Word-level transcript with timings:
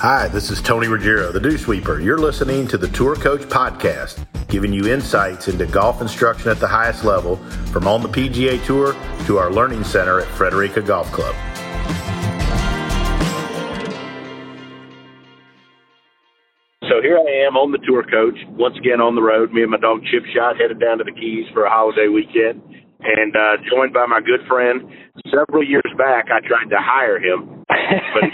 Hi, 0.00 0.28
this 0.28 0.50
is 0.50 0.62
Tony 0.62 0.88
Ruggiero, 0.88 1.30
the 1.30 1.38
Dew 1.38 1.58
Sweeper. 1.58 2.00
You're 2.00 2.16
listening 2.16 2.66
to 2.68 2.78
the 2.78 2.88
Tour 2.88 3.16
Coach 3.16 3.42
Podcast, 3.42 4.26
giving 4.48 4.72
you 4.72 4.86
insights 4.86 5.46
into 5.48 5.66
golf 5.66 6.00
instruction 6.00 6.48
at 6.48 6.58
the 6.58 6.66
highest 6.66 7.04
level 7.04 7.36
from 7.70 7.86
on 7.86 8.00
the 8.00 8.08
PGA 8.08 8.64
Tour 8.64 8.96
to 9.26 9.36
our 9.36 9.52
learning 9.52 9.84
center 9.84 10.18
at 10.18 10.26
Frederica 10.28 10.80
Golf 10.80 11.12
Club. 11.12 11.34
So 16.88 17.02
here 17.02 17.18
I 17.18 17.44
am 17.46 17.58
on 17.58 17.70
the 17.70 17.78
tour 17.86 18.02
coach, 18.02 18.38
once 18.56 18.78
again 18.78 19.02
on 19.02 19.14
the 19.14 19.22
road. 19.22 19.52
Me 19.52 19.60
and 19.60 19.70
my 19.70 19.76
dog 19.76 20.00
Chip 20.10 20.24
Shot 20.34 20.56
headed 20.56 20.80
down 20.80 20.96
to 20.96 21.04
the 21.04 21.12
Keys 21.12 21.44
for 21.52 21.64
a 21.64 21.70
holiday 21.70 22.08
weekend 22.08 22.62
and 23.00 23.36
uh, 23.36 23.56
joined 23.68 23.92
by 23.92 24.06
my 24.06 24.20
good 24.20 24.40
friend. 24.48 24.80
Several 25.28 25.62
years 25.62 25.92
back, 25.98 26.32
I 26.32 26.40
tried 26.40 26.70
to 26.70 26.80
hire 26.80 27.18
him, 27.20 27.59
but 28.14 28.24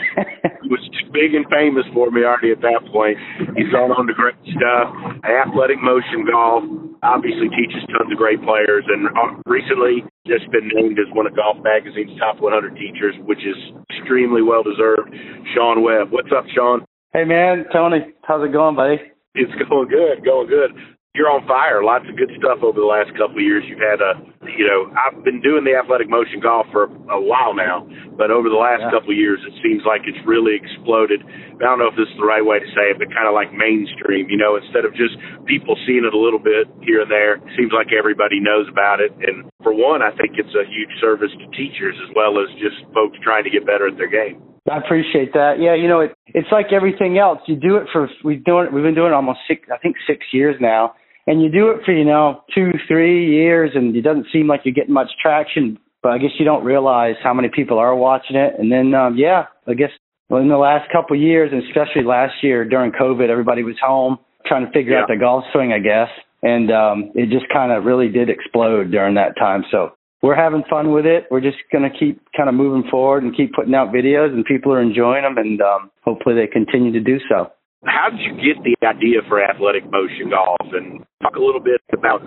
he 0.63 0.69
was 0.69 0.83
too 0.93 1.07
big 1.13 1.37
and 1.37 1.45
famous 1.53 1.85
for 1.93 2.11
me 2.11 2.25
already 2.25 2.51
at 2.51 2.61
that 2.65 2.83
point. 2.91 3.17
He's 3.55 3.71
gone 3.71 3.93
on 3.93 4.07
to 4.09 4.15
great 4.15 4.39
stuff. 4.51 4.89
Athletic 5.23 5.79
motion 5.81 6.25
golf 6.25 6.65
obviously 7.05 7.53
teaches 7.53 7.85
tons 7.93 8.11
of 8.11 8.19
great 8.19 8.41
players, 8.43 8.85
and 8.89 9.09
uh, 9.13 9.37
recently 9.47 10.03
just 10.27 10.49
been 10.51 10.69
named 10.75 10.99
as 10.99 11.07
one 11.15 11.27
of 11.29 11.37
Golf 11.37 11.61
Magazine's 11.63 12.17
top 12.19 12.41
100 12.41 12.75
teachers, 12.75 13.15
which 13.29 13.45
is 13.45 13.59
extremely 13.95 14.43
well 14.43 14.65
deserved. 14.65 15.13
Sean 15.55 15.85
Webb, 15.85 16.11
what's 16.11 16.33
up, 16.35 16.45
Sean? 16.51 16.85
Hey 17.13 17.25
man, 17.25 17.65
Tony, 17.73 18.13
how's 18.25 18.45
it 18.45 18.53
going, 18.53 18.77
buddy? 18.77 18.99
It's 19.37 19.53
going 19.69 19.89
good, 19.89 20.25
going 20.25 20.49
good 20.49 20.73
you're 21.17 21.33
on 21.33 21.49
fire. 21.49 21.81
Lots 21.81 22.05
of 22.05 22.15
good 22.21 22.29
stuff 22.37 22.61
over 22.61 22.77
the 22.77 22.87
last 22.87 23.09
couple 23.17 23.41
of 23.41 23.47
years. 23.49 23.65
You've 23.65 23.81
had 23.81 24.05
a, 24.05 24.21
you 24.45 24.69
know, 24.69 24.93
I've 24.93 25.25
been 25.25 25.41
doing 25.41 25.65
the 25.65 25.73
athletic 25.73 26.13
motion 26.13 26.45
golf 26.45 26.69
for 26.69 26.93
a 27.09 27.17
while 27.17 27.57
now, 27.57 27.89
but 28.21 28.29
over 28.29 28.53
the 28.53 28.61
last 28.61 28.85
yeah. 28.85 28.93
couple 28.93 29.17
of 29.17 29.19
years, 29.19 29.41
it 29.49 29.57
seems 29.65 29.81
like 29.89 30.05
it's 30.05 30.21
really 30.29 30.53
exploded. 30.53 31.25
I 31.57 31.65
don't 31.65 31.81
know 31.81 31.89
if 31.89 31.97
this 31.97 32.07
is 32.13 32.21
the 32.21 32.29
right 32.29 32.45
way 32.45 32.61
to 32.61 32.69
say 32.77 32.93
it, 32.93 33.01
but 33.01 33.09
kind 33.17 33.25
of 33.25 33.33
like 33.33 33.49
mainstream. 33.57 34.29
You 34.29 34.37
know, 34.37 34.61
instead 34.61 34.85
of 34.85 34.93
just 34.93 35.17
people 35.49 35.73
seeing 35.89 36.05
it 36.05 36.13
a 36.13 36.21
little 36.21 36.39
bit 36.39 36.69
here 36.85 37.01
and 37.01 37.11
there, 37.11 37.41
it 37.41 37.49
seems 37.57 37.73
like 37.73 37.97
everybody 37.97 38.37
knows 38.37 38.69
about 38.69 39.01
it. 39.01 39.11
And 39.17 39.49
for 39.65 39.73
one, 39.73 40.05
I 40.05 40.13
think 40.21 40.37
it's 40.37 40.53
a 40.53 40.69
huge 40.69 40.93
service 41.01 41.33
to 41.33 41.47
teachers 41.57 41.97
as 42.05 42.13
well 42.13 42.37
as 42.37 42.53
just 42.61 42.77
folks 42.93 43.17
trying 43.25 43.49
to 43.49 43.51
get 43.51 43.65
better 43.65 43.89
at 43.89 43.97
their 43.97 44.13
game. 44.13 44.45
I 44.69 44.83
appreciate 44.83 45.33
that. 45.33 45.63
Yeah, 45.63 45.79
you 45.79 45.87
know, 45.87 46.01
it, 46.01 46.13
it's 46.27 46.51
like 46.51 46.75
everything 46.75 47.17
else. 47.17 47.39
You 47.47 47.57
do 47.57 47.77
it 47.81 47.87
for 47.89 48.11
we've 48.21 48.43
doing 48.45 48.69
we've 48.75 48.83
been 48.83 48.99
doing 48.99 49.15
it 49.15 49.17
almost 49.17 49.39
six, 49.47 49.63
I 49.73 49.79
think 49.79 49.97
six 50.07 50.27
years 50.35 50.57
now 50.61 50.93
and 51.27 51.43
you 51.43 51.51
do 51.51 51.71
it 51.71 51.85
for 51.85 51.93
you 51.93 52.05
know 52.05 52.43
two 52.55 52.73
three 52.89 53.31
years 53.35 53.73
and 53.75 53.95
it 53.97 54.03
doesn't 54.03 54.27
seem 54.33 54.47
like 54.47 54.61
you're 54.65 54.75
getting 54.75 54.95
much 54.95 55.11
traction 55.21 55.79
but 56.03 56.13
i 56.13 56.19
guess 56.19 56.31
you 56.39 56.45
don't 56.45 56.65
realize 56.65 57.15
how 57.23 57.35
many 57.35 57.49
people 57.49 57.79
are 57.79 57.95
watching 57.95 58.37
it. 58.37 58.55
And 58.59 58.71
then 58.71 58.95
um 58.95 59.17
yeah 59.17 59.47
i 59.67 59.75
guess 59.75 59.91
well, 60.29 60.43
in 60.43 60.49
the 60.49 60.57
last 60.57 60.91
couple 60.91 61.17
of 61.17 61.23
years 61.23 61.51
and 61.53 61.63
especially 61.65 62.05
last 62.05 62.35
year 62.43 62.65
during 62.65 62.93
covid 62.93 63.29
everybody 63.29 63.63
was 63.63 63.77
home 63.81 64.19
trying 64.47 64.65
to 64.65 64.73
figure 64.73 64.95
yeah. 64.95 65.03
out 65.03 65.09
the 65.09 65.17
golf 65.17 65.45
swing 65.53 65.73
i 65.73 65.79
guess. 65.79 66.09
And 66.43 66.71
um 66.71 67.13
it 67.15 67.31
just 67.31 67.47
kind 67.53 67.73
of 67.73 67.85
really 67.85 68.09
did 68.09 68.31
explode 68.31 68.91
during 68.91 69.15
that 69.15 69.37
time. 69.39 69.65
So 69.71 69.93
we're 70.23 70.37
having 70.37 70.65
fun 70.69 70.93
with 70.93 71.07
it. 71.07 71.27
We're 71.31 71.43
just 71.43 71.59
going 71.71 71.89
to 71.89 71.97
keep 71.97 72.21
kind 72.37 72.49
of 72.49 72.55
moving 72.55 72.89
forward 72.91 73.23
and 73.23 73.37
keep 73.37 73.53
putting 73.53 73.75
out 73.75 73.93
videos 73.93 74.33
and 74.33 74.45
people 74.45 74.73
are 74.73 74.81
enjoying 74.81 75.23
them 75.23 75.39
and 75.39 75.61
um 75.61 75.91
hopefully 76.03 76.35
they 76.35 76.47
continue 76.47 76.93
to 76.93 77.01
do 77.01 77.19
so 77.29 77.51
how 77.85 78.09
did 78.11 78.21
you 78.21 78.33
get 78.35 78.63
the 78.65 78.75
idea 78.87 79.21
for 79.29 79.43
athletic 79.43 79.85
motion 79.91 80.31
golf? 80.31 80.73
And 80.73 81.05
talk 81.23 81.37
a 81.37 81.41
little 81.41 81.61
bit 81.61 81.81
about 81.93 82.23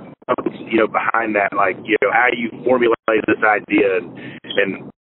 you 0.70 0.78
know 0.78 0.88
behind 0.88 1.36
that 1.36 1.50
like 1.56 1.76
you 1.84 1.98
know 2.02 2.12
how 2.12 2.28
you 2.36 2.50
formulated 2.64 3.26
this 3.26 3.42
idea 3.44 3.98
and 3.98 4.08
and 4.46 4.92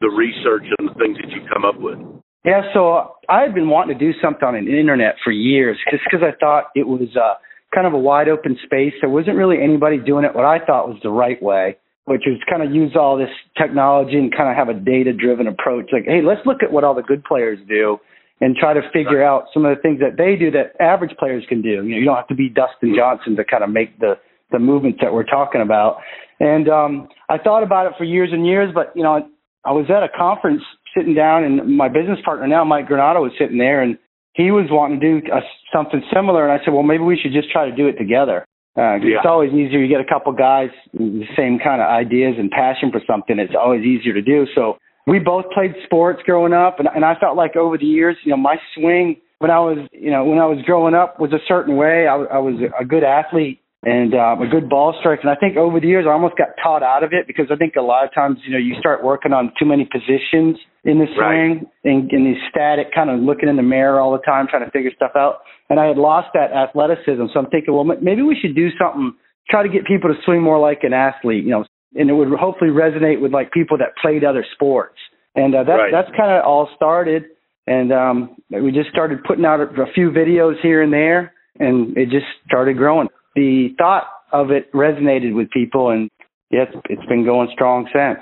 the 0.00 0.10
research 0.10 0.64
and 0.78 0.90
the 0.90 0.94
things 0.94 1.16
that 1.22 1.30
you 1.30 1.40
come 1.52 1.64
up 1.64 1.78
with? 1.78 1.98
Yeah 2.44 2.62
so 2.74 3.14
i 3.28 3.42
had 3.42 3.54
been 3.54 3.68
wanting 3.68 3.96
to 3.96 4.12
do 4.12 4.18
something 4.20 4.42
on 4.42 4.54
the 4.54 4.78
internet 4.78 5.14
for 5.22 5.30
years 5.30 5.78
just 5.90 6.02
because 6.04 6.26
i 6.26 6.34
thought 6.38 6.64
it 6.74 6.86
was 6.86 7.08
uh 7.16 7.34
kind 7.74 7.86
of 7.86 7.94
a 7.94 7.98
wide 7.98 8.28
open 8.28 8.58
space. 8.66 8.92
There 9.00 9.08
wasn't 9.08 9.38
really 9.38 9.56
anybody 9.62 9.98
doing 9.98 10.24
it 10.24 10.34
what 10.34 10.44
i 10.44 10.58
thought 10.58 10.88
was 10.88 10.98
the 11.02 11.10
right 11.10 11.40
way 11.42 11.76
which 12.04 12.22
was 12.26 12.40
kind 12.50 12.62
of 12.62 12.74
use 12.74 12.96
all 12.96 13.16
this 13.16 13.30
technology 13.56 14.18
and 14.18 14.34
kind 14.34 14.50
of 14.50 14.56
have 14.56 14.68
a 14.68 14.78
data 14.78 15.12
driven 15.12 15.46
approach 15.46 15.86
like 15.92 16.04
hey 16.04 16.20
let's 16.22 16.44
look 16.44 16.62
at 16.62 16.72
what 16.72 16.82
all 16.84 16.94
the 16.94 17.02
good 17.02 17.22
players 17.24 17.58
do 17.68 17.98
and 18.42 18.56
try 18.56 18.74
to 18.74 18.82
figure 18.92 19.22
out 19.22 19.46
some 19.54 19.64
of 19.64 19.74
the 19.74 19.80
things 19.80 20.00
that 20.00 20.18
they 20.18 20.34
do 20.34 20.50
that 20.50 20.74
average 20.82 21.16
players 21.16 21.44
can 21.48 21.62
do. 21.62 21.68
You 21.68 21.82
know, 21.82 21.96
you 21.96 22.04
don't 22.04 22.16
have 22.16 22.26
to 22.26 22.34
be 22.34 22.48
Dustin 22.48 22.92
Johnson 22.94 23.36
to 23.36 23.44
kind 23.44 23.62
of 23.62 23.70
make 23.70 23.98
the 24.00 24.18
the 24.50 24.58
movements 24.58 24.98
that 25.00 25.14
we're 25.14 25.24
talking 25.24 25.62
about. 25.62 25.98
And 26.40 26.68
um, 26.68 27.08
I 27.30 27.38
thought 27.38 27.62
about 27.62 27.86
it 27.86 27.92
for 27.96 28.04
years 28.04 28.30
and 28.32 28.44
years, 28.44 28.70
but 28.74 28.92
you 28.96 29.04
know, 29.04 29.26
I 29.64 29.70
was 29.70 29.86
at 29.88 30.02
a 30.02 30.08
conference 30.08 30.60
sitting 30.94 31.14
down, 31.14 31.44
and 31.44 31.76
my 31.76 31.88
business 31.88 32.18
partner 32.24 32.48
now, 32.48 32.64
Mike 32.64 32.88
Granato, 32.88 33.22
was 33.22 33.32
sitting 33.38 33.58
there, 33.58 33.80
and 33.80 33.96
he 34.34 34.50
was 34.50 34.66
wanting 34.68 34.98
to 34.98 35.20
do 35.20 35.26
a, 35.32 35.40
something 35.72 36.02
similar. 36.12 36.42
And 36.42 36.52
I 36.52 36.62
said, 36.64 36.74
well, 36.74 36.82
maybe 36.82 37.04
we 37.04 37.16
should 37.16 37.32
just 37.32 37.50
try 37.50 37.70
to 37.70 37.74
do 37.74 37.86
it 37.86 37.96
together. 37.96 38.44
Uh, 38.76 38.96
yeah. 38.96 39.22
It's 39.22 39.26
always 39.26 39.52
easier. 39.52 39.78
You 39.78 39.88
get 39.88 40.00
a 40.00 40.08
couple 40.08 40.32
guys 40.32 40.70
with 40.92 41.20
the 41.20 41.30
same 41.36 41.60
kind 41.62 41.80
of 41.80 41.88
ideas 41.88 42.34
and 42.38 42.50
passion 42.50 42.90
for 42.90 43.00
something. 43.06 43.38
It's 43.38 43.54
always 43.54 43.84
easier 43.84 44.14
to 44.14 44.22
do. 44.22 44.46
So 44.54 44.78
we 45.06 45.18
both 45.18 45.46
played 45.52 45.74
sports 45.84 46.20
growing 46.24 46.52
up, 46.52 46.78
and, 46.78 46.88
and 46.94 47.04
I 47.04 47.14
felt 47.18 47.36
like 47.36 47.56
over 47.56 47.76
the 47.76 47.86
years, 47.86 48.16
you 48.24 48.30
know, 48.30 48.36
my 48.36 48.56
swing 48.74 49.16
when 49.42 49.50
I 49.50 49.58
was, 49.58 49.78
you 49.90 50.10
know, 50.10 50.24
when 50.24 50.38
I 50.38 50.46
was 50.46 50.62
growing 50.64 50.94
up 50.94 51.18
was 51.18 51.32
a 51.32 51.42
certain 51.48 51.76
way. 51.76 52.06
I, 52.06 52.14
I 52.14 52.38
was 52.38 52.62
a 52.78 52.84
good 52.84 53.02
athlete 53.02 53.58
and 53.82 54.14
um, 54.14 54.40
a 54.40 54.46
good 54.46 54.70
ball 54.70 54.94
striker. 55.00 55.22
And 55.22 55.30
I 55.30 55.34
think 55.34 55.56
over 55.56 55.80
the 55.80 55.88
years, 55.88 56.06
I 56.08 56.12
almost 56.12 56.38
got 56.38 56.54
taught 56.62 56.84
out 56.84 57.02
of 57.02 57.12
it 57.12 57.26
because 57.26 57.46
I 57.50 57.56
think 57.56 57.74
a 57.74 57.82
lot 57.82 58.04
of 58.04 58.14
times, 58.14 58.38
you 58.46 58.52
know, 58.52 58.58
you 58.58 58.76
start 58.78 59.02
working 59.02 59.32
on 59.32 59.52
too 59.58 59.66
many 59.66 59.84
positions 59.90 60.62
in 60.84 61.02
the 61.02 61.06
swing 61.18 61.66
right. 61.66 61.90
and, 61.90 62.10
and 62.12 62.26
these 62.26 62.40
static 62.48 62.94
kind 62.94 63.10
of 63.10 63.18
looking 63.18 63.48
in 63.48 63.56
the 63.56 63.66
mirror 63.66 63.98
all 63.98 64.12
the 64.12 64.22
time, 64.22 64.46
trying 64.46 64.64
to 64.64 64.70
figure 64.70 64.92
stuff 64.94 65.12
out. 65.16 65.42
And 65.68 65.80
I 65.80 65.86
had 65.86 65.96
lost 65.96 66.28
that 66.34 66.52
athleticism. 66.52 67.26
So 67.34 67.40
I'm 67.40 67.50
thinking, 67.50 67.74
well, 67.74 67.82
maybe 67.82 68.22
we 68.22 68.38
should 68.40 68.54
do 68.54 68.68
something, 68.78 69.12
try 69.50 69.64
to 69.64 69.68
get 69.68 69.86
people 69.86 70.14
to 70.14 70.16
swing 70.24 70.40
more 70.40 70.60
like 70.60 70.86
an 70.86 70.92
athlete, 70.92 71.42
you 71.42 71.50
know, 71.50 71.64
and 71.94 72.10
it 72.10 72.12
would 72.12 72.28
hopefully 72.38 72.70
resonate 72.70 73.20
with 73.20 73.32
like 73.32 73.52
people 73.52 73.78
that 73.78 73.96
played 74.00 74.24
other 74.24 74.44
sports. 74.54 74.96
And 75.34 75.54
uh, 75.54 75.64
that 75.64 75.72
right. 75.72 75.92
that's 75.92 76.10
kind 76.16 76.32
of 76.32 76.44
all 76.44 76.68
started. 76.76 77.24
And 77.66 77.92
um, 77.92 78.36
we 78.50 78.72
just 78.72 78.90
started 78.90 79.22
putting 79.24 79.44
out 79.44 79.60
a, 79.60 79.64
a 79.64 79.92
few 79.94 80.10
videos 80.10 80.60
here 80.62 80.82
and 80.82 80.92
there, 80.92 81.32
and 81.58 81.96
it 81.96 82.10
just 82.10 82.26
started 82.46 82.76
growing. 82.76 83.08
The 83.36 83.68
thought 83.78 84.04
of 84.32 84.50
it 84.50 84.72
resonated 84.72 85.34
with 85.34 85.50
people, 85.50 85.90
and 85.90 86.10
yeah, 86.50 86.64
it's, 86.64 86.76
it's 86.90 87.06
been 87.06 87.24
going 87.24 87.48
strong 87.52 87.88
since. 87.92 88.20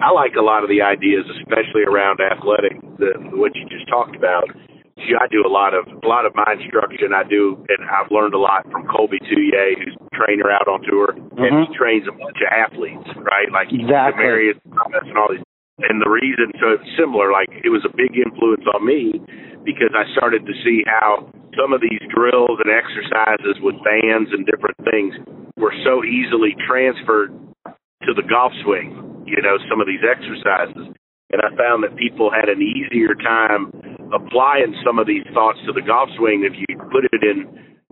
I 0.00 0.10
like 0.10 0.32
a 0.38 0.42
lot 0.42 0.64
of 0.64 0.68
the 0.68 0.82
ideas, 0.82 1.24
especially 1.38 1.84
around 1.86 2.18
athletic, 2.20 2.80
the, 2.98 3.12
what 3.38 3.54
you 3.54 3.68
just 3.68 3.88
talked 3.88 4.16
about. 4.16 4.44
I 5.18 5.26
do 5.26 5.42
a 5.42 5.50
lot 5.50 5.74
of 5.74 5.88
a 5.90 6.06
lot 6.06 6.24
of 6.24 6.34
my 6.34 6.54
instruction. 6.54 7.10
I 7.10 7.26
do, 7.26 7.58
and 7.68 7.82
I've 7.90 8.10
learned 8.10 8.34
a 8.34 8.42
lot 8.42 8.62
from 8.70 8.86
Colby 8.86 9.18
Touye, 9.26 9.74
who's 9.78 9.96
a 9.98 10.10
trainer 10.14 10.50
out 10.50 10.70
on 10.70 10.82
tour, 10.86 11.12
mm-hmm. 11.12 11.42
and 11.42 11.52
he 11.62 11.66
mm-hmm. 11.66 11.78
trains 11.78 12.06
a 12.06 12.14
bunch 12.14 12.38
of 12.38 12.50
athletes, 12.50 13.08
right? 13.18 13.50
Like 13.50 13.74
exactly. 13.74 14.22
Demaryius 14.22 14.58
Thomas 14.70 15.04
and 15.06 15.18
all 15.18 15.30
these. 15.30 15.44
And 15.82 15.98
the 15.98 16.10
reason, 16.10 16.52
so 16.62 16.78
it's 16.78 16.86
similar. 16.94 17.32
Like 17.32 17.50
it 17.50 17.72
was 17.72 17.82
a 17.82 17.92
big 17.92 18.14
influence 18.14 18.62
on 18.70 18.86
me 18.86 19.18
because 19.66 19.90
I 19.96 20.06
started 20.14 20.46
to 20.46 20.54
see 20.62 20.86
how 20.86 21.26
some 21.58 21.72
of 21.72 21.80
these 21.82 22.02
drills 22.12 22.60
and 22.62 22.70
exercises 22.70 23.58
with 23.60 23.76
bands 23.82 24.30
and 24.30 24.46
different 24.46 24.78
things 24.88 25.16
were 25.56 25.74
so 25.84 26.04
easily 26.04 26.54
transferred 26.68 27.34
to 28.06 28.10
the 28.14 28.22
golf 28.22 28.52
swing. 28.62 28.94
You 29.26 29.40
know, 29.40 29.56
some 29.70 29.80
of 29.80 29.86
these 29.86 30.02
exercises, 30.04 30.92
and 31.32 31.40
I 31.40 31.50
found 31.56 31.82
that 31.84 31.96
people 31.96 32.30
had 32.30 32.48
an 32.48 32.60
easier 32.60 33.14
time 33.14 33.70
applying 34.12 34.76
some 34.84 34.98
of 34.98 35.06
these 35.06 35.24
thoughts 35.32 35.58
to 35.66 35.72
the 35.72 35.82
golf 35.82 36.08
swing 36.16 36.44
if 36.44 36.52
you 36.56 36.68
put 36.92 37.04
it 37.10 37.22
in 37.24 37.48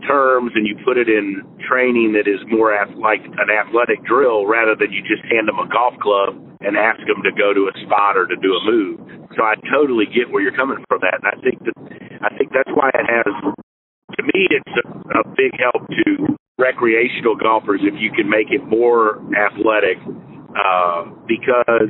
terms 0.06 0.52
and 0.54 0.66
you 0.66 0.76
put 0.84 0.96
it 0.96 1.08
in 1.08 1.42
training 1.68 2.12
that 2.16 2.28
is 2.28 2.40
more 2.48 2.72
like 3.00 3.20
an 3.24 3.48
athletic 3.52 4.00
drill 4.04 4.46
rather 4.46 4.72
than 4.76 4.92
you 4.92 5.00
just 5.04 5.24
hand 5.28 5.48
them 5.48 5.60
a 5.60 5.68
golf 5.68 5.92
club 6.00 6.36
and 6.60 6.76
ask 6.76 7.00
them 7.08 7.24
to 7.24 7.32
go 7.32 7.52
to 7.52 7.68
a 7.68 7.74
spot 7.84 8.16
or 8.16 8.26
to 8.28 8.36
do 8.36 8.52
a 8.52 8.62
move. 8.64 9.00
So 9.36 9.44
I 9.44 9.56
totally 9.72 10.04
get 10.04 10.28
where 10.28 10.42
you're 10.42 10.56
coming 10.56 10.84
from 10.88 11.00
that, 11.00 11.20
and 11.20 11.28
I 11.28 11.36
think 11.40 11.60
that 11.64 11.76
I 12.20 12.28
think 12.36 12.52
that's 12.52 12.70
why 12.74 12.90
it 12.92 13.06
has. 13.08 13.32
To 14.18 14.22
me, 14.34 14.48
it's 14.50 14.74
a, 14.84 15.20
a 15.20 15.24
big 15.36 15.54
help 15.56 15.86
to 15.88 16.36
recreational 16.58 17.36
golfers 17.36 17.80
if 17.82 17.94
you 17.96 18.10
can 18.12 18.28
make 18.28 18.50
it 18.50 18.60
more 18.66 19.22
athletic, 19.32 19.96
uh, 20.52 21.08
because 21.24 21.88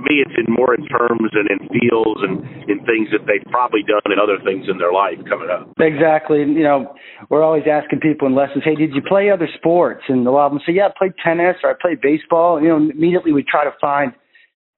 to 0.00 0.08
me, 0.08 0.24
it's 0.24 0.34
in 0.36 0.52
more 0.52 0.74
in 0.74 0.86
terms 0.88 1.30
and 1.32 1.46
in 1.52 1.68
feels 1.68 2.16
and 2.24 2.40
in 2.68 2.80
things 2.88 3.12
that 3.12 3.26
they've 3.26 3.44
probably 3.50 3.82
done 3.82 4.00
and 4.06 4.20
other 4.20 4.38
things 4.44 4.66
in 4.68 4.78
their 4.78 4.92
life 4.92 5.20
coming 5.28 5.50
up. 5.50 5.68
Exactly. 5.78 6.40
You 6.40 6.64
know, 6.64 6.94
we're 7.28 7.42
always 7.42 7.64
asking 7.70 8.00
people 8.00 8.26
in 8.26 8.34
lessons, 8.34 8.64
hey, 8.64 8.74
did 8.74 8.94
you 8.94 9.02
play 9.02 9.30
other 9.30 9.48
sports? 9.56 10.04
And 10.08 10.26
a 10.26 10.30
lot 10.30 10.46
of 10.46 10.52
them 10.52 10.60
say, 10.66 10.72
yeah, 10.72 10.88
I 10.88 10.92
played 10.96 11.12
tennis 11.22 11.56
or 11.62 11.70
I 11.70 11.74
played 11.80 12.00
baseball. 12.00 12.60
You 12.60 12.68
know, 12.68 12.76
immediately 12.76 13.32
we 13.32 13.44
try 13.44 13.64
to 13.64 13.74
find 13.80 14.12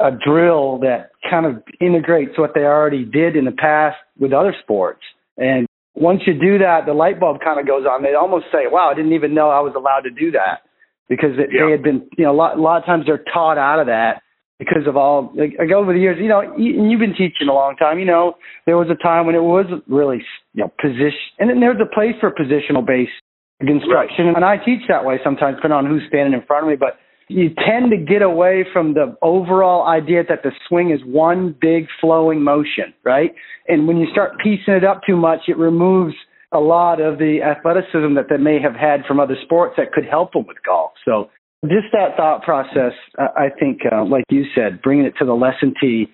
a 0.01 0.11
drill 0.11 0.79
that 0.81 1.11
kind 1.31 1.47
of 1.47 1.63
integrates 1.81 2.39
what 2.39 2.53
they 2.55 2.63
already 2.63 3.05
did 3.05 3.37
in 3.37 3.45
the 3.45 3.53
past 3.53 3.97
with 4.19 4.33
other 4.33 4.55
sports. 4.63 5.03
And 5.39 5.67
once 5.95 6.23
you 6.27 6.35
do 6.35 6.59
that, 6.59 6.87
the 6.87 6.95
light 6.95 7.21
bulb 7.21 7.39
kind 7.45 7.61
of 7.61 7.67
goes 7.67 7.87
on. 7.87 8.03
They 8.03 8.15
almost 8.15 8.47
say, 8.51 8.65
wow, 8.67 8.91
I 8.91 8.95
didn't 8.95 9.13
even 9.13 9.35
know 9.35 9.51
I 9.51 9.61
was 9.61 9.75
allowed 9.77 10.03
to 10.03 10.11
do 10.11 10.33
that 10.33 10.63
because 11.09 11.39
it, 11.39 11.51
yeah. 11.53 11.67
they 11.67 11.71
had 11.71 11.83
been, 11.83 12.09
you 12.17 12.25
know, 12.25 12.33
a 12.33 12.35
lot, 12.35 12.59
a 12.59 12.61
lot 12.61 12.79
of 12.79 12.85
times 12.85 13.05
they're 13.07 13.23
taught 13.33 13.59
out 13.59 13.79
of 13.79 13.87
that 13.87 14.23
because 14.65 14.87
of 14.87 14.97
all 14.97 15.33
like, 15.35 15.55
like 15.59 15.71
over 15.71 15.93
the 15.93 15.99
years, 15.99 16.19
you 16.21 16.29
know, 16.29 16.41
and 16.41 16.91
you've 16.91 17.01
been 17.01 17.15
teaching 17.15 17.49
a 17.49 17.53
long 17.53 17.77
time. 17.77 17.99
You 17.99 18.07
know, 18.07 18.35
there 18.67 18.77
was 18.77 18.89
a 18.91 19.03
time 19.03 19.27
when 19.27 19.35
it 19.35 19.43
was 19.43 19.67
really 19.89 20.23
you 20.55 20.65
know 20.65 20.73
position, 20.81 21.35
and 21.39 21.51
then 21.51 21.61
there's 21.61 21.81
a 21.81 21.95
place 21.95 22.15
for 22.21 22.31
positional 22.31 22.87
based 22.87 23.13
instruction, 23.61 24.27
right. 24.27 24.37
and 24.37 24.45
I 24.45 24.57
teach 24.57 24.83
that 24.89 25.05
way 25.05 25.19
sometimes, 25.23 25.57
depending 25.57 25.79
on 25.79 25.87
who's 25.87 26.03
standing 26.09 26.35
in 26.35 26.47
front 26.47 26.65
of 26.65 26.71
me. 26.71 26.77
But 26.77 26.99
you 27.29 27.51
tend 27.55 27.91
to 27.91 27.97
get 27.97 28.23
away 28.23 28.65
from 28.73 28.95
the 28.95 29.17
overall 29.23 29.87
idea 29.87 30.23
that 30.29 30.43
the 30.43 30.53
swing 30.69 30.91
is 30.91 31.01
one 31.05 31.55
big 31.61 31.87
flowing 32.01 32.43
motion, 32.43 32.93
right? 33.05 33.35
And 33.69 33.87
when 33.87 33.97
you 33.97 34.07
start 34.11 34.33
piecing 34.43 34.75
it 34.75 34.85
up 34.85 35.03
too 35.07 35.17
much, 35.17 35.41
it 35.49 35.57
removes 35.57 36.15
a 36.53 36.61
lot 36.61 37.01
of 37.01 37.19
the 37.19 37.41
athleticism 37.43 38.15
that 38.15 38.27
they 38.29 38.37
may 38.37 38.61
have 38.61 38.75
had 38.75 39.07
from 39.07 39.19
other 39.19 39.37
sports 39.43 39.75
that 39.79 39.93
could 39.93 40.05
help 40.05 40.33
them 40.33 40.47
with 40.47 40.59
golf. 40.65 40.93
So 41.05 41.31
just 41.65 41.93
that 41.93 42.17
thought 42.17 42.43
process, 42.43 42.93
I 43.19 43.49
think, 43.59 43.81
uh, 43.91 44.05
like 44.05 44.25
you 44.31 44.45
said, 44.55 44.83
bringing 44.83 45.07
it 45.07 45.15
to 45.19 45.25
the 45.25 45.35
lesson 45.35 45.75
tee, 45.81 46.07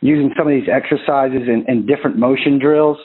using 0.00 0.32
some 0.36 0.46
of 0.48 0.52
these 0.52 0.68
exercises 0.68 1.46
and, 1.46 1.66
and 1.68 1.86
different 1.86 2.18
motion 2.18 2.58
drills, 2.58 2.98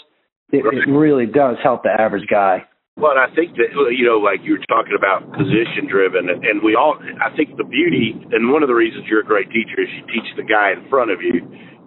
it, 0.52 0.66
it 0.66 0.90
really 0.90 1.26
does 1.26 1.58
help 1.64 1.84
the 1.84 1.94
average 1.94 2.28
guy. 2.30 2.66
Well, 2.98 3.16
I 3.16 3.34
think 3.34 3.56
that 3.56 3.72
you 3.96 4.04
know, 4.04 4.20
like 4.20 4.44
you 4.44 4.60
were 4.60 4.66
talking 4.68 4.98
about 4.98 5.24
position 5.32 5.88
driven, 5.88 6.28
and, 6.28 6.44
and 6.44 6.62
we 6.62 6.76
all. 6.76 7.00
I 7.24 7.34
think 7.38 7.56
the 7.56 7.64
beauty, 7.64 8.14
and 8.32 8.52
one 8.52 8.64
of 8.64 8.68
the 8.68 8.76
reasons 8.76 9.06
you're 9.08 9.22
a 9.22 9.26
great 9.26 9.48
teacher 9.48 9.80
is 9.80 9.88
you 9.96 10.04
teach 10.12 10.28
the 10.36 10.44
guy 10.44 10.76
in 10.76 10.84
front 10.90 11.10
of 11.10 11.24
you, 11.24 11.40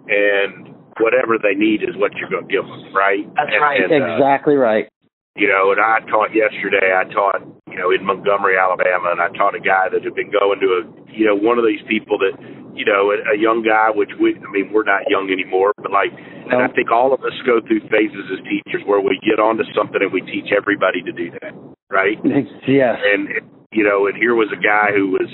and 0.09 0.73
whatever 0.97 1.37
they 1.37 1.53
need 1.53 1.83
is 1.83 1.93
what 2.01 2.11
you're 2.17 2.29
going 2.29 2.47
to 2.47 2.51
give 2.51 2.65
them, 2.65 2.89
right? 2.89 3.21
That's 3.37 3.53
and, 3.53 3.61
right. 3.61 3.79
And, 3.85 3.93
uh, 3.93 4.15
exactly 4.17 4.55
right. 4.55 4.89
You 5.35 5.51
know, 5.51 5.71
and 5.71 5.81
I 5.83 5.99
taught 6.07 6.31
yesterday. 6.31 6.95
I 6.95 7.03
taught, 7.11 7.43
you 7.67 7.75
know, 7.75 7.91
in 7.91 8.05
Montgomery, 8.07 8.55
Alabama, 8.55 9.11
and 9.11 9.19
I 9.19 9.27
taught 9.35 9.55
a 9.55 9.59
guy 9.59 9.91
that 9.91 10.03
had 10.03 10.15
been 10.15 10.31
going 10.31 10.59
to 10.63 10.69
a, 10.79 10.81
you 11.11 11.27
know, 11.27 11.35
one 11.35 11.59
of 11.59 11.65
these 11.67 11.83
people 11.87 12.17
that 12.19 12.39
you 12.75 12.83
know, 12.83 13.15
a, 13.15 13.17
a 13.33 13.37
young 13.39 13.63
guy, 13.63 13.87
which 13.89 14.11
we, 14.19 14.35
I 14.35 14.51
mean, 14.51 14.69
we're 14.69 14.83
not 14.83 15.07
young 15.07 15.31
anymore, 15.31 15.71
but 15.79 15.95
like, 15.95 16.11
and 16.11 16.59
I 16.59 16.67
think 16.75 16.91
all 16.91 17.15
of 17.15 17.23
us 17.23 17.33
go 17.47 17.63
through 17.63 17.87
phases 17.87 18.27
as 18.27 18.43
teachers 18.43 18.83
where 18.85 18.99
we 18.99 19.17
get 19.23 19.39
onto 19.39 19.63
something 19.71 20.03
and 20.03 20.11
we 20.11 20.21
teach 20.27 20.51
everybody 20.51 21.01
to 21.07 21.15
do 21.15 21.31
that, 21.39 21.55
right? 21.89 22.19
Yes. 22.67 22.99
And, 22.99 23.47
you 23.71 23.87
know, 23.87 24.11
and 24.11 24.19
here 24.19 24.35
was 24.35 24.51
a 24.51 24.59
guy 24.59 24.91
who 24.91 25.15
was, 25.15 25.31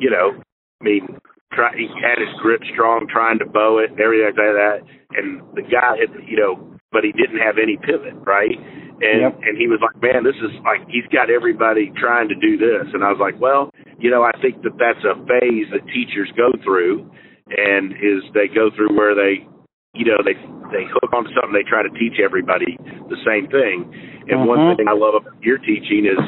you 0.00 0.10
know, 0.10 0.40
I 0.80 0.82
mean, 0.82 1.06
try, 1.52 1.76
he 1.76 1.86
had 2.00 2.18
his 2.18 2.32
grip 2.40 2.64
strong, 2.72 3.06
trying 3.06 3.38
to 3.38 3.46
bow 3.46 3.84
it 3.84 3.92
and 3.92 4.00
everything 4.00 4.32
like 4.32 4.56
that. 4.56 4.80
And 5.12 5.44
the 5.54 5.68
guy 5.68 6.00
had, 6.00 6.10
you 6.24 6.40
know, 6.40 6.56
but 6.90 7.04
he 7.04 7.12
didn't 7.12 7.44
have 7.44 7.60
any 7.60 7.76
pivot, 7.76 8.16
right? 8.24 8.56
And 8.98 9.22
yep. 9.22 9.38
and 9.46 9.54
he 9.54 9.70
was 9.70 9.78
like, 9.78 9.94
man, 10.02 10.26
this 10.26 10.34
is 10.42 10.50
like 10.66 10.82
he's 10.90 11.06
got 11.14 11.30
everybody 11.30 11.94
trying 11.94 12.26
to 12.28 12.34
do 12.34 12.58
this. 12.58 12.90
And 12.90 13.06
I 13.06 13.14
was 13.14 13.22
like, 13.22 13.38
well, 13.38 13.70
you 14.02 14.10
know, 14.10 14.26
I 14.26 14.34
think 14.42 14.62
that 14.66 14.74
that's 14.74 15.02
a 15.06 15.14
phase 15.26 15.70
that 15.70 15.86
teachers 15.94 16.26
go 16.34 16.50
through, 16.66 17.06
and 17.46 17.94
is 17.94 18.26
they 18.34 18.50
go 18.50 18.74
through 18.74 18.98
where 18.98 19.14
they, 19.14 19.46
you 19.94 20.02
know, 20.02 20.18
they 20.26 20.34
they 20.74 20.84
hook 20.90 21.14
onto 21.14 21.30
something, 21.30 21.54
they 21.54 21.66
try 21.66 21.86
to 21.86 21.92
teach 21.94 22.18
everybody 22.18 22.74
the 23.06 23.18
same 23.22 23.46
thing. 23.48 23.86
And 24.26 24.42
mm-hmm. 24.42 24.50
one 24.50 24.76
thing 24.76 24.90
I 24.90 24.98
love 24.98 25.14
about 25.14 25.38
your 25.46 25.62
teaching 25.62 26.02
is, 26.02 26.18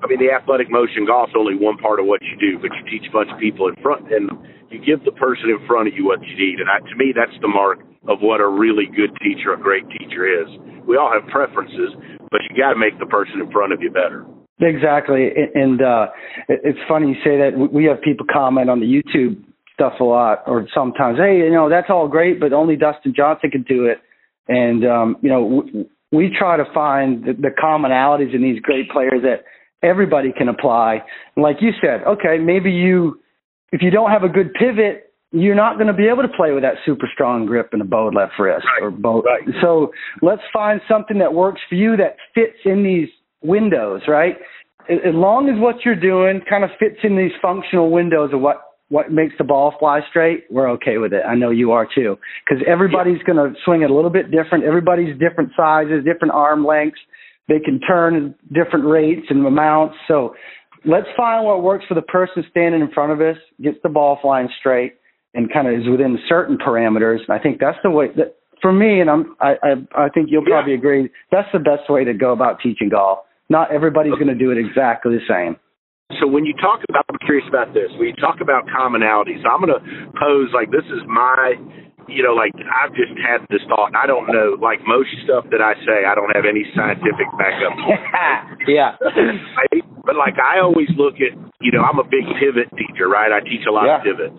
I 0.00 0.08
mean, 0.08 0.18
the 0.18 0.32
athletic 0.32 0.72
motion 0.72 1.04
golf's 1.04 1.36
only 1.36 1.54
one 1.54 1.76
part 1.76 2.00
of 2.00 2.08
what 2.08 2.24
you 2.24 2.40
do, 2.40 2.56
but 2.56 2.72
you 2.72 2.82
teach 2.88 3.04
a 3.08 3.12
bunch 3.12 3.28
of 3.28 3.38
people 3.38 3.68
in 3.68 3.76
front, 3.84 4.08
and 4.08 4.32
you 4.72 4.80
give 4.80 5.04
the 5.04 5.12
person 5.12 5.52
in 5.52 5.60
front 5.68 5.88
of 5.88 5.94
you 5.94 6.08
what 6.08 6.24
you 6.24 6.34
need. 6.40 6.58
And 6.58 6.72
I, 6.72 6.80
to 6.80 6.94
me, 6.96 7.12
that's 7.12 7.36
the 7.44 7.52
mark 7.52 7.84
of 8.08 8.20
what 8.20 8.40
a 8.40 8.48
really 8.48 8.84
good 8.84 9.12
teacher, 9.22 9.52
a 9.54 9.60
great 9.60 9.84
teacher 9.96 10.28
is. 10.28 10.48
We 10.84 10.98
all 10.98 11.08
have 11.08 11.24
preferences, 11.32 11.96
but 12.34 12.42
you 12.50 12.60
got 12.60 12.72
to 12.72 12.78
make 12.78 12.98
the 12.98 13.06
person 13.06 13.40
in 13.40 13.48
front 13.52 13.72
of 13.72 13.80
you 13.80 13.92
better. 13.92 14.26
Exactly, 14.58 15.30
and 15.54 15.80
uh, 15.80 16.06
it's 16.48 16.78
funny 16.88 17.10
you 17.10 17.14
say 17.22 17.38
that. 17.38 17.70
We 17.72 17.84
have 17.84 18.02
people 18.02 18.26
comment 18.26 18.68
on 18.68 18.80
the 18.80 18.86
YouTube 18.86 19.40
stuff 19.72 19.94
a 20.00 20.04
lot, 20.04 20.42
or 20.46 20.66
sometimes, 20.74 21.18
hey, 21.18 21.38
you 21.38 21.50
know, 21.52 21.70
that's 21.70 21.90
all 21.90 22.08
great, 22.08 22.40
but 22.40 22.52
only 22.52 22.74
Dustin 22.74 23.14
Johnson 23.16 23.50
can 23.50 23.62
do 23.62 23.86
it. 23.86 23.98
And 24.48 24.84
um, 24.84 25.16
you 25.22 25.28
know, 25.28 25.64
we 26.10 26.34
try 26.36 26.56
to 26.56 26.64
find 26.74 27.24
the, 27.24 27.34
the 27.34 27.50
commonalities 27.50 28.34
in 28.34 28.42
these 28.42 28.60
great 28.60 28.90
players 28.90 29.22
that 29.22 29.44
everybody 29.86 30.32
can 30.36 30.48
apply. 30.48 31.02
And 31.36 31.42
like 31.42 31.56
you 31.60 31.70
said, 31.80 32.02
okay, 32.06 32.38
maybe 32.38 32.70
you, 32.70 33.20
if 33.70 33.80
you 33.80 33.90
don't 33.90 34.10
have 34.10 34.24
a 34.24 34.28
good 34.28 34.52
pivot, 34.54 35.12
you're 35.34 35.56
not 35.56 35.74
going 35.74 35.88
to 35.88 35.92
be 35.92 36.06
able 36.06 36.22
to 36.22 36.28
play 36.28 36.52
with 36.52 36.62
that 36.62 36.74
super 36.86 37.08
strong 37.12 37.44
grip 37.44 37.70
and 37.72 37.82
a 37.82 37.84
bowed 37.84 38.14
left 38.14 38.34
wrist 38.38 38.64
right. 38.64 38.82
or 38.84 38.90
bowed. 38.92 39.24
Right. 39.24 39.42
So 39.60 39.90
let's 40.22 40.42
find 40.52 40.80
something 40.88 41.18
that 41.18 41.34
works 41.34 41.60
for 41.68 41.74
you 41.74 41.96
that 41.96 42.16
fits 42.34 42.58
in 42.64 42.84
these 42.84 43.08
windows, 43.42 44.02
right? 44.06 44.36
As 44.88 45.14
long 45.14 45.48
as 45.48 45.60
what 45.60 45.84
you're 45.84 45.98
doing 45.98 46.40
kind 46.48 46.62
of 46.62 46.70
fits 46.78 47.00
in 47.02 47.16
these 47.16 47.32
functional 47.42 47.90
windows 47.90 48.30
of 48.32 48.40
what 48.40 48.60
what 48.90 49.10
makes 49.10 49.34
the 49.38 49.44
ball 49.44 49.74
fly 49.80 50.00
straight, 50.08 50.44
we're 50.50 50.68
okay 50.68 50.98
with 50.98 51.12
it. 51.12 51.22
I 51.26 51.34
know 51.34 51.50
you 51.50 51.72
are 51.72 51.88
too, 51.92 52.16
because 52.44 52.62
everybody's 52.68 53.16
yeah. 53.26 53.34
going 53.34 53.52
to 53.52 53.58
swing 53.64 53.82
it 53.82 53.90
a 53.90 53.94
little 53.94 54.10
bit 54.10 54.30
different. 54.30 54.62
Everybody's 54.62 55.18
different 55.18 55.50
sizes, 55.56 56.04
different 56.04 56.32
arm 56.34 56.64
lengths. 56.66 57.00
They 57.48 57.58
can 57.58 57.80
turn 57.80 58.34
different 58.52 58.84
rates 58.84 59.26
and 59.30 59.44
amounts. 59.44 59.96
So 60.06 60.36
let's 60.84 61.08
find 61.16 61.44
what 61.44 61.62
works 61.62 61.86
for 61.88 61.94
the 61.94 62.02
person 62.02 62.44
standing 62.50 62.82
in 62.82 62.90
front 62.92 63.10
of 63.10 63.20
us, 63.22 63.38
gets 63.60 63.78
the 63.82 63.88
ball 63.88 64.18
flying 64.22 64.48
straight 64.60 64.92
and 65.34 65.52
kind 65.52 65.68
of 65.68 65.74
is 65.74 65.88
within 65.88 66.18
certain 66.28 66.56
parameters. 66.56 67.18
And 67.26 67.38
I 67.38 67.42
think 67.42 67.58
that's 67.58 67.78
the 67.82 67.90
way 67.90 68.08
that 68.16 68.36
for 68.62 68.72
me, 68.72 69.00
and 69.00 69.10
I'm, 69.10 69.36
I, 69.40 69.54
I, 69.60 70.06
I 70.06 70.08
think 70.08 70.30
you'll 70.30 70.46
probably 70.46 70.72
yeah. 70.72 70.78
agree, 70.78 71.10
that's 71.30 71.48
the 71.52 71.58
best 71.58 71.90
way 71.90 72.04
to 72.04 72.14
go 72.14 72.32
about 72.32 72.60
teaching 72.62 72.88
golf. 72.88 73.20
Not 73.50 73.68
everybody's 73.68 74.14
going 74.14 74.32
to 74.32 74.38
do 74.38 74.50
it 74.52 74.58
exactly 74.58 75.20
the 75.20 75.26
same. 75.28 75.60
So 76.20 76.24
when 76.24 76.44
you 76.44 76.54
talk 76.56 76.80
about, 76.88 77.04
I'm 77.12 77.20
curious 77.26 77.44
about 77.48 77.74
this. 77.74 77.92
When 77.98 78.08
you 78.08 78.16
talk 78.16 78.40
about 78.40 78.64
commonalities, 78.72 79.44
I'm 79.44 79.60
going 79.60 79.74
to 79.74 79.84
pose 80.16 80.48
like 80.56 80.70
this 80.72 80.84
is 80.88 81.04
my, 81.04 81.60
you 82.08 82.24
know, 82.24 82.32
like 82.32 82.56
I've 82.56 82.96
just 82.96 83.12
had 83.20 83.44
this 83.52 83.60
thought. 83.68 83.92
And 83.92 84.00
I 84.00 84.06
don't 84.06 84.32
know, 84.32 84.56
like 84.56 84.80
most 84.88 85.12
stuff 85.24 85.44
that 85.52 85.60
I 85.60 85.76
say, 85.84 86.08
I 86.08 86.14
don't 86.14 86.32
have 86.32 86.48
any 86.48 86.64
scientific 86.72 87.28
backup. 87.36 87.76
yeah. 88.68 88.96
Right? 89.00 89.84
But 90.04 90.16
like 90.16 90.40
I 90.40 90.60
always 90.60 90.88
look 90.96 91.20
at, 91.20 91.36
you 91.60 91.72
know, 91.72 91.84
I'm 91.84 91.98
a 92.00 92.08
big 92.08 92.24
pivot 92.40 92.72
teacher, 92.76 93.08
right? 93.08 93.32
I 93.32 93.40
teach 93.44 93.68
a 93.68 93.72
lot 93.72 93.88
yeah. 93.88 94.00
of 94.00 94.04
pivot. 94.04 94.32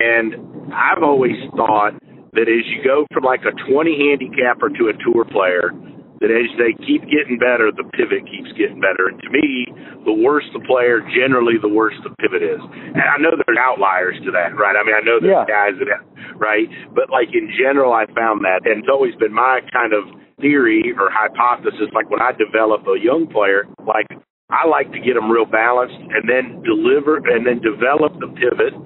And 0.00 0.72
I've 0.72 1.02
always 1.02 1.36
thought 1.56 1.94
that 2.32 2.46
as 2.48 2.64
you 2.70 2.82
go 2.82 3.06
from 3.12 3.24
like 3.24 3.44
a 3.44 3.52
20 3.68 3.68
handicapper 3.92 4.70
to 4.70 4.88
a 4.88 4.94
tour 5.04 5.24
player, 5.28 5.74
that 6.20 6.28
as 6.28 6.52
they 6.60 6.76
keep 6.84 7.00
getting 7.08 7.40
better, 7.40 7.72
the 7.72 7.84
pivot 7.96 8.28
keeps 8.28 8.52
getting 8.52 8.80
better. 8.80 9.08
And 9.08 9.16
to 9.24 9.30
me, 9.32 9.68
the 10.04 10.12
worse 10.12 10.44
the 10.52 10.60
player, 10.60 11.00
generally 11.16 11.56
the 11.56 11.68
worse 11.68 11.96
the 12.04 12.12
pivot 12.20 12.44
is. 12.44 12.60
And 12.60 13.00
I 13.00 13.16
know 13.16 13.32
there's 13.32 13.56
outliers 13.56 14.20
to 14.28 14.30
that, 14.36 14.52
right? 14.52 14.76
I 14.76 14.84
mean, 14.84 14.96
I 14.96 15.00
know 15.00 15.16
there's 15.16 15.32
yeah. 15.32 15.48
guys 15.48 15.80
that 15.80 15.88
have, 15.88 16.04
right? 16.36 16.68
But 16.92 17.08
like 17.08 17.32
in 17.32 17.48
general, 17.56 17.96
I 17.96 18.04
found 18.12 18.44
that. 18.44 18.68
And 18.68 18.84
it's 18.84 18.92
always 18.92 19.16
been 19.16 19.32
my 19.32 19.64
kind 19.72 19.96
of 19.96 20.04
theory 20.40 20.92
or 20.96 21.08
hypothesis, 21.12 21.92
like 21.92 22.08
when 22.08 22.20
I 22.20 22.32
develop 22.32 22.84
a 22.88 22.96
young 23.00 23.28
player, 23.28 23.68
like 23.84 24.08
I 24.48 24.66
like 24.66 24.92
to 24.92 25.00
get 25.00 25.14
them 25.14 25.30
real 25.30 25.46
balanced 25.46 26.00
and 26.00 26.28
then 26.28 26.60
deliver 26.64 27.16
and 27.16 27.46
then 27.46 27.60
develop 27.60 28.16
the 28.20 28.28
pivot 28.34 28.76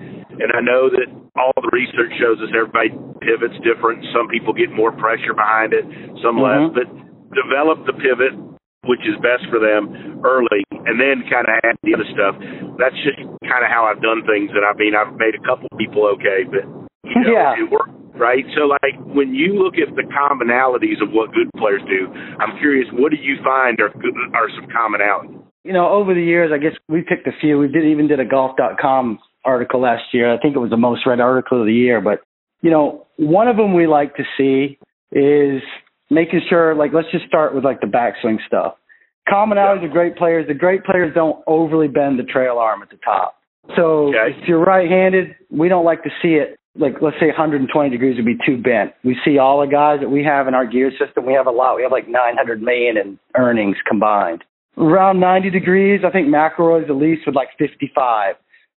and 0.40 0.50
I 0.54 0.60
know 0.60 0.90
that 0.90 1.08
all 1.38 1.54
the 1.58 1.70
research 1.74 2.14
shows 2.18 2.38
us 2.38 2.50
everybody 2.54 2.94
pivots 3.22 3.58
different. 3.66 4.06
Some 4.14 4.30
people 4.30 4.54
get 4.54 4.70
more 4.70 4.94
pressure 4.94 5.34
behind 5.34 5.74
it, 5.74 5.84
some 6.22 6.38
mm-hmm. 6.38 6.74
less. 6.74 6.84
But 6.84 6.88
develop 7.34 7.82
the 7.86 7.94
pivot, 7.98 8.34
which 8.86 9.02
is 9.02 9.18
best 9.18 9.46
for 9.50 9.58
them 9.58 10.22
early, 10.22 10.62
and 10.70 10.96
then 11.00 11.26
kind 11.26 11.46
of 11.50 11.58
add 11.66 11.76
the 11.82 11.94
other 11.98 12.06
stuff. 12.14 12.38
That's 12.78 12.96
just 13.02 13.18
kind 13.46 13.66
of 13.66 13.70
how 13.70 13.90
I've 13.90 14.02
done 14.02 14.22
things. 14.24 14.54
And 14.54 14.62
I 14.62 14.72
mean, 14.78 14.94
I've 14.94 15.14
made 15.18 15.34
a 15.34 15.42
couple 15.42 15.66
people 15.74 16.06
okay, 16.18 16.46
but 16.46 16.64
you 17.02 17.18
know, 17.26 17.34
yeah. 17.34 17.58
it 17.58 17.70
worked. 17.70 17.92
Right, 18.14 18.46
so 18.54 18.70
like 18.70 18.94
when 19.10 19.34
you 19.34 19.58
look 19.58 19.74
at 19.74 19.90
the 19.96 20.06
commonalities 20.06 21.02
of 21.02 21.10
what 21.10 21.34
good 21.34 21.50
players 21.58 21.82
do, 21.90 22.06
I'm 22.38 22.56
curious, 22.62 22.86
what 22.92 23.10
do 23.10 23.18
you 23.18 23.42
find 23.42 23.80
are 23.80 23.90
good, 23.90 24.14
are 24.38 24.46
some 24.54 24.70
commonalities? 24.70 25.42
You 25.64 25.72
know, 25.72 25.90
over 25.90 26.14
the 26.14 26.22
years, 26.22 26.52
I 26.54 26.58
guess 26.58 26.78
we 26.88 27.02
picked 27.02 27.26
a 27.26 27.32
few. 27.40 27.58
We 27.58 27.66
did 27.66 27.84
even 27.84 28.06
did 28.06 28.20
a 28.20 28.24
golf.com 28.24 29.18
article 29.44 29.80
last 29.80 30.04
year. 30.12 30.32
I 30.32 30.38
think 30.38 30.56
it 30.56 30.58
was 30.58 30.70
the 30.70 30.76
most 30.76 31.06
read 31.06 31.20
article 31.20 31.60
of 31.60 31.66
the 31.66 31.72
year. 31.72 32.00
But, 32.00 32.20
you 32.62 32.70
know, 32.70 33.06
one 33.16 33.48
of 33.48 33.56
them 33.56 33.74
we 33.74 33.86
like 33.86 34.16
to 34.16 34.24
see 34.36 34.78
is 35.12 35.62
making 36.10 36.42
sure, 36.48 36.74
like, 36.74 36.92
let's 36.92 37.10
just 37.10 37.26
start 37.26 37.54
with 37.54 37.64
like 37.64 37.80
the 37.80 37.86
backswing 37.86 38.38
stuff. 38.46 38.74
Commonalities 39.28 39.80
yeah. 39.80 39.86
of 39.86 39.92
great 39.92 40.16
players. 40.16 40.46
The 40.46 40.54
great 40.54 40.84
players 40.84 41.14
don't 41.14 41.42
overly 41.46 41.88
bend 41.88 42.18
the 42.18 42.24
trail 42.24 42.58
arm 42.58 42.82
at 42.82 42.90
the 42.90 42.98
top. 43.04 43.36
So 43.76 44.08
okay. 44.08 44.36
if 44.36 44.46
you're 44.46 44.62
right-handed, 44.62 45.36
we 45.50 45.68
don't 45.68 45.84
like 45.84 46.02
to 46.04 46.10
see 46.20 46.34
it 46.34 46.58
like 46.76 46.94
let's 47.00 47.16
say 47.20 47.26
120 47.26 47.90
degrees 47.90 48.16
would 48.16 48.26
be 48.26 48.38
too 48.44 48.60
bent. 48.60 48.92
We 49.04 49.16
see 49.24 49.38
all 49.38 49.60
the 49.60 49.70
guys 49.70 50.00
that 50.00 50.10
we 50.10 50.24
have 50.24 50.48
in 50.48 50.54
our 50.54 50.66
gear 50.66 50.90
system. 50.90 51.26
We 51.26 51.34
have 51.34 51.46
a 51.46 51.50
lot. 51.50 51.76
We 51.76 51.82
have 51.82 51.92
like 51.92 52.08
900 52.08 52.62
million 52.62 52.96
in 52.96 53.18
earnings 53.36 53.76
combined. 53.86 54.42
Around 54.76 55.20
90 55.20 55.50
degrees, 55.50 56.00
I 56.04 56.10
think 56.10 56.26
McIlroy's 56.26 56.88
the 56.88 56.94
least 56.94 57.22
with 57.26 57.36
like 57.36 57.48
55. 57.58 58.34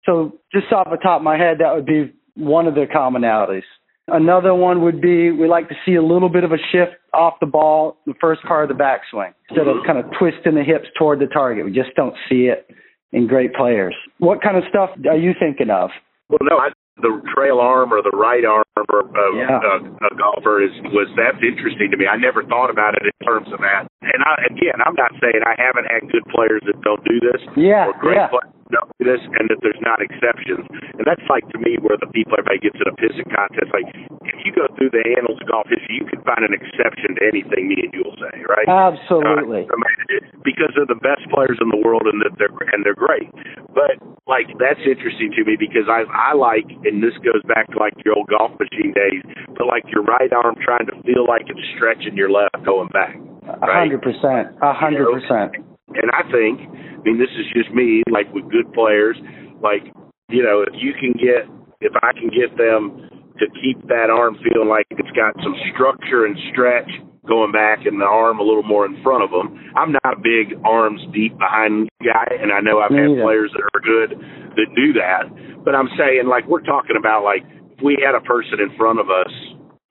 So 0.07 0.39
just 0.53 0.71
off 0.71 0.87
the 0.89 0.97
top 0.97 1.19
of 1.19 1.23
my 1.23 1.37
head, 1.37 1.57
that 1.59 1.75
would 1.75 1.85
be 1.85 2.13
one 2.35 2.65
of 2.65 2.75
the 2.75 2.85
commonalities. 2.87 3.67
Another 4.07 4.55
one 4.55 4.81
would 4.83 5.01
be 5.01 5.31
we 5.31 5.49
like 5.49 5.67
to 5.67 5.75
see 5.85 5.95
a 5.95 6.01
little 6.01 6.29
bit 6.29 6.45
of 6.45 6.53
a 6.53 6.61
shift 6.71 6.95
off 7.13 7.35
the 7.41 7.45
ball, 7.45 7.97
the 8.05 8.15
first 8.21 8.41
part 8.47 8.63
of 8.63 8.75
the 8.75 8.81
backswing, 8.81 9.35
instead 9.49 9.67
of 9.67 9.83
kind 9.85 9.99
of 9.99 10.05
twisting 10.17 10.55
the 10.55 10.63
hips 10.63 10.87
toward 10.97 11.19
the 11.19 11.27
target. 11.27 11.65
We 11.65 11.75
just 11.75 11.91
don't 11.99 12.15
see 12.29 12.47
it 12.47 12.71
in 13.11 13.27
great 13.27 13.53
players. 13.53 13.93
What 14.19 14.41
kind 14.41 14.55
of 14.55 14.63
stuff 14.69 14.91
are 15.11 15.19
you 15.19 15.35
thinking 15.35 15.69
of? 15.69 15.91
Well, 16.29 16.39
no, 16.47 16.55
I, 16.55 16.71
the 17.03 17.19
trail 17.35 17.59
arm 17.59 17.91
or 17.91 17.99
the 17.99 18.15
right 18.15 18.47
arm 18.47 18.63
of 18.79 18.87
yeah. 19.35 19.59
a, 19.59 19.75
a 19.83 20.11
golfer 20.15 20.63
is 20.63 20.71
was 20.95 21.11
that's 21.19 21.43
interesting 21.43 21.91
to 21.91 21.97
me. 21.97 22.07
I 22.07 22.15
never 22.15 22.47
thought 22.47 22.71
about 22.71 22.95
it 22.95 23.03
in 23.03 23.17
terms 23.27 23.51
of 23.51 23.59
that. 23.59 23.91
And 24.07 24.23
I, 24.23 24.39
again, 24.47 24.79
I'm 24.87 24.95
not 24.95 25.11
saying 25.19 25.43
I 25.43 25.59
haven't 25.59 25.91
had 25.91 26.07
good 26.07 26.23
players 26.31 26.63
that 26.63 26.79
don't 26.79 27.03
do 27.03 27.19
this. 27.19 27.43
Yeah, 27.59 27.91
or 27.91 27.93
great 27.99 28.15
yeah. 28.15 28.31
players 28.31 28.55
don't 28.71 28.89
do 28.99 29.03
this, 29.07 29.21
and 29.39 29.49
that 29.49 29.59
there's 29.63 29.79
not 29.83 30.01
exceptions. 30.03 30.65
And 30.97 31.05
that's 31.05 31.23
like 31.31 31.45
to 31.53 31.57
me 31.59 31.79
where 31.79 31.97
the 31.99 32.09
people 32.11 32.35
everybody 32.39 32.59
gets 32.63 32.79
in 32.79 32.87
a 32.87 32.95
pissing 32.95 33.27
contest. 33.31 33.69
Like 33.71 33.87
if 34.27 34.37
you 34.43 34.51
go 34.51 34.67
through 34.75 34.91
the 34.91 35.03
annals 35.17 35.39
of 35.39 35.47
golf 35.47 35.67
history, 35.69 36.01
you 36.01 36.07
can 36.07 36.21
find 36.27 36.43
an 36.43 36.53
exception 36.53 37.17
to 37.17 37.21
anything 37.23 37.67
me 37.67 37.83
and 37.83 37.91
you 37.93 38.03
will 38.05 38.17
say, 38.19 38.43
right? 38.47 38.67
Absolutely. 38.67 39.67
Uh, 39.67 39.73
I 39.73 39.75
mean, 39.75 39.97
because 40.43 40.71
they're 40.75 40.89
the 40.89 40.99
best 40.99 41.25
players 41.31 41.59
in 41.59 41.69
the 41.69 41.81
world, 41.81 42.07
and 42.07 42.19
that 42.23 42.35
they're 42.39 42.53
and 42.71 42.83
they're 42.83 42.97
great. 42.97 43.29
But 43.71 43.99
like 44.27 44.51
that's 44.59 44.81
interesting 44.83 45.31
to 45.35 45.41
me 45.43 45.55
because 45.59 45.87
I 45.87 46.07
I 46.09 46.33
like, 46.33 46.67
and 46.87 47.03
this 47.03 47.15
goes 47.23 47.43
back 47.47 47.67
to 47.73 47.77
like 47.79 47.95
your 48.03 48.15
old 48.17 48.27
golf 48.31 48.55
machine 48.59 48.91
days, 48.95 49.23
but 49.55 49.67
like 49.67 49.83
your 49.91 50.03
right 50.03 50.31
arm 50.31 50.55
trying 50.63 50.87
to 50.87 50.95
feel 51.03 51.23
like 51.27 51.47
it's 51.47 51.63
stretching 51.75 52.15
your 52.15 52.31
left 52.31 52.57
going 52.65 52.89
back. 52.89 53.15
A 53.47 53.67
hundred 53.67 54.01
percent. 54.01 54.51
A 54.61 54.73
hundred 54.73 55.07
percent. 55.07 55.55
And 55.95 56.11
I 56.11 56.23
think, 56.27 56.59
mean, 57.07 57.17
this 57.17 57.31
is 57.39 57.47
just 57.55 57.71
me. 57.71 58.03
Like 58.11 58.27
with 58.35 58.51
good 58.51 58.67
players, 58.73 59.15
like 59.63 59.87
you 60.29 60.43
know, 60.43 60.61
if 60.67 60.75
you 60.75 60.91
can 60.99 61.15
get, 61.15 61.47
if 61.79 61.95
I 62.03 62.11
can 62.11 62.27
get 62.27 62.51
them 62.59 63.07
to 63.39 63.45
keep 63.63 63.79
that 63.87 64.09
arm 64.11 64.35
feeling 64.43 64.67
like 64.67 64.85
it's 64.91 65.13
got 65.15 65.31
some 65.43 65.55
structure 65.71 66.25
and 66.25 66.35
stretch 66.51 66.89
going 67.27 67.51
back 67.51 67.85
and 67.85 67.99
the 67.99 68.07
arm 68.07 68.39
a 68.39 68.43
little 68.43 68.63
more 68.63 68.85
in 68.85 68.95
front 69.03 69.23
of 69.23 69.29
them. 69.29 69.59
I'm 69.75 69.91
not 69.91 70.17
a 70.17 70.19
big 70.19 70.57
arms 70.65 71.01
deep 71.13 71.37
behind 71.37 71.89
guy, 72.01 72.27
and 72.39 72.51
I 72.51 72.63
know 72.63 72.79
I've 72.79 72.95
had 72.95 73.11
either. 73.11 73.21
players 73.21 73.51
that 73.53 73.67
are 73.75 73.83
good 73.83 74.17
that 74.55 74.67
do 74.75 74.95
that. 74.95 75.27
But 75.63 75.75
I'm 75.75 75.91
saying, 75.99 76.25
like, 76.27 76.47
we're 76.47 76.63
talking 76.63 76.95
about, 76.97 77.23
like, 77.23 77.43
if 77.75 77.83
we 77.83 77.99
had 77.99 78.15
a 78.15 78.23
person 78.23 78.63
in 78.63 78.71
front 78.79 78.99
of 78.99 79.11
us, 79.11 79.29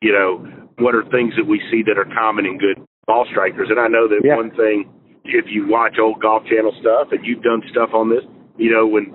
you 0.00 0.12
know, 0.12 0.42
what 0.80 0.96
are 0.96 1.04
things 1.12 1.36
that 1.36 1.46
we 1.46 1.60
see 1.70 1.84
that 1.86 2.00
are 2.00 2.08
common 2.16 2.46
in 2.46 2.58
good 2.58 2.80
ball 3.06 3.28
strikers? 3.30 3.68
And 3.70 3.78
I 3.78 3.86
know 3.86 4.08
that 4.08 4.24
Yeah. 4.24 4.36
one 4.36 4.50
thing, 4.56 4.88
if 5.28 5.46
you 5.48 5.66
watch 5.68 5.96
old 6.00 6.20
Golf 6.20 6.44
Channel 6.46 6.74
stuff 6.80 7.08
and 7.12 7.24
you've 7.24 7.42
done 7.42 7.62
stuff 7.70 7.90
on 7.94 8.10
this, 8.10 8.24
you 8.56 8.72
know, 8.72 8.86
when 8.86 9.14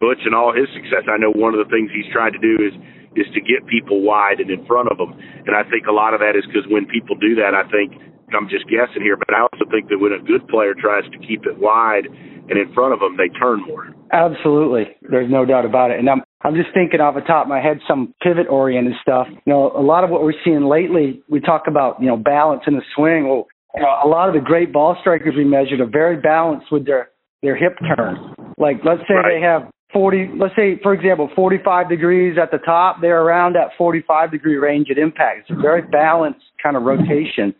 Butch 0.00 0.22
and 0.24 0.34
all 0.34 0.52
his 0.52 0.68
success, 0.74 1.06
I 1.06 1.18
know 1.18 1.32
one 1.32 1.54
of 1.54 1.60
the 1.62 1.70
things 1.70 1.90
he's 1.94 2.10
tried 2.12 2.32
to 2.32 2.42
do 2.42 2.58
is 2.62 2.74
is 3.14 3.28
to 3.34 3.40
get 3.44 3.60
people 3.68 4.00
wide 4.00 4.40
and 4.40 4.48
in 4.50 4.64
front 4.64 4.88
of 4.88 4.96
them. 4.96 5.12
And 5.44 5.52
I 5.54 5.68
think 5.68 5.84
a 5.84 5.92
lot 5.92 6.14
of 6.14 6.20
that 6.20 6.32
is 6.32 6.48
because 6.48 6.64
when 6.72 6.86
people 6.86 7.12
do 7.16 7.36
that, 7.36 7.52
I 7.52 7.68
think 7.68 7.92
I'm 8.32 8.48
just 8.48 8.64
guessing 8.72 9.04
here, 9.04 9.20
but 9.20 9.36
I 9.36 9.44
also 9.44 9.68
think 9.70 9.92
that 9.92 10.00
when 10.00 10.16
a 10.16 10.22
good 10.24 10.48
player 10.48 10.72
tries 10.72 11.04
to 11.12 11.18
keep 11.20 11.44
it 11.44 11.60
wide 11.60 12.08
and 12.08 12.56
in 12.56 12.72
front 12.72 12.94
of 12.94 13.00
them, 13.00 13.16
they 13.16 13.28
turn 13.36 13.60
more. 13.68 13.92
Absolutely. 14.12 14.96
There's 15.02 15.30
no 15.30 15.44
doubt 15.44 15.64
about 15.64 15.90
it. 15.90 15.98
And 15.98 16.08
I'm 16.08 16.22
I'm 16.44 16.54
just 16.54 16.74
thinking 16.74 17.00
off 17.00 17.14
the 17.14 17.20
top 17.20 17.46
of 17.46 17.48
my 17.48 17.60
head 17.60 17.78
some 17.86 18.14
pivot 18.20 18.48
oriented 18.48 18.94
stuff. 19.00 19.28
You 19.30 19.52
know, 19.52 19.70
a 19.76 19.80
lot 19.80 20.02
of 20.02 20.10
what 20.10 20.24
we're 20.24 20.34
seeing 20.44 20.64
lately, 20.64 21.22
we 21.28 21.40
talk 21.40 21.64
about, 21.68 22.00
you 22.00 22.08
know, 22.08 22.16
balance 22.16 22.62
in 22.66 22.74
the 22.74 22.82
swing. 22.96 23.28
Well, 23.28 23.46
you 23.74 23.82
know, 23.82 23.88
a 24.04 24.08
lot 24.08 24.28
of 24.28 24.34
the 24.34 24.40
great 24.40 24.72
ball 24.72 24.96
strikers 25.00 25.34
we 25.36 25.44
measured 25.44 25.80
are 25.80 25.86
very 25.86 26.16
balanced 26.16 26.70
with 26.70 26.86
their 26.86 27.08
their 27.42 27.56
hip 27.56 27.76
turn. 27.96 28.34
Like 28.58 28.76
let's 28.84 29.00
say 29.08 29.14
Right. 29.14 29.34
they 29.34 29.40
have 29.40 29.68
40, 29.92 30.30
let's 30.38 30.54
say 30.56 30.78
for 30.82 30.94
example 30.94 31.28
45 31.34 31.88
degrees 31.88 32.38
at 32.40 32.50
the 32.50 32.58
top, 32.58 33.00
they're 33.00 33.20
around 33.20 33.54
that 33.56 33.70
45 33.76 34.30
degree 34.30 34.56
range 34.56 34.88
at 34.90 34.96
impact. 34.98 35.40
It's 35.40 35.50
a 35.58 35.60
very 35.60 35.82
balanced 35.82 36.44
kind 36.62 36.76
of 36.76 36.84
rotation. 36.84 37.54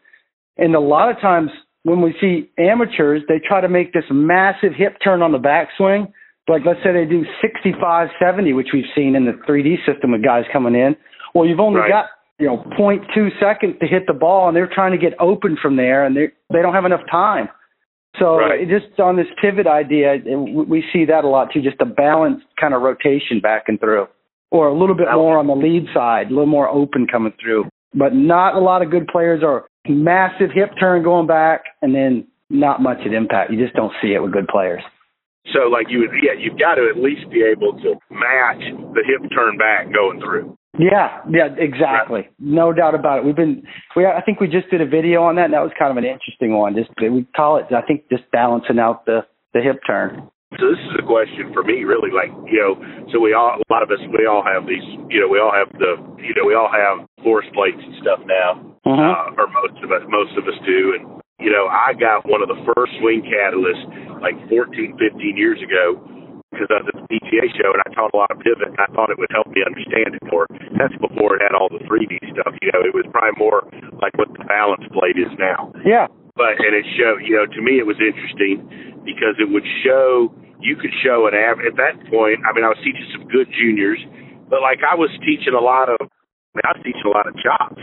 And 0.57 0.75
a 0.75 0.81
lot 0.81 1.11
of 1.11 1.21
times 1.21 1.51
when 1.83 2.01
we 2.01 2.15
see 2.21 2.49
amateurs, 2.59 3.23
they 3.29 3.41
try 3.41 3.61
to 3.61 3.69
make 3.69 3.93
this 3.93 4.05
massive 4.11 4.73
hip 4.77 4.97
turn 5.03 5.21
on 5.21 5.33
the 5.33 5.39
backswing. 5.39 6.13
Like 6.49 6.63
let's 6.65 6.81
say 6.85 6.93
they 6.93 7.05
do 7.05 7.25
65, 7.41 8.09
70, 8.21 8.53
which 8.53 8.69
we've 8.73 8.89
seen 8.95 9.17
in 9.17 9.25
the 9.25 9.33
3D 9.49 9.85
system 9.87 10.13
with 10.13 10.23
guys 10.25 10.45
coming 10.53 10.75
in. 10.75 10.95
Well, 11.35 11.47
you've 11.47 11.61
only 11.61 11.81
Right. 11.81 11.89
got 11.91 12.07
you 12.43 12.49
know 12.49 12.59
0.2 12.77 13.29
seconds 13.39 13.77
to 13.81 13.87
hit 13.87 14.09
the 14.09 14.13
ball, 14.13 14.49
and 14.49 14.57
they're 14.57 14.67
trying 14.67 14.91
to 14.91 14.99
get 14.99 15.15
open 15.21 15.57
from 15.63 15.77
there, 15.77 16.05
and 16.05 16.17
they 16.17 16.33
they 16.53 16.61
don't 16.61 16.75
have 16.75 16.85
enough 16.85 17.07
time. 17.09 17.49
So 18.19 18.39
Right. 18.39 18.69
just 18.69 18.99
on 18.99 19.15
this 19.15 19.29
pivot 19.41 19.69
idea, 19.69 20.21
we 20.27 20.65
we 20.75 20.85
see 20.93 21.05
that 21.05 21.23
a 21.23 21.29
lot 21.29 21.53
too. 21.53 21.63
Just 21.63 21.81
a 21.81 21.85
balanced 21.87 22.45
kind 22.61 22.75
of 22.75 22.83
rotation 22.83 23.39
back 23.39 23.69
and 23.69 23.79
through, 23.79 24.09
or 24.51 24.67
a 24.67 24.75
little 24.75 24.97
bit 24.97 25.07
more 25.13 25.39
on 25.39 25.47
the 25.47 25.55
lead 25.55 25.87
side, 25.95 26.27
a 26.27 26.31
little 26.31 26.47
more 26.47 26.69
open 26.69 27.07
coming 27.07 27.33
through. 27.41 27.69
But 27.95 28.13
not 28.13 28.57
a 28.57 28.61
lot 28.61 28.83
of 28.83 28.91
good 28.91 29.07
players 29.07 29.45
are 29.45 29.67
massive 29.89 30.51
hip 30.53 30.71
turn 30.81 31.05
going 31.05 31.29
back, 31.29 31.63
and 31.81 31.95
then 31.95 32.27
not 32.51 32.83
much 32.83 32.99
at 33.07 33.13
impact. 33.15 33.53
You 33.53 33.59
just 33.65 33.77
don't 33.77 33.93
see 34.03 34.15
it 34.15 34.21
with 34.21 34.33
good 34.33 34.49
players. 34.49 34.83
So, 35.51 35.67
like 35.67 35.87
you 35.91 35.99
would, 36.01 36.11
yeah, 36.23 36.39
you've 36.39 36.59
got 36.59 36.77
to 36.77 36.87
at 36.87 37.03
least 37.03 37.29
be 37.31 37.43
able 37.43 37.75
to 37.83 37.99
match 38.15 38.63
the 38.95 39.03
hip 39.03 39.27
turn 39.35 39.59
back 39.59 39.93
going 39.93 40.21
through. 40.21 40.57
Yeah, 40.79 41.21
yeah, 41.29 41.53
exactly. 41.59 42.29
No 42.39 42.73
doubt 42.73 42.95
about 42.95 43.19
it. 43.19 43.25
We've 43.27 43.37
been, 43.37 43.63
we, 43.97 44.07
I 44.07 44.23
think 44.23 44.41
we 44.41 44.47
just 44.47 44.71
did 44.71 44.81
a 44.81 44.87
video 44.87 45.23
on 45.23 45.37
that, 45.37 45.47
and 45.47 45.55
that 45.55 45.61
was 45.67 45.73
kind 45.79 45.91
of 45.91 45.99
an 45.99 46.05
interesting 46.09 46.57
one. 46.57 46.75
Just 46.75 46.91
we 46.97 47.27
call 47.37 47.59
it, 47.59 47.67
I 47.75 47.83
think, 47.83 48.09
just 48.09 48.25
balancing 48.31 48.79
out 48.79 49.05
the 49.05 49.27
the 49.53 49.61
hip 49.61 49.81
turn. 49.87 50.31
So 50.61 50.69
this 50.69 50.81
is 50.81 50.97
a 51.01 51.05
question 51.05 51.53
for 51.53 51.65
me, 51.65 51.85
really. 51.85 52.09
Like 52.15 52.31
you 52.49 52.57
know, 52.63 52.73
so 53.13 53.21
we 53.21 53.35
all, 53.35 53.59
a 53.61 53.69
lot 53.73 53.83
of 53.83 53.91
us, 53.91 54.01
we 54.17 54.25
all 54.25 54.45
have 54.47 54.65
these, 54.65 54.85
you 55.11 55.21
know, 55.21 55.29
we 55.29 55.41
all 55.41 55.53
have 55.53 55.69
the, 55.77 55.99
you 56.23 56.33
know, 56.39 56.47
we 56.47 56.55
all 56.55 56.71
have 56.73 57.05
force 57.25 57.47
plates 57.53 57.81
and 57.83 57.95
stuff 58.01 58.21
now, 58.25 58.61
Mhm. 58.87 58.97
uh, 59.13 59.41
or 59.43 59.49
most 59.49 59.77
of 59.85 59.93
us, 59.93 60.03
most 60.09 60.33
of 60.39 60.47
us 60.49 60.57
do. 60.65 60.97
And 60.97 61.21
you 61.41 61.51
know, 61.51 61.67
I 61.69 61.93
got 61.93 62.25
one 62.29 62.41
of 62.41 62.49
the 62.49 62.61
first 62.73 62.93
swing 63.01 63.21
catalysts 63.29 64.12
like 64.23 64.39
14, 64.49 64.97
15 64.97 65.37
years 65.37 65.59
ago 65.59 65.99
because 66.55 66.69
I 66.69 66.85
was 66.85 66.89
at 66.93 66.97
the 67.01 67.07
PGA 67.09 67.49
show 67.59 67.73
and 67.73 67.83
I 67.83 67.89
taught 67.97 68.13
a 68.13 68.19
lot 68.21 68.31
of 68.31 68.39
pivot 68.45 68.71
and 68.71 68.79
I 68.79 68.87
thought 68.93 69.09
it 69.09 69.19
would 69.19 69.33
help 69.33 69.49
me 69.51 69.65
understand 69.67 70.15
it 70.15 70.25
more. 70.31 70.47
That's 70.79 70.95
before 71.01 71.37
it 71.37 71.43
had 71.43 71.57
all 71.57 71.73
the 71.73 71.81
3D 71.89 72.21
stuff. 72.31 72.53
You 72.61 72.71
know, 72.71 72.85
it 72.85 72.95
was 72.95 73.09
probably 73.11 73.35
more 73.41 73.65
like 74.05 74.15
what 74.21 74.31
the 74.37 74.45
balance 74.45 74.85
plate 74.93 75.17
is 75.17 75.33
now. 75.41 75.73
Yeah, 75.83 76.07
but 76.37 76.57
and 76.61 76.73
it 76.73 76.87
showed 76.97 77.21
you 77.25 77.37
know 77.37 77.47
to 77.47 77.61
me 77.61 77.77
it 77.77 77.87
was 77.89 78.01
interesting 78.01 78.65
because 79.05 79.37
it 79.37 79.49
would 79.51 79.67
show 79.85 80.33
you 80.61 80.77
could 80.77 80.93
show 81.05 81.27
an 81.27 81.35
average 81.35 81.69
at 81.69 81.77
that 81.77 81.99
point 82.09 82.41
i 82.47 82.55
mean 82.55 82.65
i 82.65 82.71
was 82.73 82.81
teaching 82.81 83.05
some 83.13 83.29
good 83.29 83.49
juniors 83.53 84.01
but 84.49 84.63
like 84.63 84.81
i 84.81 84.95
was 84.95 85.11
teaching 85.27 85.53
a 85.53 85.61
lot 85.61 85.89
of 85.89 85.99
I, 86.01 86.61
mean, 86.61 86.67
I 86.69 86.73
was 86.77 86.83
teaching 86.85 87.07
a 87.09 87.13
lot 87.13 87.27
of 87.29 87.35
chops 87.37 87.81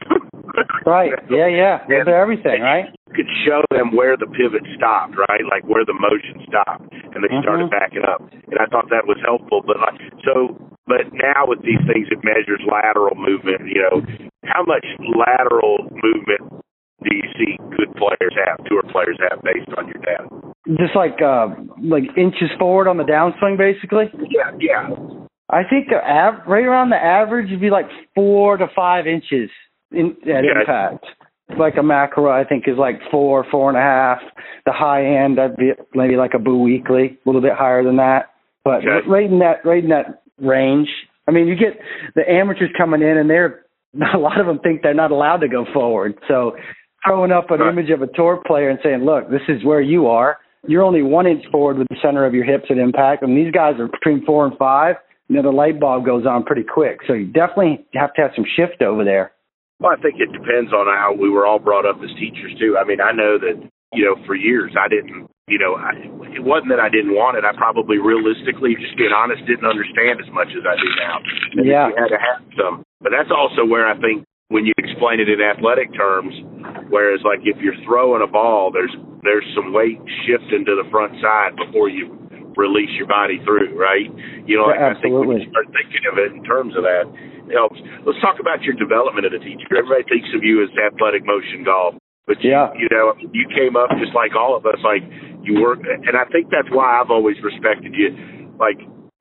right. 0.86 1.12
Yeah, 1.30 1.48
yeah. 1.48 1.86
A 1.86 1.88
little 1.88 2.06
bit 2.06 2.14
of 2.14 2.22
everything, 2.22 2.62
right? 2.62 2.86
Could 3.16 3.28
show 3.46 3.62
them 3.72 3.96
where 3.96 4.16
the 4.18 4.28
pivot 4.28 4.64
stopped 4.78 5.16
right 5.18 5.44
like 5.50 5.64
where 5.66 5.84
the 5.86 5.94
motion 5.98 6.42
stopped 6.48 6.86
and 7.16 7.24
they 7.24 7.32
started 7.42 7.68
Mhm. 7.68 7.72
backing 7.72 8.04
up 8.06 8.22
and 8.32 8.58
i 8.60 8.66
thought 8.68 8.90
that 8.90 9.08
was 9.08 9.18
helpful 9.26 9.62
but 9.66 9.80
like 9.80 10.00
so 10.24 10.56
but 10.86 11.10
now 11.14 11.46
with 11.48 11.62
these 11.62 11.82
things 11.90 12.08
it 12.12 12.22
measures 12.24 12.62
lateral 12.70 13.16
movement 13.16 13.66
you 13.68 13.82
know 13.82 14.02
how 14.46 14.64
much 14.64 14.86
lateral 15.18 15.90
movement 16.04 16.64
do 17.04 17.16
you 17.16 17.24
see 17.38 17.58
good 17.78 17.90
players 17.96 18.34
have 18.46 18.58
tour 18.66 18.84
players 18.92 19.18
have 19.30 19.42
based 19.44 19.70
on 19.78 19.88
your 19.88 20.02
data 20.04 20.28
Just 20.78 20.96
like 20.96 21.22
uh 21.22 21.48
like 21.82 22.04
inches 22.18 22.52
forward 22.60 22.88
on 22.88 22.98
the 22.98 23.04
downswing, 23.04 23.58
basically. 23.58 24.12
Yeah, 24.30 24.52
yeah. 24.60 24.90
I 25.50 25.64
think 25.64 25.88
the 25.90 25.98
av- 25.98 26.46
right 26.46 26.66
around 26.66 26.90
the 26.92 27.02
average 27.02 27.50
would 27.50 27.62
be 27.62 27.72
like 27.72 27.88
four 28.14 28.58
to 28.58 28.68
five 28.76 29.08
inches 29.08 29.50
in 29.92 30.16
at 30.30 30.44
Yeah. 30.44 30.60
impact. 30.60 31.06
Like 31.58 31.76
a 31.78 31.84
macro, 31.84 32.30
I 32.32 32.44
think 32.44 32.66
is 32.68 32.78
like 32.78 33.00
four, 33.10 33.46
four 33.50 33.70
and 33.70 33.78
a 33.78 33.82
half. 33.82 34.20
The 34.66 34.72
high 34.72 35.04
end, 35.06 35.40
I'd 35.40 35.58
be 35.58 35.72
maybe 35.96 36.16
like 36.16 36.34
a 36.36 36.40
Boo 36.40 36.60
Weekley, 36.64 37.12
a 37.14 37.18
little 37.26 37.42
bit 37.42 37.54
higher 37.54 37.84
than 37.84 37.98
that. 37.98 38.30
But 38.64 38.80
Okay. 38.86 39.08
right 39.08 39.26
in 39.30 39.40
that, 39.40 39.66
right 39.66 39.84
in 39.84 39.90
that 39.90 40.22
range. 40.40 40.88
I 41.28 41.32
mean, 41.32 41.48
you 41.48 41.56
get 41.56 41.80
the 42.16 42.30
amateurs 42.30 42.70
coming 42.78 43.02
in, 43.02 43.18
and 43.18 43.30
they're 43.30 43.66
a 44.14 44.18
lot 44.18 44.40
of 44.40 44.46
them 44.46 44.60
think 44.60 44.84
they're 44.84 44.94
not 44.94 45.12
allowed 45.12 45.38
to 45.38 45.48
go 45.48 45.66
forward. 45.74 46.14
So 46.28 46.56
throwing 47.06 47.32
up 47.32 47.50
an 47.52 47.60
Right. 47.62 47.70
image 47.70 47.90
of 47.90 48.02
a 48.04 48.08
tour 48.08 48.42
player 48.46 48.70
and 48.70 48.80
saying, 48.84 49.04
"Look, 49.04 49.30
this 49.32 49.42
is 49.48 49.64
where 49.64 49.82
you 49.82 50.08
are. 50.08 50.38
You're 50.68 50.84
only 50.84 51.02
one 51.02 51.26
inch 51.26 51.46
forward 51.52 51.78
with 51.78 51.88
the 51.88 51.96
center 52.02 52.26
of 52.26 52.34
your 52.36 52.44
hips 52.44 52.66
at 52.70 52.78
impact, 52.78 53.24
and 53.24 53.36
these 53.36 53.52
guys 53.52 53.80
are 53.80 53.88
between 53.88 54.24
four 54.26 54.46
and 54.46 54.56
five. 54.58 54.98
You 55.30 55.36
know, 55.38 55.42
the 55.44 55.52
light 55.52 55.80
bulb 55.80 56.06
goes 56.06 56.26
on 56.26 56.44
pretty 56.44 56.64
quick. 56.64 57.00
So 57.08 57.14
you 57.14 57.26
definitely 57.28 57.86
have 57.96 58.14
to 58.16 58.22
have 58.22 58.32
some 58.36 58.46
shift 58.56 58.82
over 58.82 59.04
there. 59.04 59.32
Well, 59.80 59.96
I 59.96 60.00
think 60.04 60.20
it 60.20 60.32
depends 60.36 60.76
on 60.76 60.92
how 60.92 61.16
we 61.16 61.32
were 61.32 61.48
all 61.48 61.60
brought 61.60 61.88
up 61.88 62.04
as 62.04 62.12
teachers 62.20 62.52
too. 62.60 62.76
I 62.76 62.84
mean, 62.84 63.00
I 63.00 63.16
know 63.16 63.40
that 63.40 63.56
you 63.96 64.04
know 64.04 64.20
for 64.28 64.36
years 64.36 64.76
I 64.76 64.92
didn't, 64.92 65.32
you 65.48 65.56
know, 65.56 65.80
I, 65.80 65.96
it 66.36 66.44
wasn't 66.44 66.76
that 66.76 66.84
I 66.84 66.92
didn't 66.92 67.16
want 67.16 67.40
it. 67.40 67.48
I 67.48 67.56
probably 67.56 67.96
realistically, 67.98 68.76
just 68.76 69.00
being 69.00 69.16
honest, 69.16 69.40
didn't 69.48 69.66
understand 69.66 70.20
as 70.20 70.28
much 70.36 70.52
as 70.52 70.68
I 70.68 70.76
do 70.76 70.90
now. 71.00 71.16
And 71.56 71.66
Yeah. 71.66 71.88
you 71.88 71.96
had 71.96 72.12
to 72.12 72.20
have 72.20 72.44
some. 72.60 72.84
But 73.00 73.16
that's 73.16 73.32
also 73.32 73.64
where 73.64 73.88
I 73.88 73.96
think 74.04 74.28
when 74.52 74.68
you 74.68 74.76
explain 74.78 75.24
it 75.24 75.32
in 75.32 75.40
athletic 75.40 75.96
terms, 75.96 76.36
whereas 76.92 77.24
like 77.24 77.40
if 77.48 77.56
you're 77.64 77.80
throwing 77.88 78.20
a 78.22 78.28
ball, 78.28 78.76
there's 78.76 78.92
there's 79.24 79.48
some 79.56 79.72
weight 79.72 80.00
shifting 80.28 80.68
to 80.68 80.76
the 80.76 80.88
front 80.92 81.16
side 81.24 81.56
before 81.56 81.88
you 81.88 82.20
release 82.56 82.90
your 82.98 83.08
body 83.08 83.38
through, 83.46 83.74
right? 83.78 84.08
You 84.46 84.58
know, 84.58 84.70
like 84.72 84.80
Yeah, 84.80 84.94
I 84.94 85.02
think 85.02 85.14
when 85.14 85.42
you 85.42 85.50
start 85.50 85.68
thinking 85.74 86.04
of 86.10 86.18
it 86.18 86.32
in 86.34 86.44
terms 86.44 86.74
of 86.78 86.84
that, 86.84 87.06
it 87.50 87.54
helps. 87.58 87.78
Let's 88.06 88.22
talk 88.22 88.38
about 88.40 88.62
your 88.62 88.78
development 88.78 89.26
as 89.26 89.34
a 89.34 89.42
teacher. 89.42 89.66
Everybody 89.74 90.06
thinks 90.06 90.30
of 90.34 90.44
you 90.44 90.62
as 90.62 90.70
athletic 90.78 91.26
motion 91.26 91.66
golf, 91.66 91.96
but 92.30 92.38
you, 92.44 92.52
Yeah. 92.54 92.70
you 92.78 92.88
know, 92.94 93.14
you 93.34 93.46
came 93.54 93.76
up 93.76 93.90
just 93.98 94.14
like 94.14 94.36
all 94.38 94.56
of 94.56 94.66
us. 94.66 94.78
Like 94.86 95.02
you 95.42 95.62
work, 95.62 95.80
and 95.86 96.14
I 96.18 96.26
think 96.30 96.50
that's 96.54 96.70
why 96.70 97.02
I've 97.02 97.10
always 97.10 97.42
respected 97.42 97.94
you. 97.96 98.14
Like 98.60 98.78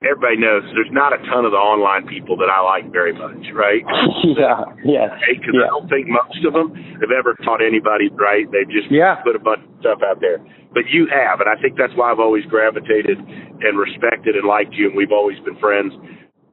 everybody 0.07 0.38
knows 0.38 0.62
there's 0.78 0.93
not 0.95 1.11
a 1.11 1.19
ton 1.26 1.43
of 1.43 1.50
the 1.50 1.59
online 1.59 2.07
people 2.07 2.38
that 2.38 2.47
I 2.47 2.62
like 2.62 2.87
very 2.95 3.11
much, 3.11 3.50
right? 3.50 3.83
yeah, 4.38 4.62
yeah. 4.87 5.11
Because 5.26 5.59
yeah. 5.59 5.67
I 5.67 5.75
don't 5.75 5.90
think 5.90 6.07
most 6.07 6.38
of 6.47 6.55
them 6.55 6.71
have 7.02 7.11
ever 7.11 7.35
taught 7.43 7.59
anybody 7.59 8.07
right. 8.14 8.47
They've 8.55 8.71
just 8.71 8.90
yeah. 8.95 9.19
put 9.26 9.35
a 9.35 9.43
bunch 9.43 9.67
of 9.67 9.71
stuff 9.83 9.99
out 10.07 10.23
there. 10.23 10.38
But 10.71 10.87
you 10.87 11.11
have, 11.11 11.43
and 11.43 11.50
I 11.50 11.59
think 11.59 11.75
that's 11.75 11.93
why 11.99 12.12
I've 12.14 12.23
always 12.23 12.47
gravitated 12.47 13.19
and 13.19 13.75
respected 13.75 14.38
and 14.38 14.47
liked 14.47 14.75
you, 14.75 14.87
and 14.87 14.95
we've 14.95 15.14
always 15.14 15.38
been 15.43 15.59
friends. 15.59 15.90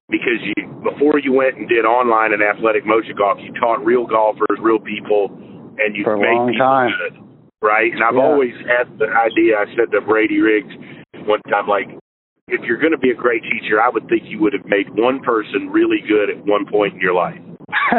Because 0.10 0.38
you, 0.42 0.70
before 0.86 1.18
you 1.18 1.34
went 1.34 1.58
and 1.58 1.68
did 1.68 1.82
online 1.82 2.30
and 2.32 2.42
athletic 2.42 2.86
motion 2.86 3.18
golf, 3.18 3.38
you 3.42 3.50
taught 3.58 3.84
real 3.84 4.06
golfers, 4.06 4.58
real 4.62 4.78
people, 4.78 5.34
and 5.82 5.98
you 5.98 6.04
For 6.06 6.16
made 6.18 6.30
long 6.30 6.50
people 6.54 6.66
time. 6.66 6.92
good, 6.94 7.16
right? 7.62 7.92
And 7.92 8.04
I've 8.04 8.14
Yeah. 8.14 8.22
always 8.30 8.54
had 8.70 8.86
the 9.02 9.10
idea. 9.10 9.58
I 9.58 9.66
said 9.76 9.90
to 9.92 10.02
Brady 10.02 10.42
Riggs 10.42 10.74
one 11.26 11.42
time, 11.50 11.68
like, 11.68 11.90
if 12.48 12.62
you're 12.62 12.78
going 12.80 12.92
to 12.92 12.98
be 12.98 13.10
a 13.10 13.16
great 13.16 13.42
teacher, 13.44 13.82
I 13.82 13.90
would 13.90 14.08
think 14.08 14.24
you 14.26 14.40
would 14.40 14.54
have 14.54 14.66
made 14.66 14.88
one 14.96 15.20
person 15.22 15.70
really 15.70 15.98
good 16.08 16.30
at 16.30 16.46
one 16.46 16.66
point 16.70 16.94
in 16.94 17.00
your 17.00 17.14
life. 17.14 17.40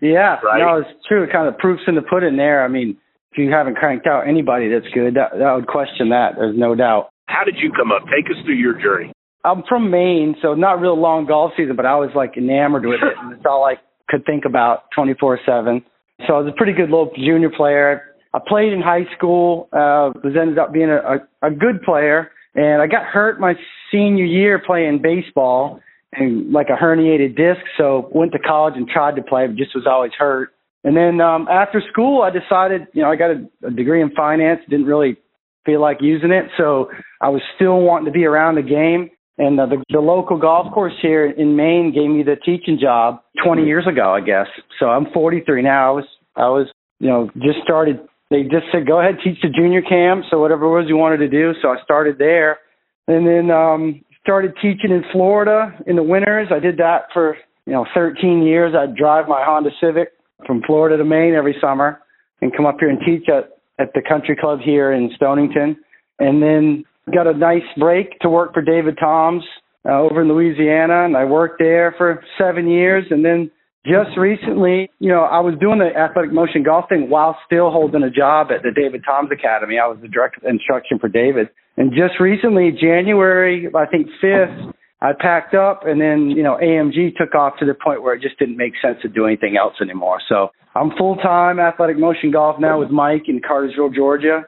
yeah, 0.00 0.38
Right? 0.44 0.58
no, 0.58 0.76
it's 0.84 0.90
true. 1.08 1.22
It 1.24 1.32
kind 1.32 1.48
of 1.48 1.56
proofs 1.58 1.82
in 1.86 1.94
the 1.94 2.02
pudding 2.02 2.36
there. 2.36 2.64
I 2.64 2.68
mean, 2.68 2.96
if 3.32 3.38
you 3.38 3.50
haven't 3.50 3.76
cranked 3.76 4.06
out 4.06 4.28
anybody 4.28 4.68
that's 4.68 4.92
good, 4.92 5.14
that, 5.14 5.38
that 5.38 5.52
would 5.54 5.66
question 5.66 6.10
that. 6.10 6.34
There's 6.36 6.56
no 6.56 6.74
doubt. 6.74 7.08
How 7.26 7.44
did 7.44 7.56
you 7.58 7.72
come 7.72 7.90
up? 7.92 8.02
Take 8.14 8.26
us 8.30 8.36
through 8.44 8.56
your 8.56 8.74
journey. 8.80 9.12
I'm 9.44 9.62
from 9.68 9.90
Maine, 9.90 10.36
so 10.42 10.54
not 10.54 10.80
real 10.80 11.00
long 11.00 11.26
golf 11.26 11.52
season, 11.56 11.74
but 11.74 11.86
I 11.86 11.96
was 11.96 12.10
like 12.14 12.36
enamored 12.36 12.84
with 12.84 13.00
it, 13.02 13.14
and 13.18 13.32
it's 13.36 13.42
all 13.48 13.64
I 13.64 13.74
could 14.08 14.24
think 14.26 14.44
about 14.44 14.84
24/7. 14.96 15.82
So 16.26 16.34
I 16.34 16.38
was 16.40 16.52
a 16.52 16.56
pretty 16.56 16.72
good 16.74 16.90
little 16.90 17.10
junior 17.16 17.50
player. 17.50 18.02
I 18.34 18.38
played 18.46 18.72
in 18.72 18.80
high 18.82 19.04
school. 19.16 19.68
Uh, 19.72 20.12
was 20.22 20.34
ended 20.40 20.58
up 20.58 20.72
being 20.72 20.90
a, 20.90 20.98
a, 21.42 21.48
a 21.48 21.50
good 21.50 21.82
player, 21.82 22.30
and 22.54 22.82
I 22.82 22.86
got 22.86 23.04
hurt 23.04 23.40
my 23.40 23.54
senior 23.90 24.24
year 24.24 24.60
playing 24.64 25.00
baseball, 25.02 25.80
and 26.12 26.52
like 26.52 26.68
a 26.68 26.82
herniated 26.82 27.36
disc. 27.36 27.60
So 27.78 28.10
went 28.12 28.32
to 28.32 28.38
college 28.38 28.74
and 28.76 28.86
tried 28.88 29.16
to 29.16 29.22
play, 29.22 29.46
but 29.46 29.56
just 29.56 29.74
was 29.74 29.86
always 29.86 30.12
hurt. 30.18 30.50
And 30.84 30.96
then 30.96 31.20
um, 31.20 31.48
after 31.48 31.82
school, 31.92 32.22
I 32.22 32.30
decided, 32.30 32.88
you 32.92 33.02
know, 33.02 33.10
I 33.10 33.16
got 33.16 33.30
a, 33.30 33.68
a 33.68 33.70
degree 33.70 34.02
in 34.02 34.10
finance. 34.10 34.60
Didn't 34.68 34.86
really 34.86 35.16
feel 35.64 35.80
like 35.80 35.98
using 36.00 36.32
it, 36.32 36.46
so 36.56 36.90
I 37.20 37.28
was 37.28 37.40
still 37.54 37.80
wanting 37.80 38.06
to 38.06 38.10
be 38.10 38.24
around 38.24 38.56
the 38.56 38.62
game. 38.62 39.10
And 39.38 39.58
uh, 39.58 39.66
the, 39.66 39.82
the 39.88 40.00
local 40.00 40.38
golf 40.38 40.72
course 40.74 40.92
here 41.00 41.30
in 41.30 41.56
Maine 41.56 41.92
gave 41.94 42.10
me 42.10 42.22
the 42.22 42.36
teaching 42.36 42.78
job 42.80 43.22
20 43.42 43.64
years 43.64 43.86
ago, 43.86 44.12
I 44.12 44.20
guess. 44.20 44.46
So 44.78 44.86
I'm 44.86 45.06
43 45.12 45.62
now. 45.62 45.88
I 45.88 45.94
was, 45.94 46.04
I 46.36 46.48
was, 46.48 46.66
you 46.98 47.08
know, 47.08 47.30
just 47.36 47.58
started. 47.64 48.00
They 48.32 48.44
just 48.44 48.64
said, 48.72 48.86
go 48.86 48.98
ahead, 48.98 49.16
teach 49.22 49.38
the 49.42 49.50
junior 49.50 49.82
camps 49.82 50.28
or 50.32 50.40
whatever 50.40 50.64
it 50.64 50.70
was 50.70 50.88
you 50.88 50.96
wanted 50.96 51.18
to 51.18 51.28
do. 51.28 51.52
So 51.60 51.68
I 51.68 51.76
started 51.84 52.16
there, 52.16 52.58
and 53.06 53.26
then 53.26 53.50
um, 53.50 54.02
started 54.22 54.54
teaching 54.56 54.90
in 54.90 55.04
Florida 55.12 55.78
in 55.86 55.96
the 55.96 56.02
winters. 56.02 56.48
I 56.50 56.58
did 56.58 56.78
that 56.78 57.08
for 57.12 57.36
you 57.66 57.74
know 57.74 57.84
13 57.94 58.42
years. 58.42 58.74
I'd 58.74 58.96
drive 58.96 59.28
my 59.28 59.44
Honda 59.44 59.68
Civic 59.82 60.12
from 60.46 60.62
Florida 60.66 60.96
to 60.96 61.04
Maine 61.04 61.34
every 61.34 61.54
summer 61.60 62.00
and 62.40 62.56
come 62.56 62.64
up 62.64 62.76
here 62.80 62.88
and 62.88 62.98
teach 63.04 63.28
at 63.28 63.58
at 63.78 63.92
the 63.94 64.00
country 64.06 64.34
club 64.34 64.60
here 64.64 64.92
in 64.92 65.10
Stonington, 65.16 65.76
and 66.18 66.42
then 66.42 66.84
got 67.12 67.26
a 67.26 67.34
nice 67.34 67.62
break 67.76 68.18
to 68.20 68.30
work 68.30 68.54
for 68.54 68.62
David 68.62 68.96
Toms 68.98 69.42
uh, 69.86 69.98
over 69.98 70.22
in 70.22 70.28
Louisiana, 70.28 71.04
and 71.04 71.16
I 71.16 71.24
worked 71.24 71.58
there 71.58 71.94
for 71.98 72.24
seven 72.38 72.66
years, 72.66 73.04
and 73.10 73.24
then 73.24 73.50
just 73.84 74.16
recently, 74.16 74.90
you 75.00 75.08
know, 75.08 75.22
I 75.22 75.40
was 75.40 75.54
doing 75.60 75.78
the 75.78 75.90
athletic 75.96 76.32
motion 76.32 76.62
golf 76.62 76.88
thing 76.88 77.10
while 77.10 77.36
still 77.46 77.70
holding 77.70 78.02
a 78.02 78.10
job 78.10 78.48
at 78.54 78.62
the 78.62 78.70
David 78.70 79.02
Toms 79.04 79.30
Academy. 79.32 79.78
I 79.78 79.86
was 79.88 79.98
the 80.00 80.08
director 80.08 80.40
of 80.44 80.50
instruction 80.50 80.98
for 80.98 81.08
David, 81.08 81.48
and 81.76 81.90
just 81.90 82.20
recently, 82.20 82.70
January, 82.70 83.68
I 83.74 83.86
think 83.86 84.06
fifth. 84.20 84.74
I 85.00 85.10
packed 85.18 85.52
up 85.52 85.82
and 85.84 86.00
then, 86.00 86.30
you 86.30 86.44
know, 86.44 86.56
AMG 86.62 87.16
took 87.16 87.34
off 87.34 87.54
to 87.58 87.66
the 87.66 87.74
point 87.74 88.04
where 88.04 88.14
it 88.14 88.22
just 88.22 88.38
didn't 88.38 88.56
make 88.56 88.74
sense 88.80 88.98
to 89.02 89.08
do 89.08 89.26
anything 89.26 89.56
else 89.56 89.74
anymore. 89.82 90.20
So 90.28 90.50
I'm 90.76 90.92
full 90.96 91.16
time 91.16 91.58
athletic 91.58 91.98
motion 91.98 92.30
golf 92.30 92.60
now 92.60 92.78
with 92.78 92.90
Mike 92.90 93.24
in 93.26 93.40
Cartersville, 93.44 93.90
Georgia. 93.90 94.42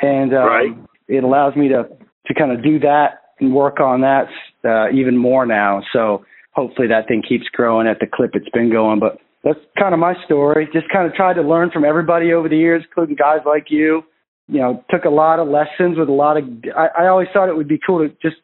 And 0.00 0.32
um, 0.32 0.46
Right. 0.46 0.70
it 1.08 1.24
allows 1.24 1.54
me 1.56 1.68
to, 1.68 1.84
to 2.26 2.34
kind 2.34 2.52
of 2.52 2.64
do 2.64 2.78
that 2.78 3.20
and 3.38 3.54
work 3.54 3.80
on 3.80 4.00
that 4.00 4.28
uh, 4.64 4.90
even 4.96 5.14
more 5.14 5.44
now. 5.44 5.82
So 5.92 6.24
hopefully 6.58 6.88
that 6.88 7.06
thing 7.06 7.22
keeps 7.22 7.46
growing 7.52 7.86
at 7.86 8.00
the 8.00 8.06
clip 8.12 8.32
it's 8.34 8.48
been 8.50 8.70
going. 8.70 8.98
But 8.98 9.18
that's 9.44 9.60
kind 9.78 9.94
of 9.94 10.00
my 10.00 10.14
story. 10.24 10.68
Just 10.72 10.90
kind 10.92 11.06
of 11.06 11.14
tried 11.14 11.34
to 11.34 11.42
learn 11.42 11.70
from 11.70 11.84
everybody 11.84 12.32
over 12.32 12.48
the 12.48 12.56
years, 12.58 12.82
including 12.84 13.14
guys 13.14 13.46
like 13.46 13.66
you. 13.70 14.02
You 14.48 14.60
know, 14.60 14.84
took 14.90 15.04
a 15.04 15.10
lot 15.10 15.38
of 15.38 15.46
lessons 15.46 15.98
with 15.98 16.08
a 16.08 16.12
lot 16.12 16.36
of. 16.36 16.44
I, 16.74 17.04
I 17.04 17.06
always 17.06 17.28
thought 17.32 17.48
it 17.48 17.56
would 17.56 17.68
be 17.68 17.78
cool 17.86 18.00
to 18.00 18.08
just 18.20 18.40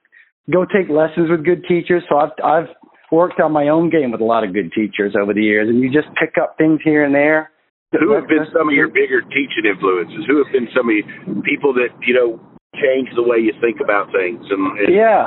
go 0.52 0.64
take 0.64 0.88
lessons 0.88 1.30
with 1.30 1.44
good 1.44 1.64
teachers. 1.66 2.04
So 2.08 2.18
I've 2.18 2.36
I've 2.44 2.70
worked 3.10 3.40
on 3.40 3.52
my 3.52 3.68
own 3.68 3.90
game 3.90 4.12
with 4.12 4.20
a 4.20 4.28
lot 4.28 4.44
of 4.44 4.52
good 4.52 4.70
teachers 4.72 5.16
over 5.18 5.34
the 5.34 5.42
years, 5.42 5.68
and 5.68 5.80
you 5.80 5.90
just 5.90 6.08
pick 6.20 6.36
up 6.40 6.56
things 6.56 6.80
here 6.84 7.04
and 7.04 7.14
there. 7.14 7.50
Who 7.98 8.12
have 8.12 8.26
been 8.26 8.46
some 8.52 8.68
of 8.68 8.74
your 8.74 8.88
bigger 8.88 9.22
teaching 9.22 9.70
influences? 9.70 10.26
Who 10.26 10.42
have 10.42 10.52
been 10.52 10.68
some 10.74 10.90
of 10.90 11.42
people 11.44 11.72
that 11.74 11.94
you 12.02 12.14
know 12.14 12.40
change 12.74 13.08
the 13.14 13.22
way 13.22 13.38
you 13.38 13.54
think 13.60 13.78
about 13.82 14.12
things? 14.12 14.44
And, 14.50 14.78
and 14.78 14.94
Yeah. 14.94 15.26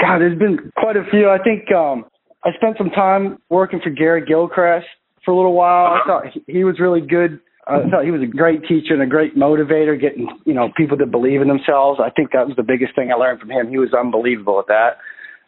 God, 0.00 0.18
there's 0.18 0.38
been 0.38 0.72
quite 0.76 0.96
a 0.96 1.04
few. 1.10 1.30
I 1.30 1.38
think 1.38 1.70
um 1.72 2.09
I 2.44 2.50
spent 2.56 2.76
some 2.78 2.90
time 2.90 3.38
working 3.48 3.80
for 3.82 3.90
Gary 3.90 4.24
Gilchrist 4.24 4.86
for 5.24 5.32
a 5.32 5.36
little 5.36 5.52
while. 5.54 5.92
I 5.92 6.00
thought 6.06 6.24
he, 6.46 6.64
was 6.64 6.80
really 6.80 7.00
good. 7.00 7.40
I 7.66 7.88
thought 7.90 8.04
he 8.04 8.10
was 8.10 8.22
a 8.22 8.26
great 8.26 8.62
teacher 8.62 8.94
and 8.94 9.02
a 9.02 9.06
great 9.06 9.36
motivator, 9.36 10.00
getting 10.00 10.28
you 10.46 10.54
know 10.54 10.70
people 10.76 10.96
to 10.98 11.06
believe 11.06 11.42
in 11.42 11.48
themselves. 11.48 12.00
I 12.02 12.10
think 12.10 12.32
that 12.32 12.46
was 12.46 12.56
the 12.56 12.62
biggest 12.62 12.94
thing 12.94 13.12
I 13.12 13.16
learned 13.16 13.40
from 13.40 13.50
him. 13.50 13.68
He 13.68 13.78
was 13.78 13.92
unbelievable 13.92 14.58
at 14.58 14.66
that. 14.68 14.98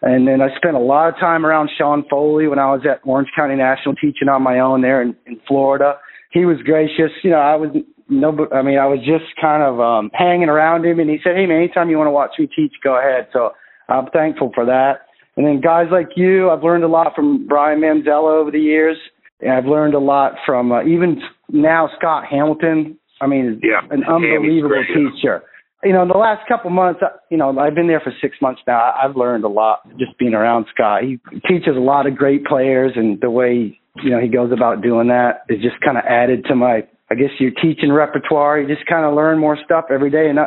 And 0.03 0.27
then 0.27 0.43
I 0.43 0.55
spent 0.57 0.75
a 0.75 0.81
lot 0.81 1.09
of 1.09 1.15
time 1.21 1.47
around 1.47 1.71
Sean 1.79 2.05
Foley 2.11 2.49
when 2.49 2.59
I 2.59 2.73
was 2.73 2.83
at 2.91 3.01
Orange 3.05 3.29
County 3.37 3.55
National 3.55 3.95
teaching 3.95 4.29
on 4.29 4.43
my 4.43 4.59
own 4.59 4.83
there 4.83 5.01
in, 5.01 5.15
in 5.27 5.41
Florida. 5.47 5.95
He 6.33 6.45
was 6.45 6.59
gracious. 6.65 7.13
You 7.23 7.31
know, 7.31 7.39
I 7.39 7.55
was 7.55 7.71
no, 8.09 8.49
I 8.53 8.63
mean, 8.63 8.79
I 8.79 8.87
was 8.87 8.99
just 8.99 9.33
kind 9.41 9.63
of 9.63 9.81
um 9.81 10.11
hanging 10.13 10.49
around 10.51 10.85
him, 10.85 11.01
and 11.01 11.09
he 11.09 11.19
said, 11.25 11.37
"Hey, 11.37 11.47
man, 11.47 11.59
anytime 11.59 11.89
you 11.89 11.97
want 11.97 12.09
to 12.09 12.13
watch 12.13 12.33
me 12.39 12.47
teach, 12.47 12.75
go 12.85 12.99
ahead." 12.99 13.29
So 13.33 13.53
I'm 13.89 14.07
thankful 14.13 14.51
for 14.55 14.67
that. 14.67 15.07
And 15.37 15.47
then 15.47 15.61
guys 15.61 15.87
like 15.91 16.09
you, 16.17 16.51
I've 16.51 16.63
learned 16.63 16.85
a 16.85 16.89
lot 16.89 17.15
from 17.15 17.47
Brian 17.47 17.81
Manzella 17.81 18.39
over 18.39 18.51
the 18.51 18.61
years. 18.61 18.97
And 19.41 19.51
I've 19.51 19.67
learned 19.67 19.95
a 19.95 19.99
lot 19.99 20.35
from 20.47 20.73
uh, 20.73 20.85
even 20.85 21.21
now 21.51 21.89
Scott 21.99 22.25
Hamilton. 22.31 22.99
I 23.21 23.27
mean, 23.27 23.61
Yeah, 23.63 23.81
an 23.91 24.05
unbelievable 24.05 24.69
great, 24.69 24.87
yeah. 24.91 25.11
teacher. 25.11 25.43
You 25.85 25.93
know, 25.93 26.03
in 26.03 26.09
the 26.09 26.19
last 26.19 26.47
couple 26.47 26.71
months, 26.71 27.01
uh, 27.03 27.09
you 27.31 27.37
know, 27.37 27.59
I've 27.59 27.75
been 27.75 27.89
there 27.89 28.01
for 28.01 28.13
six 28.21 28.37
months 28.41 28.61
now. 28.69 28.93
I've 29.03 29.17
learned 29.17 29.43
a 29.45 29.49
lot 29.49 29.81
just 29.99 30.17
being 30.19 30.35
around 30.35 30.67
Scott. 30.73 31.03
He 31.03 31.19
teaches 31.49 31.77
a 31.77 31.81
lot 31.81 32.07
of 32.07 32.15
great 32.17 32.45
players, 32.45 32.93
and 32.95 33.21
the 33.21 33.31
way 33.31 33.79
you 34.03 34.11
know 34.11 34.21
he 34.21 34.29
goes 34.29 34.53
about 34.53 34.81
doing 34.81 35.09
that 35.09 35.43
is 35.49 35.61
just 35.61 35.81
kind 35.85 35.99
of 35.99 36.05
added 36.09 36.45
to 36.47 36.55
my, 36.55 36.87
I 37.11 37.15
guess, 37.17 37.31
your 37.41 37.51
teaching 37.51 37.91
repertoire. 37.93 38.61
You 38.61 38.69
just 38.73 38.87
kind 38.87 39.05
of 39.05 39.15
learn 39.15 39.39
more 39.39 39.59
stuff 39.65 39.87
every 39.91 40.11
day, 40.11 40.29
and 40.31 40.39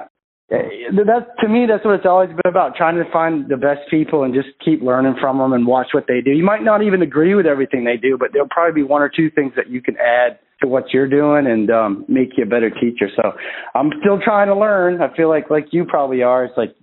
that 0.49 1.25
to 1.41 1.49
me, 1.49 1.65
that's 1.67 1.83
what 1.83 1.95
it's 1.95 2.05
always 2.05 2.29
been 2.29 2.49
about: 2.49 2.75
trying 2.75 2.95
to 2.95 3.11
find 3.11 3.49
the 3.49 3.57
best 3.57 3.81
people 3.89 4.23
and 4.23 4.33
just 4.33 4.49
keep 4.63 4.81
learning 4.81 5.15
from 5.19 5.39
them 5.39 5.53
and 5.53 5.65
watch 5.65 5.87
what 5.93 6.05
they 6.07 6.21
do. 6.21 6.31
You 6.31 6.45
might 6.45 6.63
not 6.63 6.83
even 6.83 7.01
agree 7.01 7.33
with 7.33 7.45
everything 7.45 7.83
they 7.83 7.97
do, 7.97 8.17
but 8.17 8.29
there'll 8.31 8.49
probably 8.49 8.83
be 8.83 8.87
one 8.87 9.01
or 9.01 9.09
two 9.09 9.31
things 9.31 9.53
that 9.55 9.69
you 9.69 9.81
can 9.81 9.95
add 9.97 10.39
to 10.61 10.67
what 10.67 10.93
you're 10.93 11.09
doing 11.09 11.47
and 11.47 11.69
um, 11.69 12.05
make 12.07 12.29
you 12.37 12.43
a 12.43 12.47
better 12.47 12.69
teacher. 12.69 13.09
So 13.15 13.33
I'm 13.73 13.91
still 14.01 14.19
trying 14.23 14.47
to 14.47 14.55
learn. 14.55 15.01
I 15.01 15.15
feel 15.15 15.29
like 15.29 15.49
like 15.49 15.67
you 15.71 15.85
probably 15.85 16.21
are. 16.21 16.45
It's 16.45 16.57
like 16.57 16.75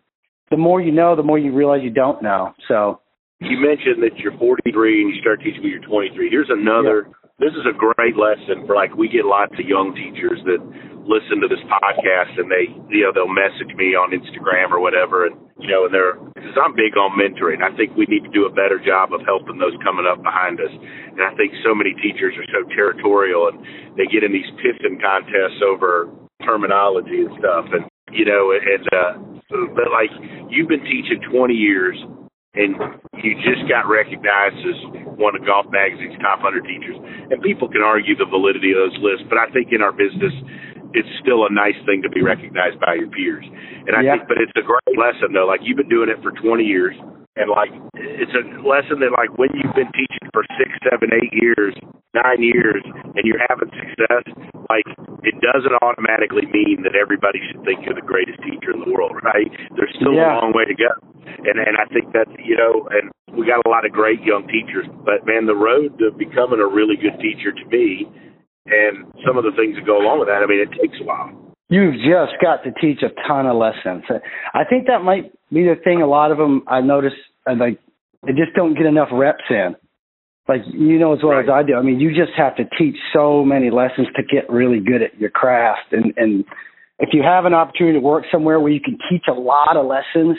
the 0.51 0.57
more 0.57 0.81
you 0.81 0.93
know, 0.93 1.17
the 1.17 1.23
more 1.23 1.39
you 1.39 1.53
realize 1.53 1.81
you 1.83 1.91
don't 1.91 2.23
know. 2.23 2.53
So 2.69 3.01
you 3.41 3.59
mentioned 3.59 4.03
that 4.03 4.19
you're 4.19 4.37
43 4.39 5.03
and 5.03 5.15
you 5.15 5.21
start 5.21 5.41
teaching 5.41 5.63
when 5.63 5.71
you're 5.71 5.87
23. 5.87 6.31
Here's 6.31 6.51
another. 6.51 7.09
This 7.39 7.51
is 7.59 7.67
a 7.67 7.77
great 7.77 8.15
lesson 8.15 8.67
for 8.67 8.77
like 8.77 8.95
we 8.95 9.09
get 9.09 9.25
lots 9.25 9.53
of 9.55 9.67
young 9.67 9.95
teachers 9.95 10.39
that 10.47 10.61
listen 11.05 11.43
to 11.43 11.49
this 11.51 11.63
podcast 11.67 12.39
and 12.39 12.47
they 12.47 12.71
you 12.91 13.03
know 13.03 13.11
they'll 13.11 13.31
message 13.31 13.75
me 13.75 13.99
on 13.99 14.15
Instagram 14.15 14.71
or 14.71 14.79
whatever 14.79 15.27
and 15.27 15.35
you 15.59 15.67
know 15.67 15.87
and 15.87 15.93
they're 15.95 16.15
because 16.35 16.55
I'm 16.55 16.75
big 16.75 16.95
on 16.95 17.19
mentoring. 17.19 17.63
I 17.63 17.75
think 17.75 17.95
we 17.99 18.07
need 18.07 18.23
to 18.23 18.33
do 18.33 18.47
a 18.47 18.53
better 18.53 18.79
job 18.79 19.11
of 19.11 19.23
helping 19.27 19.59
those 19.59 19.75
coming 19.83 20.07
up 20.07 20.23
behind 20.23 20.63
us. 20.63 20.71
And 20.71 21.23
I 21.23 21.35
think 21.35 21.55
so 21.67 21.75
many 21.75 21.95
teachers 21.99 22.35
are 22.39 22.49
so 22.55 22.67
territorial 22.71 23.51
and 23.51 23.59
they 23.99 24.07
get 24.07 24.23
in 24.23 24.31
these 24.31 24.49
pissing 24.63 25.03
contests 25.03 25.59
over 25.63 26.11
terminology 26.47 27.27
and 27.27 27.35
stuff 27.39 27.67
and 27.75 27.87
you 28.15 28.27
know 28.27 28.55
and 28.55 28.87
uh 28.95 29.13
but 29.75 29.91
like 29.91 30.11
you've 30.51 30.71
been 30.71 30.87
teaching 30.87 31.19
20 31.31 31.55
years 31.55 31.99
and 32.55 32.77
you 33.25 33.33
just 33.41 33.65
got 33.65 33.89
recognized 33.89 34.61
as 34.61 34.77
one 35.17 35.33
of 35.33 35.41
Golf 35.49 35.65
Magazine's 35.73 36.21
top 36.21 36.45
100 36.45 36.69
teachers. 36.69 36.97
And 37.33 37.41
people 37.41 37.65
can 37.65 37.81
argue 37.81 38.13
the 38.13 38.29
validity 38.29 38.77
of 38.77 38.79
those 38.85 38.99
lists, 39.01 39.25
but 39.33 39.41
I 39.41 39.49
think 39.57 39.73
in 39.73 39.81
our 39.81 39.93
business, 39.93 40.37
it's 40.95 41.09
still 41.21 41.47
a 41.47 41.53
nice 41.53 41.79
thing 41.85 42.03
to 42.03 42.09
be 42.09 42.21
mm-hmm. 42.21 42.33
recognized 42.37 42.81
by 42.81 42.95
your 42.95 43.09
peers. 43.09 43.45
And 43.87 43.97
I 43.97 44.03
Yeah. 44.03 44.17
think, 44.17 44.29
but 44.29 44.39
it's 44.39 44.53
a 44.57 44.63
great 44.63 44.97
lesson 44.97 45.33
though. 45.33 45.47
Like 45.47 45.61
you've 45.63 45.77
been 45.77 45.89
doing 45.89 46.09
it 46.09 46.21
for 46.23 46.33
20 46.33 46.65
years, 46.65 46.95
and 47.37 47.49
like 47.49 47.73
it's 47.95 48.35
a 48.37 48.45
lesson 48.61 49.01
that 49.01 49.13
like 49.17 49.33
when 49.39 49.49
you've 49.57 49.75
been 49.75 49.91
teaching 49.97 50.27
for 50.33 50.45
six, 50.61 50.69
seven, 50.91 51.11
eight 51.17 51.33
years, 51.33 51.73
nine 52.13 52.45
years 52.45 52.85
and 52.85 53.25
you're 53.25 53.41
having 53.49 53.73
success, 53.73 54.25
like 54.69 54.85
it 55.25 55.37
doesn't 55.41 55.73
automatically 55.81 56.45
mean 56.53 56.85
that 56.85 56.93
everybody 56.93 57.41
should 57.49 57.65
think 57.65 57.85
you're 57.85 57.97
the 57.97 58.05
greatest 58.05 58.37
teacher 58.45 58.77
in 58.77 58.85
the 58.85 58.91
world, 58.93 59.17
right? 59.25 59.49
There's 59.77 59.93
still 59.97 60.13
yeah. 60.13 60.37
a 60.37 60.45
long 60.45 60.53
way 60.53 60.69
to 60.69 60.77
go. 60.77 60.93
And 61.49 61.57
and 61.57 61.81
I 61.81 61.89
think 61.89 62.13
that 62.13 62.29
you 62.37 62.57
know, 62.57 62.85
and 62.93 63.09
we 63.33 63.49
got 63.49 63.65
a 63.65 63.69
lot 63.73 63.89
of 63.89 63.93
great 63.93 64.21
young 64.21 64.45
teachers, 64.53 64.85
but 65.09 65.25
man, 65.25 65.49
the 65.49 65.57
road 65.57 65.97
to 66.05 66.13
becoming 66.13 66.61
a 66.61 66.69
really 66.69 67.01
good 67.01 67.17
teacher 67.17 67.49
to 67.49 67.65
me 67.73 68.13
and 68.67 69.07
some 69.27 69.37
of 69.37 69.45
the 69.45 69.53
things 69.57 69.77
that 69.77 69.87
go 69.87 69.99
along 69.99 70.21
with 70.21 70.29
that, 70.29 70.43
I 70.43 70.47
mean, 70.47 70.61
it 70.61 70.71
takes 70.81 70.99
a 71.01 71.05
while. 71.05 71.31
You've 71.69 71.95
just 71.95 72.37
got 72.43 72.63
to 72.65 72.71
teach 72.81 73.03
a 73.03 73.09
ton 73.27 73.47
of 73.47 73.57
lessons. 73.57 74.05
I 74.55 74.65
think 74.69 74.87
that 74.87 75.03
might 75.03 75.33
be 75.51 75.65
the 75.65 75.75
thing. 75.83 76.03
A 76.03 76.07
lot 76.07 76.31
of 76.31 76.39
them 76.39 76.63
I 76.69 76.81
notice, 76.81 77.17
like 77.47 77.81
they 78.27 78.33
just 78.33 78.55
don't 78.55 78.75
get 78.75 78.87
enough 78.87 79.09
reps 79.11 79.45
in. 79.49 79.75
Like 80.49 80.63
you 80.67 80.99
know 80.99 81.15
as 81.15 81.21
well 81.23 81.33
right. 81.33 81.45
as 81.45 81.51
I 81.51 81.63
do. 81.63 81.75
I 81.75 81.83
mean, 81.83 81.99
you 81.99 82.11
just 82.11 82.33
have 82.37 82.57
to 82.57 82.65
teach 82.77 82.97
so 83.13 83.45
many 83.45 83.71
lessons 83.71 84.09
to 84.17 84.23
get 84.23 84.51
really 84.51 84.81
good 84.81 85.01
at 85.01 85.19
your 85.19 85.31
craft. 85.31 85.93
And 85.93 86.13
and 86.17 86.45
if 86.99 87.11
you 87.13 87.23
have 87.23 87.47
an 87.47 87.55
opportunity 87.55 87.99
to 87.99 88.05
work 88.05 88.25
somewhere 88.31 88.61
where 88.61 88.73
you 88.73 88.81
can 88.81 88.99
teach 89.09 89.25
a 89.29 89.33
lot 89.33 89.77
of 89.77 89.87
lessons, 89.87 90.37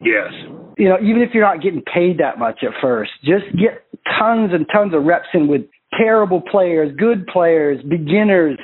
yes, 0.00 0.32
you 0.78 0.88
know, 0.88 0.96
even 1.02 1.20
if 1.20 1.34
you're 1.34 1.44
not 1.44 1.62
getting 1.62 1.82
paid 1.82 2.18
that 2.18 2.38
much 2.38 2.60
at 2.62 2.70
first, 2.80 3.10
just 3.22 3.44
get 3.52 3.84
tons 4.18 4.52
and 4.54 4.66
tons 4.72 4.94
of 4.94 5.04
reps 5.04 5.28
in 5.34 5.46
with 5.48 5.62
terrible 5.98 6.40
players, 6.40 6.94
good 6.98 7.26
players, 7.26 7.82
beginners. 7.88 8.58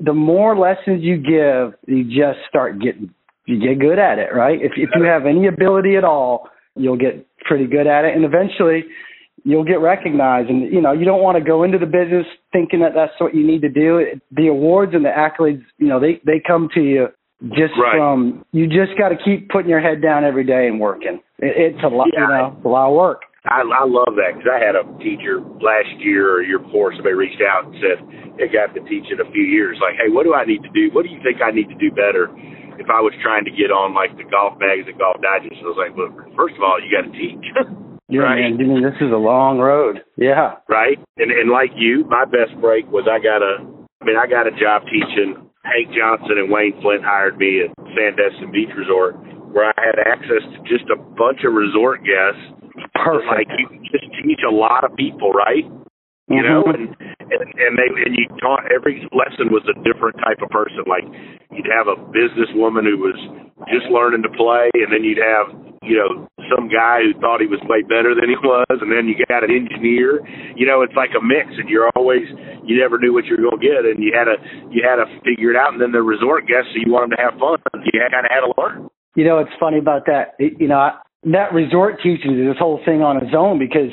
The 0.00 0.12
more 0.14 0.56
lessons 0.56 1.02
you 1.02 1.16
give, 1.16 1.78
you 1.86 2.04
just 2.04 2.38
start 2.48 2.80
getting 2.80 3.14
you 3.46 3.60
get 3.60 3.78
good 3.78 3.98
at 3.98 4.18
it, 4.18 4.34
right? 4.34 4.58
If 4.60 4.72
if 4.76 4.90
you 4.96 5.04
have 5.04 5.26
any 5.26 5.46
ability 5.46 5.96
at 5.96 6.04
all, 6.04 6.48
you'll 6.76 6.96
get 6.96 7.26
pretty 7.40 7.66
good 7.66 7.86
at 7.86 8.04
it, 8.04 8.16
and 8.16 8.24
eventually 8.24 8.84
you'll 9.44 9.64
get 9.64 9.80
recognized. 9.80 10.48
And 10.48 10.72
you 10.72 10.80
know, 10.80 10.92
you 10.92 11.04
don't 11.04 11.22
want 11.22 11.38
to 11.38 11.44
go 11.44 11.62
into 11.62 11.78
the 11.78 11.86
business 11.86 12.26
thinking 12.52 12.80
that 12.80 12.92
that's 12.94 13.12
what 13.18 13.34
you 13.34 13.46
need 13.46 13.60
to 13.62 13.68
do. 13.68 14.04
The 14.32 14.48
awards 14.48 14.94
and 14.94 15.04
the 15.04 15.10
accolades, 15.10 15.62
you 15.78 15.88
know, 15.88 16.00
they 16.00 16.20
they 16.24 16.40
come 16.44 16.68
to 16.74 16.80
you 16.80 17.08
just 17.50 17.74
right. 17.78 17.96
from 17.96 18.44
you. 18.52 18.66
Just 18.66 18.98
got 18.98 19.10
to 19.10 19.16
keep 19.22 19.50
putting 19.50 19.70
your 19.70 19.80
head 19.80 20.00
down 20.00 20.24
every 20.24 20.44
day 20.44 20.66
and 20.66 20.80
working. 20.80 21.20
It, 21.38 21.74
it's 21.74 21.84
a 21.84 21.88
lot, 21.88 22.08
yeah. 22.12 22.20
you 22.20 22.28
know, 22.28 22.60
a 22.64 22.68
lot 22.68 22.88
of 22.88 22.94
work. 22.94 23.22
I, 23.44 23.60
I 23.60 23.84
love 23.84 24.16
that 24.16 24.40
because 24.40 24.48
I 24.48 24.56
had 24.56 24.72
a 24.72 24.88
teacher 25.04 25.44
last 25.60 25.92
year 26.00 26.40
or 26.40 26.42
year 26.42 26.58
before. 26.58 26.96
Somebody 26.96 27.12
reached 27.12 27.44
out 27.44 27.68
and 27.68 27.76
said, 27.76 27.98
"Hey, 28.40 28.48
I've 28.56 28.72
been 28.72 28.88
teaching 28.88 29.20
a 29.20 29.28
few 29.32 29.44
years. 29.44 29.76
Like, 29.84 30.00
hey, 30.00 30.08
what 30.08 30.24
do 30.24 30.32
I 30.32 30.48
need 30.48 30.64
to 30.64 30.72
do? 30.72 30.88
What 30.96 31.04
do 31.04 31.12
you 31.12 31.20
think 31.20 31.44
I 31.44 31.52
need 31.52 31.68
to 31.68 31.76
do 31.76 31.92
better?" 31.92 32.32
If 32.80 32.90
I 32.90 32.98
was 33.04 33.14
trying 33.22 33.44
to 33.44 33.54
get 33.54 33.70
on 33.70 33.94
like 33.94 34.16
the 34.16 34.26
golf 34.26 34.58
magazine, 34.58 34.98
golf 34.98 35.20
digest, 35.20 35.60
I 35.60 35.68
was 35.68 35.76
like, 35.76 35.92
"Well, 35.92 36.10
first 36.32 36.56
of 36.56 36.64
all, 36.64 36.80
you 36.80 36.88
got 36.88 37.04
to 37.04 37.12
teach." 37.12 37.44
Yeah, 38.08 38.20
right? 38.28 38.52
man. 38.52 38.60
I 38.60 38.64
mean, 38.68 38.84
this 38.84 39.00
is 39.00 39.10
a 39.10 39.18
long 39.18 39.58
road. 39.58 40.04
Yeah. 40.16 40.60
Right. 40.68 41.00
And 41.16 41.32
and 41.32 41.48
like 41.50 41.72
you, 41.74 42.04
my 42.04 42.28
best 42.28 42.52
break 42.60 42.84
was 42.92 43.08
I 43.08 43.16
got 43.16 43.40
a. 43.40 43.64
I 43.64 44.04
mean, 44.04 44.20
I 44.20 44.28
got 44.28 44.44
a 44.46 44.52
job 44.52 44.84
teaching. 44.84 45.40
Hank 45.64 45.88
Johnson 45.96 46.36
and 46.36 46.52
Wayne 46.52 46.76
Flint 46.84 47.00
hired 47.00 47.40
me 47.40 47.64
at 47.64 47.72
Sandestin 47.96 48.52
Beach 48.52 48.68
Resort, 48.76 49.16
where 49.48 49.72
I 49.72 49.80
had 49.80 49.96
access 50.04 50.44
to 50.44 50.58
just 50.68 50.84
a 50.92 51.00
bunch 51.16 51.40
of 51.48 51.56
resort 51.56 52.04
guests. 52.04 52.63
Perfect. 52.94 53.50
Like 53.50 53.58
you 53.58 53.68
just 53.90 54.06
teach 54.22 54.40
a 54.46 54.52
lot 54.52 54.84
of 54.84 54.94
people, 54.96 55.30
right? 55.30 55.64
You 56.26 56.40
mm-hmm. 56.40 56.48
know, 56.48 56.62
and, 56.72 56.88
and 57.20 57.48
and 57.52 57.72
they 57.76 57.88
and 58.00 58.16
you 58.16 58.24
taught 58.40 58.64
every 58.72 59.04
lesson 59.12 59.52
was 59.52 59.62
a 59.68 59.76
different 59.84 60.16
type 60.24 60.40
of 60.40 60.48
person. 60.48 60.80
Like 60.88 61.04
you'd 61.52 61.68
have 61.68 61.84
a 61.84 62.00
businesswoman 62.16 62.88
who 62.88 62.96
was 62.96 63.18
just 63.68 63.86
learning 63.92 64.24
to 64.24 64.32
play, 64.32 64.72
and 64.72 64.88
then 64.88 65.04
you'd 65.04 65.20
have 65.20 65.52
you 65.84 66.00
know 66.00 66.24
some 66.48 66.72
guy 66.72 67.04
who 67.04 67.12
thought 67.20 67.44
he 67.44 67.46
was 67.46 67.60
way 67.68 67.84
better 67.84 68.16
than 68.16 68.32
he 68.32 68.40
was, 68.40 68.76
and 68.80 68.88
then 68.88 69.04
you 69.04 69.20
got 69.28 69.44
an 69.44 69.52
engineer. 69.52 70.24
You 70.56 70.64
know, 70.64 70.80
it's 70.80 70.96
like 70.96 71.12
a 71.12 71.20
mix, 71.20 71.52
and 71.60 71.68
you're 71.68 71.92
always 71.92 72.24
you 72.64 72.80
never 72.80 72.96
knew 72.96 73.12
what 73.12 73.28
you 73.28 73.36
were 73.36 73.44
going 73.44 73.60
to 73.60 73.64
get, 73.64 73.84
and 73.84 74.00
you 74.00 74.16
had 74.16 74.24
to 74.24 74.40
you 74.72 74.80
had 74.80 74.96
to 74.96 75.06
figure 75.28 75.52
it 75.52 75.60
out. 75.60 75.76
And 75.76 75.80
then 75.80 75.92
the 75.92 76.00
resort 76.00 76.48
guests, 76.48 76.72
so 76.72 76.80
you 76.80 76.88
want 76.88 77.12
them 77.12 77.20
to 77.20 77.22
have 77.22 77.36
fun. 77.36 77.60
So 77.68 77.84
You 77.84 78.00
kind 78.00 78.24
of 78.24 78.32
had 78.32 78.48
to 78.48 78.52
learn. 78.56 78.88
You 79.12 79.28
know, 79.28 79.38
it's 79.38 79.54
funny 79.60 79.78
about 79.78 80.08
that. 80.08 80.34
You 80.40 80.72
know, 80.72 80.90
that 81.32 81.52
resort 81.52 81.96
teaching 82.02 82.38
is 82.38 82.52
this 82.52 82.58
whole 82.58 82.80
thing 82.84 83.02
on 83.02 83.16
its 83.16 83.34
own 83.36 83.58
because 83.58 83.92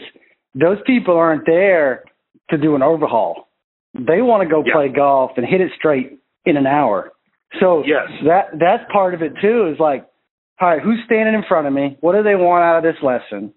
those 0.54 0.78
people 0.86 1.16
aren't 1.16 1.46
there 1.46 2.04
to 2.50 2.58
do 2.58 2.76
an 2.76 2.82
overhaul. 2.82 3.48
They 3.94 4.22
want 4.22 4.44
to 4.44 4.50
go 4.50 4.64
yeah. 4.66 4.74
play 4.74 4.90
golf 4.90 5.32
and 5.38 5.46
hit 5.46 5.62
it 5.62 5.72
straight 5.78 6.20
in 6.46 6.58
an 6.58 6.68
hour. 6.68 7.12
So 7.60 7.84
yes. 7.86 8.08
that 8.26 8.60
that's 8.60 8.84
part 8.92 9.14
of 9.14 9.22
it 9.22 9.34
too. 9.42 9.70
Is 9.74 9.80
like, 9.80 10.08
all 10.60 10.70
right, 10.70 10.82
who's 10.82 11.00
standing 11.06 11.36
in 11.36 11.44
front 11.48 11.68
of 11.68 11.74
me? 11.74 11.98
What 12.00 12.16
do 12.16 12.24
they 12.24 12.36
want 12.36 12.64
out 12.64 12.78
of 12.78 12.84
this 12.84 13.02
lesson? 13.04 13.54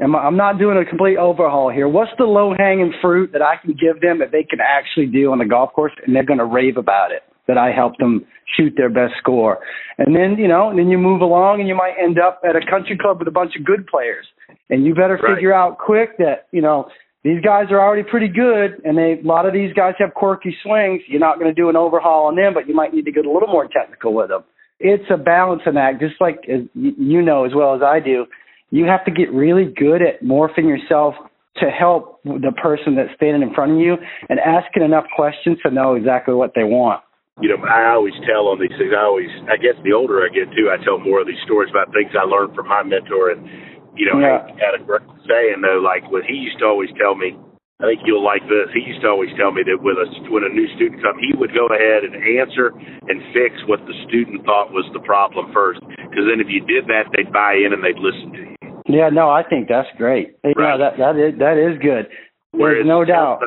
Am 0.00 0.14
I, 0.14 0.20
I'm 0.20 0.36
not 0.36 0.58
doing 0.58 0.76
a 0.76 0.84
complete 0.84 1.16
overhaul 1.16 1.70
here. 1.70 1.88
What's 1.88 2.10
the 2.18 2.24
low 2.24 2.54
hanging 2.56 2.92
fruit 3.00 3.30
that 3.32 3.42
I 3.42 3.56
can 3.56 3.74
give 3.74 4.00
them 4.00 4.18
that 4.18 4.32
they 4.32 4.42
can 4.42 4.58
actually 4.60 5.06
do 5.06 5.32
on 5.32 5.38
the 5.38 5.44
golf 5.44 5.72
course, 5.72 5.92
and 6.04 6.14
they're 6.14 6.24
going 6.24 6.38
to 6.38 6.44
rave 6.44 6.76
about 6.76 7.12
it? 7.12 7.22
That 7.46 7.58
I 7.58 7.70
helped 7.70 7.98
them 7.98 8.26
shoot 8.56 8.74
their 8.76 8.90
best 8.90 9.14
score, 9.18 9.58
and 9.98 10.14
then 10.14 10.36
you 10.38 10.48
know, 10.48 10.70
and 10.70 10.78
then 10.78 10.88
you 10.88 10.98
move 10.98 11.20
along, 11.20 11.60
and 11.60 11.68
you 11.68 11.74
might 11.74 11.94
end 12.02 12.18
up 12.18 12.40
at 12.48 12.56
a 12.56 12.60
country 12.70 12.96
club 12.98 13.18
with 13.18 13.28
a 13.28 13.32
bunch 13.32 13.52
of 13.58 13.64
good 13.64 13.86
players, 13.86 14.26
and 14.70 14.84
you 14.84 14.94
better 14.94 15.18
right. 15.22 15.34
figure 15.34 15.52
out 15.52 15.78
quick 15.78 16.18
that 16.18 16.46
you 16.52 16.62
know 16.62 16.88
these 17.26 17.40
guys 17.40 17.66
are 17.70 17.80
already 17.80 18.04
pretty 18.08 18.28
good, 18.28 18.80
and 18.84 18.96
they 18.96 19.18
a 19.22 19.26
lot 19.26 19.46
of 19.46 19.52
these 19.52 19.72
guys 19.72 19.94
have 19.98 20.14
quirky 20.14 20.54
swings. 20.62 21.02
You're 21.08 21.20
not 21.20 21.40
going 21.40 21.52
to 21.52 21.60
do 21.60 21.68
an 21.68 21.76
overhaul 21.76 22.26
on 22.26 22.36
them, 22.36 22.54
but 22.54 22.68
you 22.68 22.74
might 22.74 22.94
need 22.94 23.04
to 23.04 23.12
get 23.12 23.26
a 23.26 23.30
little 23.30 23.48
more 23.48 23.66
technical 23.66 24.14
with 24.14 24.28
them. 24.28 24.44
It's 24.78 25.10
a 25.10 25.16
balancing 25.16 25.76
act, 25.76 26.00
just 26.00 26.20
like 26.20 26.38
as 26.48 26.60
you 26.74 27.22
know 27.22 27.44
as 27.44 27.52
well 27.52 27.74
as 27.74 27.82
I 27.82 27.98
do. 27.98 28.26
You 28.70 28.84
have 28.84 29.04
to 29.06 29.10
get 29.10 29.32
really 29.32 29.64
good 29.64 30.02
at 30.02 30.22
morphing 30.22 30.68
yourself 30.68 31.14
to 31.58 31.66
help 31.66 32.22
the 32.24 32.52
person 32.62 32.94
that's 32.94 33.10
standing 33.16 33.42
in 33.42 33.54
front 33.54 33.72
of 33.72 33.78
you 33.78 33.96
and 34.28 34.38
asking 34.38 34.82
enough 34.82 35.06
questions 35.14 35.58
to 35.64 35.70
know 35.70 35.94
exactly 35.94 36.34
what 36.34 36.52
they 36.54 36.64
want. 36.64 37.02
You 37.44 37.52
know, 37.52 37.60
I 37.68 37.92
always 37.92 38.16
tell 38.24 38.48
on 38.48 38.56
these 38.56 38.72
things. 38.80 38.96
I 38.96 39.04
always, 39.04 39.28
I 39.44 39.60
guess, 39.60 39.76
the 39.84 39.92
older 39.92 40.24
I 40.24 40.32
get 40.32 40.48
too, 40.56 40.72
I 40.72 40.80
tell 40.80 40.96
more 40.96 41.20
of 41.20 41.28
these 41.28 41.40
stories 41.44 41.68
about 41.68 41.92
things 41.92 42.16
I 42.16 42.24
learned 42.24 42.56
from 42.56 42.64
my 42.64 42.80
mentor 42.80 43.28
and 43.28 43.44
you 43.96 44.04
know, 44.08 44.20
yeah. 44.20 44.44
Hank 44.44 44.60
had 44.60 44.76
a 44.76 44.82
great 44.84 45.04
saying 45.24 45.60
though, 45.60 45.80
like 45.80 46.04
what 46.12 46.24
he 46.24 46.36
used 46.36 46.60
to 46.60 46.66
always 46.68 46.92
tell 46.96 47.16
me. 47.16 47.36
I 47.76 47.92
think 47.92 48.08
you'll 48.08 48.24
like 48.24 48.40
this. 48.48 48.72
He 48.72 48.80
used 48.88 49.04
to 49.04 49.12
always 49.12 49.28
tell 49.36 49.52
me 49.52 49.60
that 49.68 49.76
with 49.76 50.00
a 50.00 50.08
when 50.32 50.48
a 50.48 50.52
new 50.52 50.64
student 50.80 51.04
come, 51.04 51.20
he 51.20 51.36
would 51.36 51.52
go 51.52 51.68
ahead 51.68 52.08
and 52.08 52.16
answer 52.16 52.72
and 52.72 53.20
fix 53.36 53.52
what 53.68 53.84
the 53.84 53.92
student 54.08 54.48
thought 54.48 54.72
was 54.72 54.88
the 54.96 55.04
problem 55.04 55.52
first. 55.52 55.84
Because 55.84 56.24
then 56.24 56.40
if 56.40 56.48
you 56.48 56.64
did 56.64 56.88
that, 56.88 57.12
they'd 57.12 57.28
buy 57.28 57.60
in 57.60 57.76
and 57.76 57.84
they'd 57.84 58.00
listen 58.00 58.32
to 58.32 58.42
you. 58.48 58.56
Yeah, 58.88 59.12
no, 59.12 59.28
I 59.28 59.42
think 59.42 59.68
that's 59.68 59.88
great. 59.98 60.40
Right. 60.40 60.56
Yeah, 60.56 60.76
that 60.80 60.96
that 60.96 61.14
is 61.20 61.36
that 61.36 61.60
is 61.60 61.76
good. 61.84 62.08
There's 62.56 62.84
Whereas 62.84 62.88
no 62.88 63.04
doubt. 63.04 63.44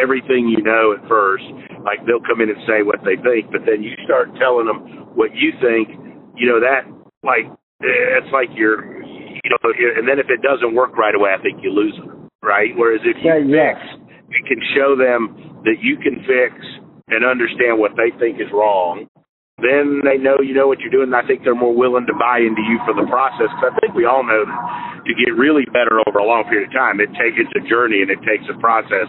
Everything 0.00 0.48
you 0.48 0.64
know 0.64 0.96
at 0.96 1.04
first, 1.08 1.44
like 1.84 2.00
they'll 2.08 2.24
come 2.24 2.40
in 2.40 2.48
and 2.48 2.60
say 2.64 2.80
what 2.80 3.04
they 3.04 3.20
think, 3.20 3.52
but 3.52 3.68
then 3.68 3.84
you 3.84 3.92
start 4.04 4.32
telling 4.40 4.64
them 4.64 5.12
what 5.12 5.36
you 5.36 5.52
think. 5.60 5.92
You 6.36 6.48
know 6.48 6.60
that 6.60 6.88
like 7.20 7.44
it's 7.80 8.32
like 8.32 8.48
you're 8.56 9.00
you 9.04 9.48
know, 9.52 9.60
and 9.96 10.08
then 10.08 10.18
if 10.18 10.28
it 10.28 10.40
doesn't 10.40 10.74
work 10.74 10.96
right 10.96 11.14
away, 11.14 11.30
I 11.36 11.40
think 11.42 11.60
you 11.62 11.72
lose 11.72 11.96
them, 11.96 12.28
right? 12.42 12.72
Whereas 12.76 13.00
if 13.04 13.16
you 13.20 13.28
yeah, 13.28 13.40
yes. 13.40 13.76
you 14.28 14.40
can 14.48 14.60
show 14.76 14.96
them 14.96 15.60
that 15.64 15.80
you 15.80 15.96
can 15.96 16.24
fix 16.24 16.56
and 17.08 17.24
understand 17.24 17.78
what 17.78 17.92
they 17.96 18.16
think 18.18 18.40
is 18.40 18.48
wrong. 18.52 19.08
Then 19.60 20.00
they 20.04 20.16
know 20.16 20.40
you 20.40 20.56
know 20.56 20.68
what 20.68 20.80
you're 20.80 20.92
doing. 20.92 21.12
And 21.12 21.18
I 21.18 21.24
think 21.24 21.44
they're 21.44 21.58
more 21.58 21.76
willing 21.76 22.08
to 22.08 22.16
buy 22.16 22.40
into 22.40 22.64
you 22.64 22.80
for 22.88 22.96
the 22.96 23.04
process. 23.08 23.52
Because 23.52 23.72
I 23.72 23.80
think 23.80 23.92
we 23.92 24.08
all 24.08 24.24
know 24.24 24.44
that 24.48 24.60
to 25.04 25.12
get 25.16 25.36
really 25.36 25.64
better 25.72 26.00
over 26.08 26.20
a 26.20 26.26
long 26.26 26.44
period 26.48 26.68
of 26.68 26.72
time, 26.72 27.00
it 27.00 27.12
takes 27.16 27.36
a 27.36 27.62
journey 27.68 28.00
and 28.00 28.10
it 28.10 28.20
takes 28.24 28.44
a 28.48 28.56
process. 28.58 29.08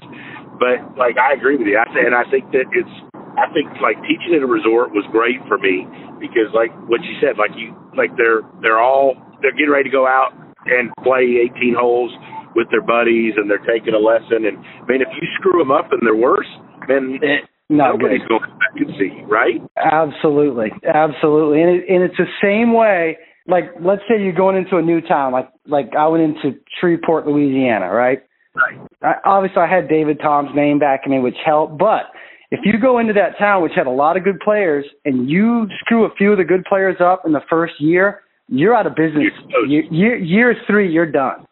But 0.60 0.84
like 1.00 1.18
I 1.18 1.34
agree 1.34 1.58
with 1.58 1.68
you, 1.68 1.80
I 1.80 1.88
say, 1.96 2.04
and 2.06 2.14
I 2.14 2.28
think 2.30 2.52
that 2.52 2.68
it's 2.76 2.96
I 3.40 3.48
think 3.56 3.72
like 3.80 3.98
teaching 4.04 4.36
at 4.36 4.44
a 4.44 4.50
resort 4.50 4.92
was 4.92 5.08
great 5.12 5.40
for 5.48 5.58
me 5.58 5.88
because 6.20 6.52
like 6.54 6.70
what 6.92 7.02
you 7.02 7.16
said, 7.24 7.40
like 7.40 7.56
you 7.56 7.72
like 7.96 8.12
they're 8.20 8.44
they're 8.62 8.80
all 8.80 9.16
they're 9.42 9.56
getting 9.56 9.72
ready 9.72 9.90
to 9.90 9.94
go 9.94 10.06
out 10.06 10.36
and 10.68 10.92
play 11.02 11.42
18 11.50 11.74
holes 11.74 12.12
with 12.54 12.68
their 12.70 12.84
buddies 12.84 13.34
and 13.40 13.50
they're 13.50 13.64
taking 13.64 13.96
a 13.96 14.04
lesson 14.04 14.46
and 14.46 14.60
I 14.60 14.86
mean 14.86 15.02
if 15.02 15.10
you 15.16 15.26
screw 15.40 15.58
them 15.58 15.72
up 15.72 15.90
and 15.96 16.04
they're 16.04 16.16
worse, 16.16 16.50
then 16.88 17.18
it, 17.24 17.48
not 17.72 17.98
nobody's 17.98 18.22
good. 18.28 18.40
going 18.40 18.60
back 18.60 18.76
and 18.76 18.92
see 19.00 19.24
right? 19.26 19.62
Absolutely, 19.78 20.72
absolutely, 20.86 21.62
and 21.62 21.70
it, 21.72 21.90
and 21.90 22.04
it's 22.04 22.18
the 22.18 22.30
same 22.42 22.74
way. 22.74 23.18
Like 23.48 23.66
let's 23.82 24.02
say 24.08 24.22
you're 24.22 24.34
going 24.34 24.56
into 24.56 24.78
a 24.78 24.82
new 24.82 25.02
town, 25.02 25.32
like 25.32 25.50
like 25.66 25.92
I 25.98 26.08
went 26.08 26.24
into 26.24 26.60
Shreveport, 26.80 27.26
Louisiana, 27.26 27.90
right? 27.90 28.20
Right. 28.54 28.78
I, 29.02 29.14
obviously, 29.26 29.62
I 29.62 29.74
had 29.74 29.88
David 29.88 30.20
Toms' 30.22 30.50
name 30.54 30.78
back 30.78 31.02
in 31.06 31.12
me, 31.12 31.20
which 31.20 31.38
helped, 31.46 31.78
but 31.78 32.12
if 32.52 32.60
you 32.66 32.74
go 32.80 33.00
into 33.00 33.14
that 33.14 33.40
town 33.40 33.64
which 33.64 33.72
had 33.76 33.88
a 33.88 33.92
lot 33.92 34.18
of 34.18 34.24
good 34.24 34.40
players 34.42 34.86
and 35.06 35.30
you 35.30 35.68
screw 35.80 36.06
a 36.06 36.14
few 36.16 36.34
of 36.34 36.38
the 36.38 36.44
good 36.44 36.66
players 36.66 36.98
up 37.00 37.24
in 37.26 37.32
the 37.32 37.40
first 37.50 37.76
year, 37.80 38.22
you're 38.50 38.76
out 38.76 38.86
of 38.86 38.94
business. 38.96 39.32
Year, 39.68 39.84
year, 39.90 40.18
year 40.18 40.56
three, 40.68 40.92
you're 40.92 41.10
done. 41.10 41.46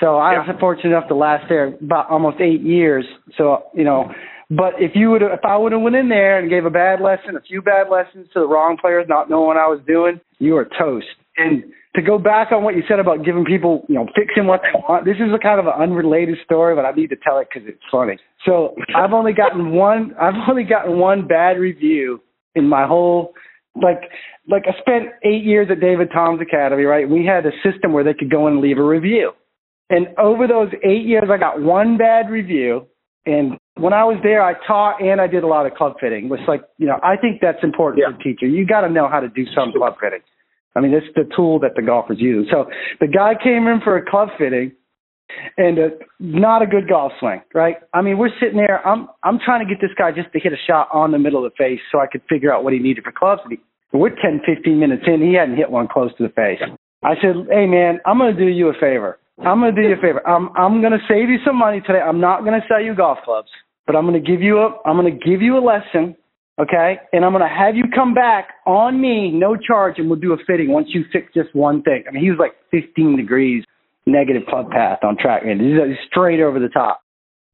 So 0.00 0.16
I 0.16 0.32
was 0.32 0.56
fortunate 0.60 0.90
enough 0.90 1.08
to 1.08 1.14
last 1.14 1.44
there 1.48 1.68
about 1.68 2.10
almost 2.10 2.38
eight 2.40 2.60
years. 2.60 3.04
So 3.36 3.64
you 3.74 3.84
know, 3.84 4.10
but 4.50 4.74
if 4.78 4.92
you 4.94 5.10
would, 5.10 5.22
if 5.22 5.44
I 5.44 5.56
would 5.56 5.72
have 5.72 5.80
went 5.80 5.96
in 5.96 6.08
there 6.08 6.38
and 6.38 6.48
gave 6.48 6.64
a 6.64 6.70
bad 6.70 7.00
lesson, 7.00 7.36
a 7.36 7.40
few 7.40 7.62
bad 7.62 7.88
lessons 7.90 8.28
to 8.32 8.40
the 8.40 8.46
wrong 8.46 8.76
players, 8.80 9.06
not 9.08 9.28
knowing 9.28 9.46
what 9.46 9.56
I 9.56 9.66
was 9.66 9.80
doing, 9.86 10.20
you 10.38 10.56
are 10.56 10.68
toast. 10.78 11.06
And 11.36 11.64
to 11.96 12.02
go 12.02 12.18
back 12.18 12.52
on 12.52 12.62
what 12.62 12.76
you 12.76 12.82
said 12.86 13.00
about 13.00 13.24
giving 13.24 13.44
people, 13.44 13.84
you 13.88 13.96
know, 13.96 14.06
fixing 14.14 14.46
what 14.46 14.60
they 14.62 14.78
want. 14.78 15.04
This 15.04 15.16
is 15.16 15.32
a 15.34 15.38
kind 15.38 15.58
of 15.58 15.66
an 15.66 15.72
unrelated 15.72 16.36
story, 16.44 16.76
but 16.76 16.84
I 16.84 16.92
need 16.92 17.08
to 17.08 17.16
tell 17.16 17.38
it 17.38 17.48
because 17.52 17.68
it's 17.68 17.82
funny. 17.90 18.18
So 18.44 18.76
I've 18.94 19.12
only 19.12 19.32
gotten 19.32 19.72
one. 19.72 20.14
I've 20.20 20.34
only 20.48 20.64
gotten 20.64 20.98
one 20.98 21.26
bad 21.26 21.58
review 21.58 22.20
in 22.54 22.68
my 22.68 22.86
whole 22.86 23.32
like 23.74 24.10
like 24.48 24.64
I 24.66 24.78
spent 24.80 25.06
eight 25.24 25.44
years 25.44 25.68
at 25.70 25.80
David 25.80 26.10
Toms' 26.12 26.40
Academy, 26.40 26.84
right? 26.84 27.08
We 27.08 27.26
had 27.26 27.44
a 27.46 27.52
system 27.64 27.92
where 27.92 28.04
they 28.04 28.14
could 28.14 28.30
go 28.30 28.46
and 28.46 28.60
leave 28.60 28.78
a 28.78 28.84
review. 28.84 29.32
And 29.90 30.08
over 30.18 30.46
those 30.46 30.68
eight 30.84 31.06
years 31.06 31.28
I 31.30 31.36
got 31.38 31.60
one 31.60 31.98
bad 31.98 32.30
review 32.30 32.86
and 33.26 33.58
when 33.74 33.92
I 33.92 34.04
was 34.04 34.18
there 34.22 34.42
I 34.42 34.54
taught 34.66 35.02
and 35.02 35.20
I 35.20 35.26
did 35.26 35.44
a 35.44 35.46
lot 35.46 35.66
of 35.66 35.74
club 35.74 35.94
fitting. 36.00 36.30
It's 36.32 36.48
like, 36.48 36.62
you 36.78 36.86
know, 36.86 36.98
I 37.02 37.16
think 37.16 37.40
that's 37.42 37.62
important 37.62 38.02
yeah. 38.02 38.14
for 38.14 38.20
a 38.20 38.22
teacher. 38.22 38.46
You 38.46 38.66
gotta 38.66 38.88
know 38.88 39.08
how 39.08 39.20
to 39.20 39.28
do 39.28 39.44
some 39.54 39.72
club 39.76 39.94
fitting. 40.00 40.20
I 40.74 40.80
mean, 40.80 40.92
it's 40.92 41.06
the 41.14 41.24
tool 41.34 41.58
that 41.60 41.72
the 41.74 41.82
golfers 41.82 42.18
use. 42.20 42.48
So 42.50 42.66
the 43.00 43.06
guy 43.06 43.32
came 43.42 43.66
in 43.66 43.80
for 43.82 43.96
a 43.96 44.04
club 44.04 44.28
fitting 44.38 44.72
and 45.56 45.78
uh, 45.78 45.82
not 46.20 46.62
a 46.62 46.66
good 46.66 46.88
golf 46.88 47.12
swing, 47.18 47.40
right? 47.54 47.76
I 47.92 48.02
mean, 48.02 48.18
we're 48.18 48.34
sitting 48.40 48.56
there. 48.56 48.86
I'm 48.86 49.08
I'm 49.22 49.38
trying 49.44 49.66
to 49.66 49.68
get 49.68 49.80
this 49.80 49.94
guy 49.96 50.12
just 50.12 50.32
to 50.32 50.40
hit 50.40 50.52
a 50.52 50.60
shot 50.66 50.88
on 50.92 51.12
the 51.12 51.18
middle 51.18 51.44
of 51.44 51.50
the 51.50 51.56
face 51.56 51.80
so 51.90 51.98
I 51.98 52.06
could 52.06 52.22
figure 52.28 52.52
out 52.52 52.64
what 52.64 52.72
he 52.72 52.78
needed 52.78 53.04
for 53.04 53.12
clubs. 53.12 53.42
And 53.44 53.52
he, 53.52 53.58
we're 53.96 54.10
10, 54.10 54.42
15 54.44 54.78
minutes 54.78 55.04
in. 55.06 55.22
He 55.22 55.34
hadn't 55.34 55.56
hit 55.56 55.70
one 55.70 55.88
close 55.88 56.10
to 56.18 56.22
the 56.22 56.28
face. 56.28 56.60
I 57.02 57.14
said, 57.20 57.46
"Hey, 57.50 57.66
man, 57.66 58.00
I'm 58.04 58.18
going 58.18 58.34
to 58.34 58.38
do 58.38 58.48
you 58.48 58.68
a 58.68 58.74
favor. 58.74 59.18
I'm 59.44 59.60
to 59.60 59.72
do 59.72 59.82
you 59.88 59.94
a 59.94 60.00
favor. 60.00 60.26
I'm 60.26 60.48
I'm 60.56 60.80
to 60.82 60.98
save 61.08 61.28
you 61.28 61.38
some 61.44 61.56
money 61.56 61.80
today. 61.80 62.00
I'm 62.00 62.20
not 62.20 62.40
to 62.60 62.66
sell 62.68 62.82
you 62.82 62.94
golf 62.94 63.18
clubs, 63.24 63.48
but 63.86 63.94
I'm 63.96 64.10
to 64.12 64.20
give 64.20 64.40
you 64.40 64.58
a 64.58 64.76
I'm 64.84 65.02
to 65.04 65.10
give 65.10 65.42
you 65.42 65.58
a 65.58 65.64
lesson 65.64 66.16
Okay. 66.58 66.98
And 67.12 67.24
I'm 67.24 67.32
to 67.32 67.48
have 67.48 67.76
you 67.76 67.84
come 67.94 68.14
back 68.14 68.48
on 68.66 69.00
me, 69.00 69.30
no 69.30 69.56
charge, 69.56 69.98
and 69.98 70.08
we'll 70.08 70.18
do 70.18 70.32
a 70.32 70.38
fitting 70.46 70.70
once 70.70 70.88
you 70.90 71.04
fix 71.12 71.32
just 71.34 71.54
one 71.54 71.82
thing. 71.82 72.04
I 72.08 72.12
mean, 72.12 72.22
he 72.22 72.30
was 72.30 72.38
like 72.38 72.52
15 72.70 73.16
degrees 73.16 73.64
negative 74.06 74.42
club 74.48 74.70
path 74.70 75.00
on 75.02 75.16
track. 75.18 75.42
And 75.44 75.60
he's 75.60 75.76
straight 76.08 76.40
over 76.40 76.58
the 76.58 76.68
top. 76.68 77.02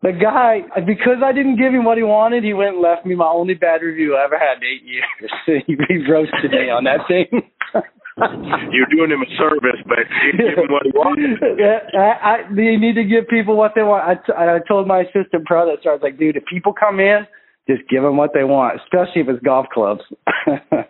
The 0.02 0.12
guy, 0.12 0.62
because 0.84 1.22
I 1.24 1.32
didn't 1.32 1.56
give 1.56 1.72
him 1.72 1.84
what 1.84 1.96
he 1.96 2.02
wanted, 2.02 2.42
he 2.42 2.52
went 2.54 2.74
and 2.74 2.82
left 2.82 3.06
me 3.06 3.14
my 3.14 3.26
only 3.26 3.54
bad 3.54 3.82
review 3.82 4.16
I 4.16 4.24
ever 4.24 4.38
had 4.38 4.58
in 4.58 4.64
eight 4.64 4.82
years. 4.82 5.64
he 5.66 5.76
roasted 6.10 6.50
me 6.50 6.70
on 6.70 6.84
that 6.84 7.06
thing. 7.08 7.26
You're 8.72 8.90
doing 8.92 9.10
him 9.10 9.22
a 9.22 9.30
service, 9.38 9.80
but 9.88 10.04
you 10.24 10.32
give 10.36 10.58
him 10.58 10.70
what 10.70 10.84
he 10.84 10.92
wanted. 10.92 11.40
I, 11.96 12.44
I, 12.44 12.50
you 12.52 12.78
need 12.78 12.94
to 12.94 13.04
give 13.04 13.28
people 13.28 13.56
what 13.56 13.72
they 13.74 13.82
want. 13.82 14.04
I, 14.04 14.14
t- 14.20 14.36
I 14.36 14.60
told 14.68 14.86
my 14.86 15.00
assistant 15.08 15.46
pro 15.46 15.64
that 15.66 15.80
I 15.88 15.92
was 15.96 16.00
like, 16.02 16.18
dude, 16.18 16.36
if 16.36 16.44
people 16.44 16.72
come 16.72 17.00
in 17.00 17.26
just 17.70 17.86
give 17.88 18.02
them 18.02 18.18
what 18.18 18.34
they 18.34 18.42
want, 18.42 18.80
especially 18.82 19.22
if 19.22 19.28
it's 19.30 19.42
golf 19.46 19.66
clubs. 19.72 20.02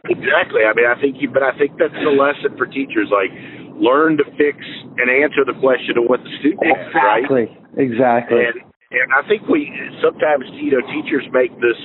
exactly. 0.08 0.64
I 0.64 0.72
mean, 0.72 0.88
I 0.88 0.96
think 0.96 1.20
you, 1.20 1.28
but 1.28 1.44
I 1.44 1.52
think 1.60 1.76
that's 1.76 1.92
the 2.00 2.16
lesson 2.16 2.56
for 2.56 2.64
teachers. 2.64 3.12
Like, 3.12 3.28
learn 3.76 4.16
to 4.16 4.24
fix 4.40 4.56
and 4.96 5.12
answer 5.12 5.44
the 5.44 5.56
question 5.60 6.00
of 6.00 6.08
what 6.08 6.24
the 6.24 6.32
student 6.40 6.64
exactly. 6.64 7.52
right? 7.52 7.76
Exactly. 7.76 8.40
And 8.40 8.56
and 8.92 9.08
I 9.12 9.26
think 9.28 9.48
we 9.48 9.68
sometimes 10.00 10.48
you 10.60 10.72
know 10.72 10.84
teachers 10.92 11.24
make 11.32 11.52
this 11.60 11.80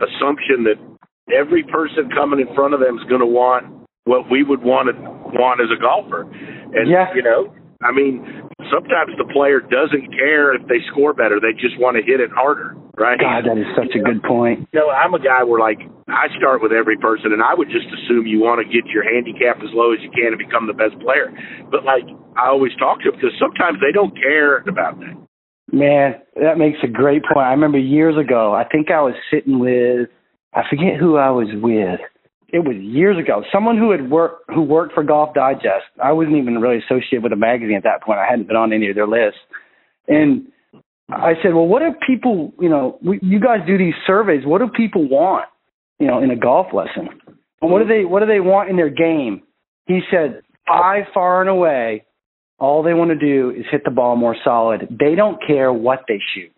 assumption 0.00 0.64
that 0.68 0.80
every 1.32 1.64
person 1.64 2.08
coming 2.12 2.40
in 2.40 2.48
front 2.54 2.72
of 2.72 2.80
them 2.80 2.96
is 2.96 3.04
going 3.08 3.24
to 3.24 3.28
want 3.28 3.79
what 4.04 4.30
we 4.30 4.42
would 4.42 4.62
want 4.62 4.88
to 4.88 4.96
want 5.36 5.60
as 5.60 5.68
a 5.70 5.80
golfer, 5.80 6.22
and 6.74 6.90
yeah. 6.90 7.12
you 7.14 7.22
know, 7.22 7.52
I 7.82 7.92
mean, 7.92 8.24
sometimes 8.70 9.16
the 9.18 9.28
player 9.32 9.60
doesn't 9.60 10.12
care 10.12 10.54
if 10.54 10.66
they 10.68 10.80
score 10.90 11.12
better; 11.12 11.40
they 11.40 11.52
just 11.52 11.78
want 11.78 11.96
to 11.96 12.02
hit 12.02 12.20
it 12.20 12.30
harder 12.30 12.76
right? 13.00 13.18
God, 13.18 13.48
that 13.48 13.56
is 13.56 13.66
such 13.72 13.96
a 13.96 14.04
good 14.04 14.22
point. 14.22 14.68
You 14.72 14.80
know, 14.80 14.90
I'm 14.92 15.14
a 15.16 15.18
guy 15.18 15.42
where 15.42 15.58
like 15.58 15.80
I 16.06 16.28
start 16.36 16.62
with 16.62 16.70
every 16.70 17.00
person, 17.00 17.32
and 17.32 17.42
I 17.42 17.56
would 17.56 17.72
just 17.72 17.88
assume 17.88 18.28
you 18.28 18.40
want 18.40 18.60
to 18.60 18.68
get 18.68 18.86
your 18.92 19.02
handicap 19.02 19.64
as 19.64 19.72
low 19.72 19.92
as 19.92 19.98
you 20.04 20.12
can 20.12 20.36
and 20.36 20.38
become 20.38 20.68
the 20.68 20.76
best 20.76 21.00
player. 21.00 21.32
But 21.72 21.82
like 21.82 22.04
I 22.36 22.52
always 22.52 22.76
talk 22.78 23.00
to 23.02 23.10
them 23.10 23.18
because 23.18 23.34
sometimes 23.40 23.80
they 23.80 23.90
don't 23.90 24.14
care 24.14 24.60
about 24.68 25.00
that. 25.00 25.16
Man, 25.72 26.20
that 26.36 26.58
makes 26.58 26.78
a 26.84 26.88
great 26.88 27.22
point. 27.24 27.46
I 27.46 27.54
remember 27.56 27.78
years 27.78 28.18
ago, 28.18 28.52
I 28.54 28.64
think 28.64 28.90
I 28.90 29.00
was 29.00 29.14
sitting 29.32 29.60
with, 29.60 30.10
I 30.52 30.62
forget 30.68 30.98
who 30.98 31.16
I 31.16 31.30
was 31.30 31.48
with. 31.62 32.00
It 32.52 32.60
was 32.60 32.76
years 32.76 33.18
ago. 33.18 33.42
Someone 33.52 33.78
who 33.78 33.90
had 33.90 34.10
worked 34.10 34.44
who 34.48 34.62
worked 34.62 34.94
for 34.94 35.02
Golf 35.04 35.34
Digest. 35.34 35.86
I 36.02 36.12
wasn't 36.12 36.36
even 36.36 36.58
really 36.58 36.78
associated 36.78 37.22
with 37.22 37.32
a 37.32 37.36
magazine 37.36 37.76
at 37.76 37.84
that 37.84 38.02
point. 38.02 38.18
I 38.18 38.26
hadn't 38.28 38.48
been 38.48 38.56
on 38.56 38.72
any 38.72 38.88
of 38.88 38.94
their 38.96 39.06
lists. 39.06 39.38
And 40.08 40.48
I 41.08 41.34
said, 41.42 41.54
well, 41.54 41.66
what 41.66 41.82
if 41.82 41.94
people, 42.06 42.52
you 42.60 42.68
know, 42.68 42.98
we, 43.02 43.18
you 43.22 43.40
guys 43.40 43.58
do 43.66 43.78
these 43.78 43.94
surveys. 44.06 44.44
What 44.44 44.58
do 44.58 44.68
people 44.68 45.08
want, 45.08 45.48
you 45.98 46.06
know, 46.06 46.22
in 46.22 46.30
a 46.30 46.36
golf 46.36 46.68
lesson? 46.72 47.08
What 47.60 47.80
do 47.80 47.86
they 47.86 48.04
What 48.04 48.20
do 48.20 48.26
they 48.26 48.40
want 48.40 48.70
in 48.70 48.76
their 48.76 48.90
game? 48.90 49.42
He 49.86 50.00
said, 50.10 50.42
by 50.66 51.02
far 51.12 51.40
and 51.40 51.50
away, 51.50 52.04
all 52.58 52.82
they 52.82 52.94
want 52.94 53.10
to 53.10 53.18
do 53.18 53.50
is 53.50 53.64
hit 53.70 53.82
the 53.84 53.90
ball 53.90 54.16
more 54.16 54.36
solid. 54.44 54.86
They 54.90 55.14
don't 55.14 55.38
care 55.44 55.72
what 55.72 56.00
they 56.06 56.20
shoot. 56.34 56.52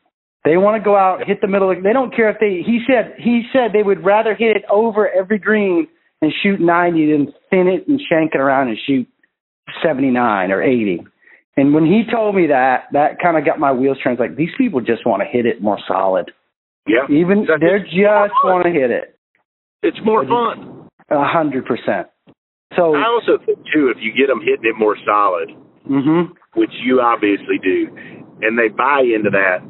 They 0.44 0.56
want 0.56 0.80
to 0.80 0.84
go 0.84 0.96
out, 0.96 1.20
hit 1.26 1.40
the 1.40 1.46
middle. 1.46 1.70
Of, 1.70 1.82
They 1.82 1.92
don't 1.92 2.14
care 2.14 2.28
if 2.30 2.38
they. 2.40 2.62
He 2.66 2.80
said. 2.86 3.14
He 3.18 3.42
said 3.52 3.72
they 3.72 3.82
would 3.82 4.04
rather 4.04 4.34
hit 4.34 4.56
it 4.56 4.64
over 4.70 5.08
every 5.08 5.38
green 5.38 5.86
and 6.20 6.32
shoot 6.42 6.60
90 6.60 7.12
than 7.12 7.32
thin 7.50 7.68
it 7.68 7.86
and 7.88 8.00
shank 8.08 8.34
it 8.34 8.40
around 8.40 8.68
and 8.68 8.78
shoot 8.86 9.06
79 9.82 10.50
or 10.50 10.62
80. 10.62 11.04
And 11.56 11.74
when 11.74 11.84
he 11.84 12.02
told 12.10 12.34
me 12.34 12.46
that, 12.48 12.84
that 12.92 13.20
kind 13.22 13.36
of 13.36 13.44
got 13.44 13.58
my 13.58 13.72
wheels 13.72 13.98
turned. 14.02 14.18
Like 14.18 14.36
these 14.36 14.54
people 14.56 14.80
just 14.80 15.06
want 15.06 15.22
to 15.22 15.28
hit 15.28 15.46
it 15.46 15.60
more 15.60 15.78
solid. 15.86 16.30
Yeah. 16.86 17.04
Even 17.10 17.46
they 17.46 17.78
just 17.84 18.34
want 18.42 18.64
to 18.64 18.72
hit 18.72 18.90
it. 18.90 19.18
It's 19.82 19.98
more 20.04 20.24
fun. 20.24 20.88
A 21.10 21.24
hundred 21.24 21.66
percent. 21.66 22.08
So 22.76 22.94
I 22.94 23.04
also 23.04 23.36
think 23.44 23.58
too, 23.72 23.92
if 23.94 23.98
you 24.00 24.12
get 24.16 24.28
them 24.28 24.40
hitting 24.40 24.64
it 24.64 24.78
more 24.78 24.96
solid, 25.04 25.50
mm-hmm. 25.84 26.32
which 26.54 26.72
you 26.82 27.00
obviously 27.00 27.58
do, 27.62 27.88
and 28.40 28.58
they 28.58 28.68
buy 28.68 29.02
into 29.04 29.28
that, 29.30 29.60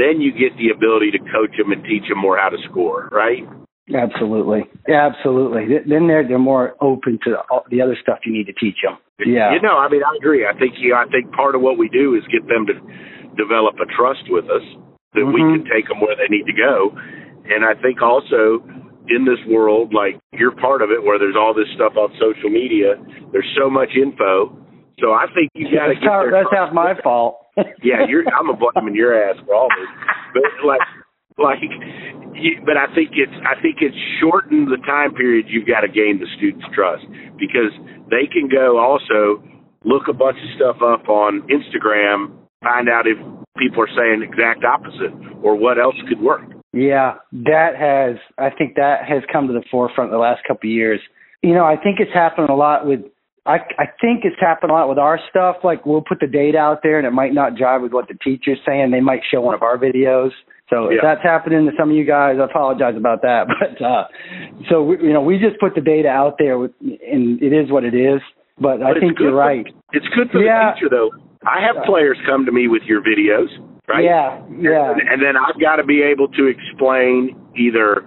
then 0.00 0.20
you 0.20 0.32
get 0.32 0.56
the 0.56 0.72
ability 0.72 1.12
to 1.12 1.20
coach 1.28 1.52
them 1.60 1.72
and 1.72 1.84
teach 1.84 2.08
them 2.08 2.18
more 2.18 2.38
how 2.40 2.48
to 2.48 2.56
score, 2.70 3.08
right? 3.12 3.44
Absolutely, 3.92 4.70
absolutely. 4.88 5.66
Then 5.84 6.06
they're 6.06 6.26
they're 6.26 6.38
more 6.38 6.74
open 6.80 7.18
to 7.24 7.42
all 7.50 7.64
the 7.70 7.82
other 7.82 7.96
stuff 8.00 8.20
you 8.24 8.32
need 8.32 8.46
to 8.46 8.54
teach 8.54 8.78
them. 8.82 8.96
Yeah, 9.18 9.52
you 9.52 9.60
know, 9.60 9.76
I 9.76 9.88
mean, 9.88 10.02
I 10.02 10.14
agree. 10.16 10.46
I 10.46 10.56
think 10.56 10.74
you 10.78 10.90
know, 10.90 11.02
I 11.02 11.06
think 11.10 11.32
part 11.32 11.54
of 11.54 11.60
what 11.60 11.76
we 11.76 11.88
do 11.88 12.14
is 12.14 12.22
get 12.30 12.46
them 12.46 12.66
to 12.66 12.74
develop 13.36 13.74
a 13.82 13.86
trust 13.90 14.30
with 14.30 14.44
us 14.46 14.62
that 15.14 15.26
mm-hmm. 15.26 15.34
we 15.34 15.40
can 15.42 15.66
take 15.66 15.88
them 15.88 16.00
where 16.00 16.14
they 16.14 16.30
need 16.30 16.46
to 16.46 16.54
go, 16.54 16.94
and 17.50 17.64
I 17.66 17.74
think 17.82 18.00
also 18.00 18.62
in 19.10 19.26
this 19.26 19.42
world, 19.50 19.92
like 19.92 20.22
you're 20.32 20.54
part 20.54 20.82
of 20.82 20.90
it, 20.90 21.02
where 21.02 21.18
there's 21.18 21.36
all 21.36 21.52
this 21.52 21.68
stuff 21.74 21.98
on 21.98 22.14
social 22.14 22.48
media. 22.48 22.94
There's 23.32 23.48
so 23.58 23.68
much 23.68 23.90
info, 23.98 24.54
so 25.00 25.12
I 25.12 25.26
think 25.34 25.50
you 25.54 25.72
got 25.72 25.88
to 25.88 25.94
get 25.94 26.04
how, 26.04 26.28
That's 26.30 26.52
half 26.52 26.72
my 26.72 26.94
fault. 27.02 27.46
yeah, 27.82 28.06
you're. 28.08 28.24
I'm 28.28 28.48
a 28.48 28.56
blaming 28.56 28.94
your 28.94 29.16
ass 29.16 29.36
for 29.44 29.54
all 29.54 29.68
this, 29.72 29.88
but 30.34 30.42
like, 30.64 30.80
like 31.38 31.62
but 32.64 32.76
I 32.76 32.86
think 32.94 33.10
it's 33.14 33.32
I 33.44 33.60
think 33.60 33.78
it's 33.80 33.96
shortened 34.20 34.68
the 34.68 34.80
time 34.86 35.14
period 35.14 35.46
you've 35.48 35.66
got 35.66 35.80
to 35.80 35.88
gain 35.88 36.20
the 36.20 36.28
student's 36.36 36.66
trust 36.74 37.04
because 37.38 37.72
they 38.10 38.28
can 38.30 38.48
go 38.48 38.78
also 38.78 39.42
look 39.84 40.08
a 40.08 40.12
bunch 40.12 40.36
of 40.36 40.48
stuff 40.56 40.76
up 40.84 41.08
on 41.08 41.42
Instagram, 41.48 42.32
find 42.62 42.88
out 42.88 43.06
if 43.06 43.16
people 43.56 43.82
are 43.82 43.94
saying 43.96 44.22
exact 44.22 44.64
opposite 44.64 45.12
or 45.42 45.56
what 45.56 45.78
else 45.78 45.96
could 46.08 46.20
work. 46.20 46.42
Yeah, 46.72 47.14
that 47.32 47.74
has 47.76 48.16
I 48.38 48.54
think 48.54 48.76
that 48.76 49.04
has 49.08 49.22
come 49.32 49.48
to 49.48 49.52
the 49.52 49.64
forefront 49.70 50.10
the 50.10 50.18
last 50.18 50.42
couple 50.46 50.70
of 50.70 50.74
years. 50.74 51.00
You 51.42 51.54
know, 51.54 51.64
I 51.64 51.76
think 51.76 52.00
it's 52.00 52.12
happened 52.12 52.50
a 52.50 52.54
lot 52.54 52.86
with 52.86 53.00
I 53.50 53.58
I 53.78 53.86
think 54.00 54.24
it's 54.24 54.40
happened 54.40 54.70
a 54.70 54.74
lot 54.74 54.88
with 54.88 54.98
our 54.98 55.18
stuff. 55.28 55.56
Like 55.64 55.84
we'll 55.84 56.04
put 56.06 56.20
the 56.20 56.26
data 56.26 56.58
out 56.58 56.80
there 56.82 56.98
and 56.98 57.06
it 57.06 57.12
might 57.12 57.34
not 57.34 57.54
jive 57.54 57.82
with 57.82 57.92
what 57.92 58.08
the 58.08 58.14
teacher's 58.14 58.58
saying. 58.66 58.90
They 58.92 59.00
might 59.00 59.20
show 59.30 59.40
one 59.40 59.54
of 59.54 59.62
our 59.62 59.76
videos 59.76 60.30
so 60.70 60.86
if 60.86 61.02
that's 61.02 61.22
happening 61.22 61.66
to 61.66 61.72
some 61.76 61.90
of 61.90 61.96
you 61.96 62.06
guys, 62.06 62.36
I 62.40 62.44
apologize 62.44 62.94
about 62.96 63.22
that. 63.22 63.50
But 63.60 63.84
uh, 63.84 64.04
so 64.70 64.82
we, 64.82 65.02
you 65.02 65.12
know, 65.12 65.20
we 65.20 65.38
just 65.38 65.58
put 65.60 65.74
the 65.74 65.80
data 65.80 66.08
out 66.08 66.36
there, 66.38 66.56
with, 66.58 66.70
and 66.80 67.42
it 67.42 67.52
is 67.52 67.70
what 67.70 67.84
it 67.84 67.94
is. 67.94 68.22
But, 68.56 68.78
but 68.78 68.96
I 68.96 69.00
think 69.00 69.18
you're 69.18 69.34
right. 69.34 69.66
It's 69.92 70.06
good 70.14 70.30
for 70.30 70.40
yeah. 70.40 70.70
the 70.70 70.74
teacher, 70.76 70.88
though. 70.88 71.10
I 71.42 71.60
have 71.66 71.84
players 71.84 72.16
come 72.26 72.46
to 72.46 72.52
me 72.52 72.68
with 72.68 72.82
your 72.84 73.02
videos, 73.02 73.48
right? 73.88 74.04
Yeah, 74.04 74.40
yeah. 74.60 74.92
And, 74.92 75.00
and 75.00 75.22
then 75.22 75.34
I've 75.36 75.60
got 75.60 75.76
to 75.76 75.84
be 75.84 76.02
able 76.02 76.28
to 76.28 76.46
explain 76.46 77.36
either, 77.56 78.04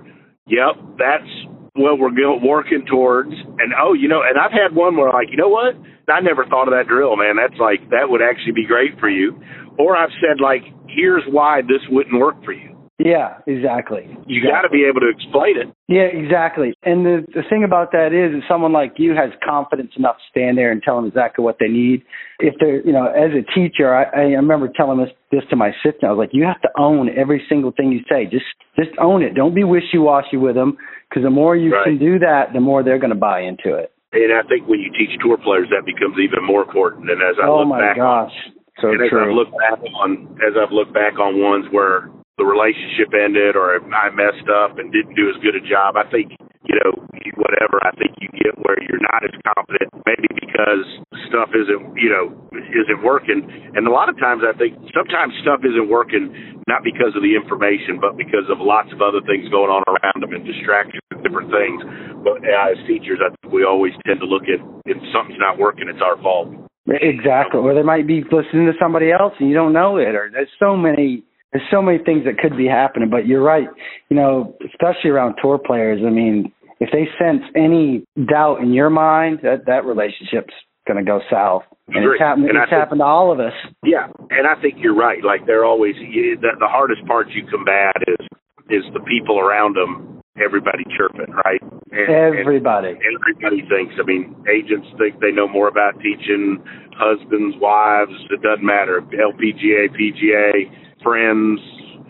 yep, 0.48 0.78
that's 0.98 1.30
what 1.74 1.98
we're 1.98 2.14
working 2.40 2.86
towards, 2.90 3.32
and 3.32 3.74
oh, 3.80 3.94
you 3.94 4.08
know, 4.08 4.22
and 4.22 4.38
I've 4.38 4.52
had 4.52 4.76
one 4.76 4.96
where 4.96 5.12
like, 5.12 5.30
you 5.32 5.38
know 5.38 5.50
what? 5.50 5.74
I 6.08 6.20
never 6.20 6.46
thought 6.46 6.68
of 6.68 6.74
that 6.74 6.88
drill, 6.88 7.16
man. 7.16 7.36
That's 7.38 7.60
like 7.60 7.90
that 7.90 8.10
would 8.10 8.22
actually 8.22 8.54
be 8.54 8.66
great 8.66 9.00
for 9.00 9.10
you. 9.10 9.40
Or 9.80 9.98
I've 9.98 10.14
said 10.22 10.42
like, 10.42 10.62
here's 10.88 11.24
why 11.30 11.62
this 11.62 11.82
wouldn't 11.90 12.20
work 12.20 12.44
for 12.44 12.54
you. 12.54 12.74
Yeah, 13.00 13.40
exactly. 13.48 14.06
You 14.28 14.38
exactly. 14.38 14.52
got 14.52 14.62
to 14.62 14.70
be 14.70 14.86
able 14.86 15.02
to 15.02 15.10
explain 15.10 15.58
it. 15.58 15.68
Yeah, 15.88 16.14
exactly. 16.14 16.76
And 16.84 17.04
the 17.04 17.26
the 17.34 17.42
thing 17.50 17.64
about 17.64 17.92
that 17.92 18.14
is, 18.14 18.38
is 18.38 18.44
someone 18.48 18.72
like 18.72 18.94
you 18.98 19.16
has 19.16 19.32
confidence 19.44 19.92
enough 19.98 20.18
to 20.18 20.24
stand 20.30 20.58
there 20.60 20.72
and 20.72 20.82
tell 20.82 20.98
them 20.98 21.08
exactly 21.08 21.44
what 21.44 21.58
they 21.60 21.68
need. 21.68 22.04
If 22.38 22.54
they're, 22.60 22.86
you 22.86 22.94
know, 22.94 23.08
as 23.08 23.32
a 23.34 23.42
teacher, 23.52 23.96
I, 23.96 24.04
I 24.16 24.22
remember 24.38 24.70
telling 24.70 25.00
this 25.00 25.10
this 25.32 25.42
to 25.50 25.56
my 25.56 25.70
assistant. 25.70 26.04
I 26.06 26.12
was 26.12 26.20
like, 26.20 26.30
you 26.34 26.46
have 26.46 26.62
to 26.62 26.70
own 26.78 27.10
every 27.18 27.44
single 27.50 27.72
thing 27.72 27.92
you 27.92 28.02
say. 28.08 28.30
Just 28.30 28.46
just 28.78 28.92
own 29.02 29.24
it. 29.24 29.34
Don't 29.34 29.56
be 29.56 29.64
wishy 29.64 29.98
washy 29.98 30.38
with 30.38 30.54
them, 30.54 30.78
because 31.14 31.24
the 31.24 31.30
more 31.30 31.56
you 31.56 31.72
right. 31.72 31.86
can 31.86 32.00
do 32.00 32.18
that, 32.18 32.54
the 32.54 32.60
more 32.60 32.82
they're 32.82 32.98
going 32.98 33.14
to 33.14 33.20
buy 33.20 33.42
into 33.42 33.78
it. 33.78 33.94
And 34.14 34.34
I 34.34 34.42
think 34.50 34.68
when 34.68 34.80
you 34.80 34.90
teach 34.98 35.14
tour 35.22 35.38
players, 35.38 35.70
that 35.70 35.86
becomes 35.86 36.18
even 36.18 36.42
more 36.42 36.64
important. 36.64 37.10
And 37.10 37.22
as 37.22 37.38
I 37.38 37.46
oh 37.48 37.60
look 37.60 37.68
my 37.70 37.80
back, 37.80 37.98
gosh, 37.98 38.34
so 38.82 38.90
and 38.90 39.02
as. 39.02 39.10
I've 39.14 39.34
looked 39.34 39.54
back 39.54 39.78
on, 40.02 40.38
as 40.42 40.58
I've 40.58 40.74
looked 40.74 40.94
back 40.94 41.20
on 41.20 41.42
ones 41.42 41.66
where 41.70 42.10
the 42.38 42.46
relationship 42.46 43.14
ended 43.14 43.54
or 43.54 43.78
I 43.78 44.10
messed 44.10 44.50
up 44.50 44.82
and 44.82 44.90
didn't 44.90 45.14
do 45.14 45.30
as 45.30 45.38
good 45.46 45.54
a 45.54 45.62
job, 45.62 45.96
I 45.98 46.10
think 46.10 46.34
you 46.66 46.76
know 46.82 46.98
whatever. 47.38 47.78
I 47.86 47.94
think 47.94 48.18
you 48.18 48.30
get 48.34 48.58
where 48.66 48.78
you're 48.82 49.04
not 49.14 49.22
as 49.22 49.36
confident, 49.46 49.94
maybe 50.10 50.26
because 50.34 50.86
stuff 51.30 51.54
isn't 51.54 51.94
you 51.94 52.10
know 52.10 52.34
isn't 52.58 53.06
working. 53.06 53.46
And 53.78 53.86
a 53.86 53.94
lot 53.94 54.10
of 54.10 54.18
times, 54.18 54.42
I 54.42 54.58
think 54.58 54.74
sometimes 54.98 55.38
stuff 55.46 55.62
isn't 55.62 55.90
working 55.90 56.34
not 56.66 56.82
because 56.82 57.14
of 57.14 57.22
the 57.22 57.38
information, 57.38 58.02
but 58.02 58.18
because 58.18 58.50
of 58.50 58.58
lots 58.58 58.90
of 58.90 59.04
other 59.04 59.22
things 59.30 59.46
going 59.54 59.70
on 59.70 59.86
around 59.86 60.18
them 60.24 60.34
and 60.34 60.42
distractions 60.42 61.04
and 61.14 61.22
different 61.22 61.54
things. 61.54 61.86
But 62.26 62.42
as 62.48 62.82
teachers, 62.90 63.22
I 63.22 63.30
think 63.30 63.54
we 63.54 63.62
always 63.62 63.94
tend 64.08 64.24
to 64.26 64.30
look 64.30 64.50
at 64.50 64.64
if 64.90 64.98
something's 65.14 65.42
not 65.44 65.62
working, 65.62 65.86
it's 65.86 66.02
our 66.02 66.18
fault. 66.18 66.50
Exactly. 66.88 67.62
Or 67.62 67.74
they 67.74 67.84
might 67.84 68.08
be 68.08 68.24
listening 68.24 68.68
to 68.68 68.76
somebody 68.80 69.12
else 69.12 69.34
and 69.40 69.48
you 69.48 69.56
don't 69.56 69.72
know 69.72 69.98
it. 69.98 70.16
Or 70.16 70.30
there's 70.32 70.52
so 70.60 70.76
many 70.76 71.24
there's 71.54 71.66
so 71.72 71.82
many 71.82 72.00
things 72.04 72.26
that 72.26 72.38
could 72.40 72.58
be 72.58 72.68
happening. 72.68 73.10
But 73.10 73.28
you're 73.28 73.44
right. 73.44 73.68
You 74.10 74.18
know, 74.18 74.56
especially 74.66 75.12
around 75.12 75.36
tour 75.42 75.58
players. 75.58 76.02
I 76.06 76.10
mean, 76.10 76.52
if 76.80 76.90
they 76.92 77.08
sense 77.18 77.44
any 77.56 78.04
doubt 78.28 78.62
in 78.62 78.74
your 78.74 78.90
mind, 78.90 79.40
that 79.44 79.66
that 79.68 79.86
relationship's 79.86 80.54
going 80.88 80.98
to 80.98 81.06
go 81.10 81.22
south. 81.32 81.64
And 81.90 82.04
it's 82.04 82.20
happened. 82.20 82.50
And 82.50 82.58
it's 82.58 82.70
think- 82.70 82.80
happened 82.80 83.00
to 83.00 83.06
all 83.06 83.32
of 83.32 83.40
us. 83.40 83.54
Yeah, 83.84 84.08
and 84.32 84.48
I 84.48 84.60
think 84.62 84.76
you're 84.80 84.96
right. 84.96 85.24
Like 85.24 85.46
they're 85.46 85.66
always 85.66 85.96
you, 85.98 86.38
the, 86.40 86.52
the 86.60 86.68
hardest 86.68 87.06
part 87.06 87.30
you 87.30 87.46
combat 87.48 87.96
is 88.08 88.28
is 88.70 88.84
the 88.94 89.02
people 89.02 89.40
around 89.40 89.76
them. 89.76 90.10
Everybody 90.44 90.84
chirping, 90.98 91.32
right? 91.46 91.62
And, 91.92 92.10
and 92.10 92.36
Everybody. 92.40 92.98
everybody 92.98 93.62
thinks. 93.70 93.94
I 94.02 94.04
mean, 94.04 94.34
agents 94.50 94.88
think 94.98 95.20
they 95.22 95.30
know 95.32 95.48
more 95.48 95.68
about 95.68 95.94
teaching 96.02 96.58
husbands, 96.98 97.56
wives. 97.62 98.12
It 98.32 98.42
doesn't 98.42 98.66
matter. 98.66 99.02
LPGA, 99.14 99.94
PGA, 99.94 100.74
friends, 101.04 101.60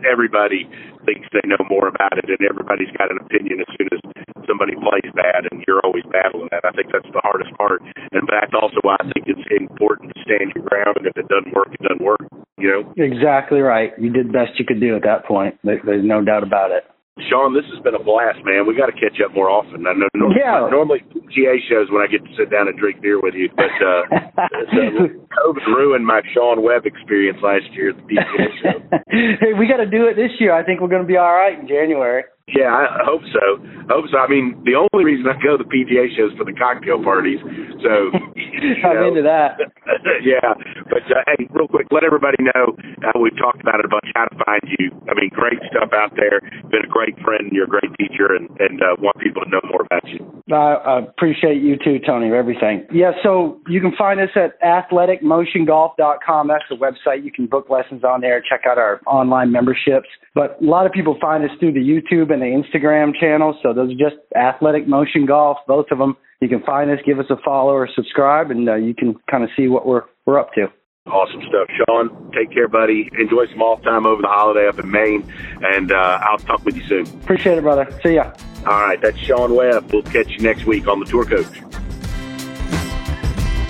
everybody 0.06 0.70
thinks 1.06 1.28
they 1.34 1.44
know 1.44 1.60
more 1.68 1.90
about 1.90 2.16
it, 2.18 2.30
and 2.30 2.40
everybody's 2.48 2.92
got 2.96 3.12
an 3.12 3.20
opinion 3.20 3.60
as 3.60 3.70
soon 3.76 3.90
as 3.92 4.00
somebody 4.48 4.76
plays 4.76 5.10
bad, 5.16 5.50
and 5.52 5.64
you're 5.68 5.82
always 5.84 6.04
battling 6.12 6.48
that. 6.52 6.64
I 6.64 6.72
think 6.72 6.92
that's 6.92 7.10
the 7.12 7.22
hardest 7.24 7.52
part. 7.58 7.82
And 8.12 8.28
that's 8.30 8.54
also 8.54 8.78
why 8.84 8.96
I 9.00 9.06
think 9.12 9.28
it's 9.28 9.44
important 9.52 10.14
to 10.16 10.22
stand 10.24 10.54
your 10.56 10.64
ground, 10.64 10.98
and 11.02 11.08
if 11.08 11.18
it 11.18 11.28
doesn't 11.28 11.54
work, 11.54 11.74
it 11.74 11.82
doesn't 11.82 12.04
work. 12.04 12.22
You 12.58 12.70
know, 12.70 12.82
Exactly 12.96 13.60
right. 13.60 13.92
You 13.98 14.12
did 14.12 14.30
the 14.30 14.34
best 14.34 14.60
you 14.60 14.66
could 14.66 14.80
do 14.80 14.96
at 14.96 15.04
that 15.04 15.26
point. 15.26 15.58
There's 15.64 16.06
no 16.06 16.24
doubt 16.24 16.44
about 16.44 16.72
it. 16.72 16.86
Sean, 17.30 17.54
this 17.54 17.66
has 17.70 17.78
been 17.86 17.94
a 17.94 18.02
blast, 18.02 18.42
man. 18.42 18.66
We 18.66 18.74
got 18.74 18.90
to 18.90 18.98
catch 18.98 19.22
up 19.22 19.36
more 19.38 19.46
often. 19.50 19.86
I 19.86 19.94
know 19.94 20.10
normally, 20.18 20.42
Yeah. 20.42 20.66
normally 20.74 21.00
GA 21.30 21.62
shows 21.70 21.86
when 21.94 22.02
I 22.02 22.08
get 22.10 22.26
to 22.26 22.32
sit 22.36 22.50
down 22.50 22.68
and 22.68 22.74
drink 22.78 23.02
beer 23.06 23.22
with 23.22 23.36
you, 23.38 23.50
but 23.56 23.70
uh, 23.86 24.02
so 24.74 24.82
COVID 25.46 25.66
ruined 25.70 26.06
my 26.10 26.22
Sean 26.34 26.64
Webb 26.66 26.86
experience 26.90 27.38
last 27.46 27.70
year 27.78 27.94
at 27.94 27.98
the 27.98 28.06
PGA 28.10 28.48
show. 28.66 28.78
hey, 29.46 29.54
we 29.54 29.70
got 29.70 29.78
to 29.78 29.86
do 29.90 30.08
it 30.10 30.16
this 30.18 30.34
year. 30.42 30.54
I 30.58 30.66
think 30.66 30.82
we're 30.82 30.90
going 30.90 31.06
to 31.06 31.08
be 31.08 31.18
all 31.18 31.34
right 31.34 31.54
in 31.58 31.68
January. 31.68 32.24
Yeah, 32.50 32.74
I 32.74 33.06
hope 33.06 33.22
so. 33.32 33.62
I 33.88 33.94
hope 33.94 34.06
so. 34.12 34.18
I 34.18 34.28
mean, 34.28 34.60
the 34.66 34.76
only 34.76 35.06
reason 35.06 35.24
I 35.32 35.38
go 35.40 35.56
to 35.56 35.64
the 35.64 35.70
PGA 35.70 36.12
shows 36.18 36.36
for 36.36 36.44
the 36.44 36.52
cocktail 36.52 37.02
parties. 37.02 37.40
So 37.80 38.10
I'm 38.84 39.00
know. 39.00 39.08
into 39.08 39.22
that. 39.24 39.62
yeah, 40.26 40.52
but 40.94 41.02
uh, 41.10 41.26
hey, 41.26 41.50
real 41.50 41.66
quick, 41.68 41.88
let 41.90 42.06
everybody 42.06 42.38
know 42.54 42.78
uh, 43.02 43.18
we've 43.18 43.36
talked 43.42 43.62
about 43.66 43.82
it 43.82 43.86
a 43.86 43.90
bunch. 43.90 44.06
How 44.14 44.30
to 44.30 44.38
find 44.46 44.62
you? 44.78 44.94
I 45.10 45.18
mean, 45.18 45.34
great 45.34 45.58
stuff 45.74 45.90
out 45.90 46.14
there. 46.14 46.38
Been 46.70 46.86
a 46.86 46.94
great 46.94 47.18
friend. 47.26 47.50
You're 47.50 47.66
a 47.66 47.74
great 47.74 47.90
teacher, 47.98 48.30
and 48.38 48.46
and 48.62 48.78
uh, 48.78 49.02
want 49.02 49.18
people 49.18 49.42
to 49.42 49.50
know 49.50 49.62
more 49.66 49.82
about 49.82 50.06
you. 50.06 50.22
I 50.54 51.00
appreciate 51.00 51.64
you 51.64 51.78
too, 51.84 51.98
Tony, 52.06 52.30
everything. 52.30 52.86
Yeah, 52.94 53.12
so 53.24 53.60
you 53.68 53.82
can 53.82 53.94
find 53.98 54.20
us 54.20 54.30
at 54.36 54.62
athleticmotiongolf.com. 54.62 56.48
That's 56.48 56.64
the 56.70 56.78
website. 56.78 57.26
You 57.26 57.32
can 57.32 57.48
book 57.48 57.72
lessons 57.72 58.04
on 58.04 58.22
there, 58.22 58.40
check 58.42 58.62
out 58.70 58.78
our 58.78 59.02
online 59.08 59.52
memberships. 59.52 60.10
But 60.36 60.62
a 60.62 60.66
lot 60.66 60.86
of 60.86 60.92
people 60.92 61.18
find 61.20 61.44
us 61.44 61.50
through 61.60 61.74
the 61.74 61.80
YouTube 61.80 62.32
and 62.32 62.42
the 62.42 62.54
Instagram 62.54 63.14
channels. 63.20 63.56
So 63.64 63.74
those 63.74 63.90
are 63.92 63.98
just 63.98 64.22
Athletic 64.36 64.88
Motion 64.88 65.26
Golf, 65.26 65.58
both 65.68 65.88
of 65.90 65.98
them. 65.98 66.18
You 66.40 66.50
can 66.50 66.62
find 66.62 66.92
us, 66.92 67.00
give 67.06 67.20
us 67.20 67.26
a 67.30 67.38
follow 67.44 67.72
or 67.72 67.90
subscribe, 67.96 68.52
and 68.52 68.70
uh, 68.70 68.76
you 68.76 68.94
can 68.94 69.16
kind 69.32 69.44
of 69.44 69.50
see 69.58 69.68
what 69.68 69.88
we're 69.88 70.04
we're 70.26 70.40
up 70.40 70.54
to. 70.54 70.68
Awesome 71.06 71.42
stuff, 71.50 71.68
Sean. 71.76 72.32
Take 72.32 72.52
care, 72.52 72.70
buddy. 72.70 73.10
Enjoy 73.20 73.46
some 73.48 73.62
off 73.62 73.82
time 73.84 74.06
over 74.06 74.22
the 74.22 74.28
holiday 74.30 74.70
up 74.70 74.80
in 74.80 74.90
Maine, 74.90 75.30
and 75.62 75.92
uh, 75.92 76.20
I'll 76.22 76.38
talk 76.38 76.64
with 76.64 76.78
you 76.78 76.88
soon. 76.88 77.06
Appreciate 77.22 77.58
it, 77.58 77.62
brother. 77.62 77.88
See 78.02 78.16
ya. 78.16 78.32
All 78.66 78.82
right, 78.82 79.02
that's 79.02 79.18
Sean 79.18 79.54
Webb. 79.54 79.92
We'll 79.92 80.04
catch 80.04 80.30
you 80.30 80.40
next 80.40 80.66
week 80.66 80.88
on 80.88 81.02
the 81.02 81.06
Tour 81.06 81.26
Coach. 81.26 81.62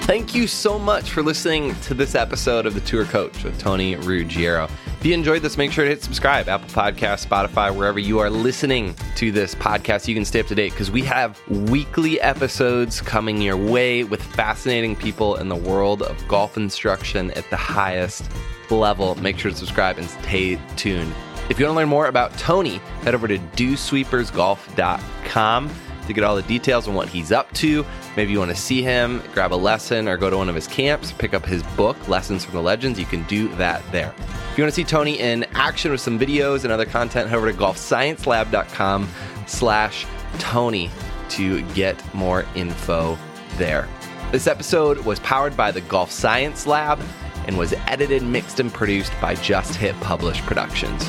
Thank 0.06 0.36
you 0.36 0.48
so 0.48 0.78
much 0.78 1.12
for 1.12 1.24
listening 1.24 1.74
to 1.76 1.94
this 1.94 2.13
episode 2.13 2.66
of 2.66 2.74
The 2.74 2.82
Tour 2.82 3.06
Coach 3.06 3.46
with 3.46 3.58
Tony 3.58 3.96
Ruggiero. 3.96 4.68
If 5.00 5.06
you 5.06 5.13
enjoyed 5.13 5.42
this, 5.42 5.58
make 5.58 5.72
sure 5.72 5.86
to 5.86 5.89
hit 5.89 6.04
subscribe, 6.04 6.50
Apple 6.50 6.68
Podcast, 6.68 7.26
Spotify, 7.26 7.74
wherever 7.74 8.00
you 8.00 8.20
are 8.20 8.30
listening 8.30 8.96
to 9.16 9.32
this 9.32 9.56
podcast. 9.56 10.10
You 10.10 10.13
can 10.13 10.26
stay 10.26 10.42
up 10.42 10.48
to 10.48 10.56
date 10.56 10.74
because 10.74 10.92
we 10.92 11.04
have 11.04 11.39
weekly 11.48 12.20
episodes 12.20 13.00
coming 13.00 13.42
your 13.42 13.56
way 13.56 14.04
with 14.04 14.22
fascinating 14.22 14.98
people 14.98 15.38
in 15.38 15.48
the 15.48 15.56
world 15.56 16.02
of 16.02 16.28
golf 16.28 16.58
instruction 16.58 17.32
at 17.32 17.50
the 17.50 17.56
highest 17.56 18.30
level. 18.70 19.16
Make 19.16 19.39
sure 19.39 19.52
to 19.52 19.58
subscribe 19.58 20.00
and 20.00 20.10
stay 20.10 20.60
tuned. 20.76 21.16
If 21.50 21.58
you 21.60 21.66
want 21.66 21.76
to 21.76 21.78
learn 21.78 21.88
more 21.88 22.08
about 22.08 22.38
Tony, 22.38 22.80
head 23.04 23.16
over 23.16 23.30
to 23.30 23.38
dewsweepersgolf.com 23.38 25.70
to 26.08 26.13
get 26.13 26.24
all 26.24 26.36
the 26.36 26.42
details 26.44 26.88
on 26.88 26.94
what 26.94 27.08
he's 27.08 27.32
up 27.32 27.52
to. 27.54 27.86
Maybe 28.15 28.32
you 28.32 28.39
want 28.39 28.52
to 28.52 28.58
see 28.58 28.84
him, 28.84 29.23
grab 29.34 29.54
a 29.54 29.56
lesson, 29.56 30.08
or 30.08 30.17
go 30.17 30.30
to 30.30 30.38
one 30.38 30.49
of 30.49 30.56
his 30.56 30.67
camps, 30.67 31.12
pick 31.12 31.34
up 31.34 31.45
his 31.45 31.63
book, 31.76 32.08
Lessons 32.08 32.45
from 32.45 32.54
the 32.54 32.62
Legends. 32.62 32.99
You 32.99 33.06
can 33.06 33.23
do 33.23 33.47
that 33.56 33.82
there. 33.91 34.13
If 34.52 34.58
you 34.58 34.63
want 34.63 34.71
to 34.71 34.76
see 34.76 34.84
Tony 34.84 35.19
in 35.19 35.45
action 35.54 35.91
with 35.91 36.02
some 36.02 36.19
videos 36.19 36.63
and 36.63 36.71
other 36.71 36.86
content, 36.86 37.28
head 37.28 37.38
over 37.38 37.52
to 37.52 37.58
golfsciencelab.com 37.58 39.10
slash 39.47 40.06
Tony 40.38 40.91
to 41.30 41.63
get 41.73 42.13
more 42.13 42.45
info 42.54 43.17
there. 43.58 43.88
This 44.32 44.45
episode 44.45 44.99
was 44.99 45.19
powered 45.19 45.58
by 45.58 45.71
the 45.71 45.82
Golf 45.82 46.12
Science 46.12 46.67
Lab 46.67 46.99
and 47.47 47.58
was 47.58 47.73
edited, 47.88 48.21
mixed, 48.21 48.60
and 48.60 48.71
produced 48.71 49.12
by 49.19 49.36
Just 49.36 49.76
Hit 49.76 49.99
Publish 50.02 50.39
Productions. 50.41 51.04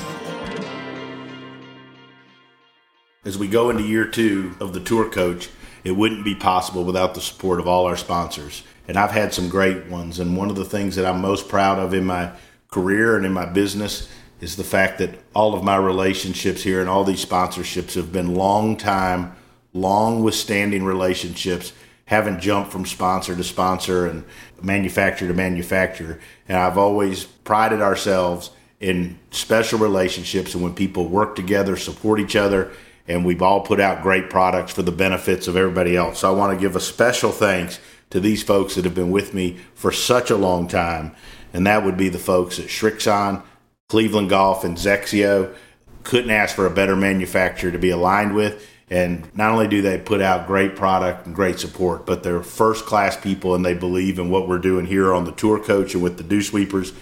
As 3.24 3.38
we 3.38 3.48
go 3.48 3.70
into 3.70 3.82
year 3.82 4.06
two 4.06 4.54
of 4.60 4.72
the 4.72 4.80
tour 4.80 5.10
coach, 5.10 5.48
it 5.84 5.92
wouldn't 5.92 6.24
be 6.24 6.34
possible 6.34 6.84
without 6.84 7.14
the 7.14 7.20
support 7.20 7.60
of 7.60 7.68
all 7.68 7.86
our 7.86 7.96
sponsors. 7.96 8.62
And 8.88 8.96
I've 8.96 9.10
had 9.10 9.32
some 9.32 9.48
great 9.48 9.86
ones. 9.86 10.18
And 10.18 10.36
one 10.36 10.50
of 10.50 10.56
the 10.56 10.64
things 10.64 10.96
that 10.96 11.06
I'm 11.06 11.20
most 11.20 11.48
proud 11.48 11.78
of 11.78 11.94
in 11.94 12.04
my 12.04 12.32
career 12.70 13.16
and 13.16 13.24
in 13.24 13.32
my 13.32 13.46
business 13.46 14.08
is 14.40 14.56
the 14.56 14.64
fact 14.64 14.98
that 14.98 15.18
all 15.34 15.54
of 15.54 15.62
my 15.62 15.76
relationships 15.76 16.62
here 16.62 16.80
and 16.80 16.88
all 16.88 17.04
these 17.04 17.24
sponsorships 17.24 17.94
have 17.94 18.12
been 18.12 18.34
long 18.34 18.76
time, 18.76 19.34
long 19.72 20.22
withstanding 20.22 20.84
relationships, 20.84 21.72
haven't 22.06 22.40
jumped 22.40 22.70
from 22.70 22.84
sponsor 22.84 23.34
to 23.34 23.44
sponsor 23.44 24.06
and 24.06 24.24
manufacturer 24.62 25.28
to 25.28 25.34
manufacturer. 25.34 26.18
And 26.48 26.58
I've 26.58 26.76
always 26.76 27.24
prided 27.24 27.80
ourselves 27.80 28.50
in 28.80 29.18
special 29.30 29.78
relationships 29.78 30.54
and 30.54 30.62
when 30.62 30.74
people 30.74 31.08
work 31.08 31.36
together, 31.36 31.76
support 31.76 32.20
each 32.20 32.36
other, 32.36 32.70
and 33.06 33.24
we've 33.24 33.42
all 33.42 33.60
put 33.60 33.80
out 33.80 34.02
great 34.02 34.30
products 34.30 34.72
for 34.72 34.82
the 34.82 34.92
benefits 34.92 35.46
of 35.48 35.56
everybody 35.56 35.96
else. 35.96 36.20
So 36.20 36.32
I 36.32 36.36
want 36.36 36.56
to 36.56 36.60
give 36.60 36.76
a 36.76 36.80
special 36.80 37.30
thanks 37.30 37.78
to 38.10 38.20
these 38.20 38.42
folks 38.42 38.74
that 38.74 38.84
have 38.84 38.94
been 38.94 39.10
with 39.10 39.34
me 39.34 39.58
for 39.74 39.92
such 39.92 40.30
a 40.30 40.36
long 40.36 40.68
time, 40.68 41.14
and 41.52 41.66
that 41.66 41.84
would 41.84 41.96
be 41.96 42.08
the 42.08 42.18
folks 42.18 42.58
at 42.58 42.66
Srixon, 42.66 43.42
Cleveland 43.88 44.30
Golf, 44.30 44.64
and 44.64 44.76
XXIO. 44.76 45.54
Couldn't 46.02 46.30
ask 46.30 46.54
for 46.54 46.66
a 46.66 46.70
better 46.70 46.96
manufacturer 46.96 47.70
to 47.70 47.78
be 47.78 47.90
aligned 47.90 48.34
with. 48.34 48.68
And 48.90 49.34
not 49.34 49.50
only 49.50 49.66
do 49.66 49.80
they 49.80 49.98
put 49.98 50.20
out 50.20 50.46
great 50.46 50.76
product 50.76 51.26
and 51.26 51.34
great 51.34 51.58
support, 51.58 52.04
but 52.04 52.22
they're 52.22 52.42
first 52.42 52.84
class 52.84 53.16
people 53.16 53.54
and 53.54 53.64
they 53.64 53.74
believe 53.74 54.18
in 54.18 54.28
what 54.28 54.46
we're 54.46 54.58
doing 54.58 54.86
here 54.86 55.14
on 55.14 55.24
the 55.24 55.32
tour 55.32 55.58
coach 55.58 55.94
and 55.94 56.02
with 56.02 56.18
the 56.18 56.22
Dew 56.22 56.42
Sweepers 56.42 56.92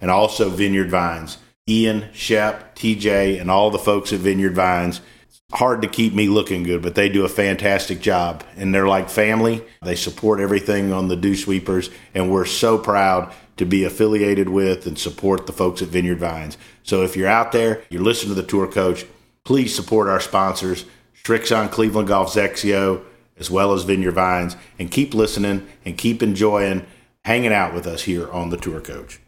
and 0.00 0.10
also 0.10 0.48
Vineyard 0.48 0.90
Vines. 0.90 1.38
Ian, 1.68 2.08
Shep, 2.12 2.76
TJ, 2.76 3.40
and 3.40 3.50
all 3.50 3.70
the 3.70 3.78
folks 3.78 4.12
at 4.12 4.20
Vineyard 4.20 4.54
Vines 4.54 5.00
hard 5.54 5.82
to 5.82 5.88
keep 5.88 6.14
me 6.14 6.28
looking 6.28 6.64
good, 6.64 6.82
but 6.82 6.94
they 6.94 7.08
do 7.08 7.24
a 7.24 7.28
fantastic 7.28 8.00
job. 8.00 8.44
And 8.56 8.74
they're 8.74 8.88
like 8.88 9.08
family. 9.08 9.64
They 9.82 9.94
support 9.94 10.40
everything 10.40 10.92
on 10.92 11.08
the 11.08 11.16
Dew 11.16 11.36
Sweepers, 11.36 11.90
and 12.14 12.30
we're 12.30 12.44
so 12.44 12.78
proud 12.78 13.32
to 13.56 13.64
be 13.64 13.84
affiliated 13.84 14.48
with 14.48 14.86
and 14.86 14.98
support 14.98 15.46
the 15.46 15.52
folks 15.52 15.80
at 15.80 15.88
Vineyard 15.88 16.18
Vines. 16.18 16.58
So 16.82 17.02
if 17.02 17.16
you're 17.16 17.28
out 17.28 17.52
there, 17.52 17.82
you're 17.88 18.02
listening 18.02 18.34
to 18.34 18.42
the 18.42 18.46
tour 18.46 18.66
coach, 18.66 19.06
please 19.44 19.74
support 19.74 20.08
our 20.08 20.20
sponsors, 20.20 20.86
Srixon 21.22 21.70
Cleveland 21.70 22.08
Golf 22.08 22.34
XXIO, 22.34 23.02
as 23.38 23.50
well 23.50 23.72
as 23.72 23.84
Vineyard 23.84 24.12
Vines, 24.12 24.56
and 24.78 24.90
keep 24.90 25.14
listening 25.14 25.66
and 25.84 25.96
keep 25.96 26.22
enjoying 26.22 26.84
hanging 27.24 27.52
out 27.52 27.72
with 27.72 27.86
us 27.86 28.02
here 28.02 28.30
on 28.30 28.50
the 28.50 28.56
tour 28.56 28.80
coach. 28.80 29.20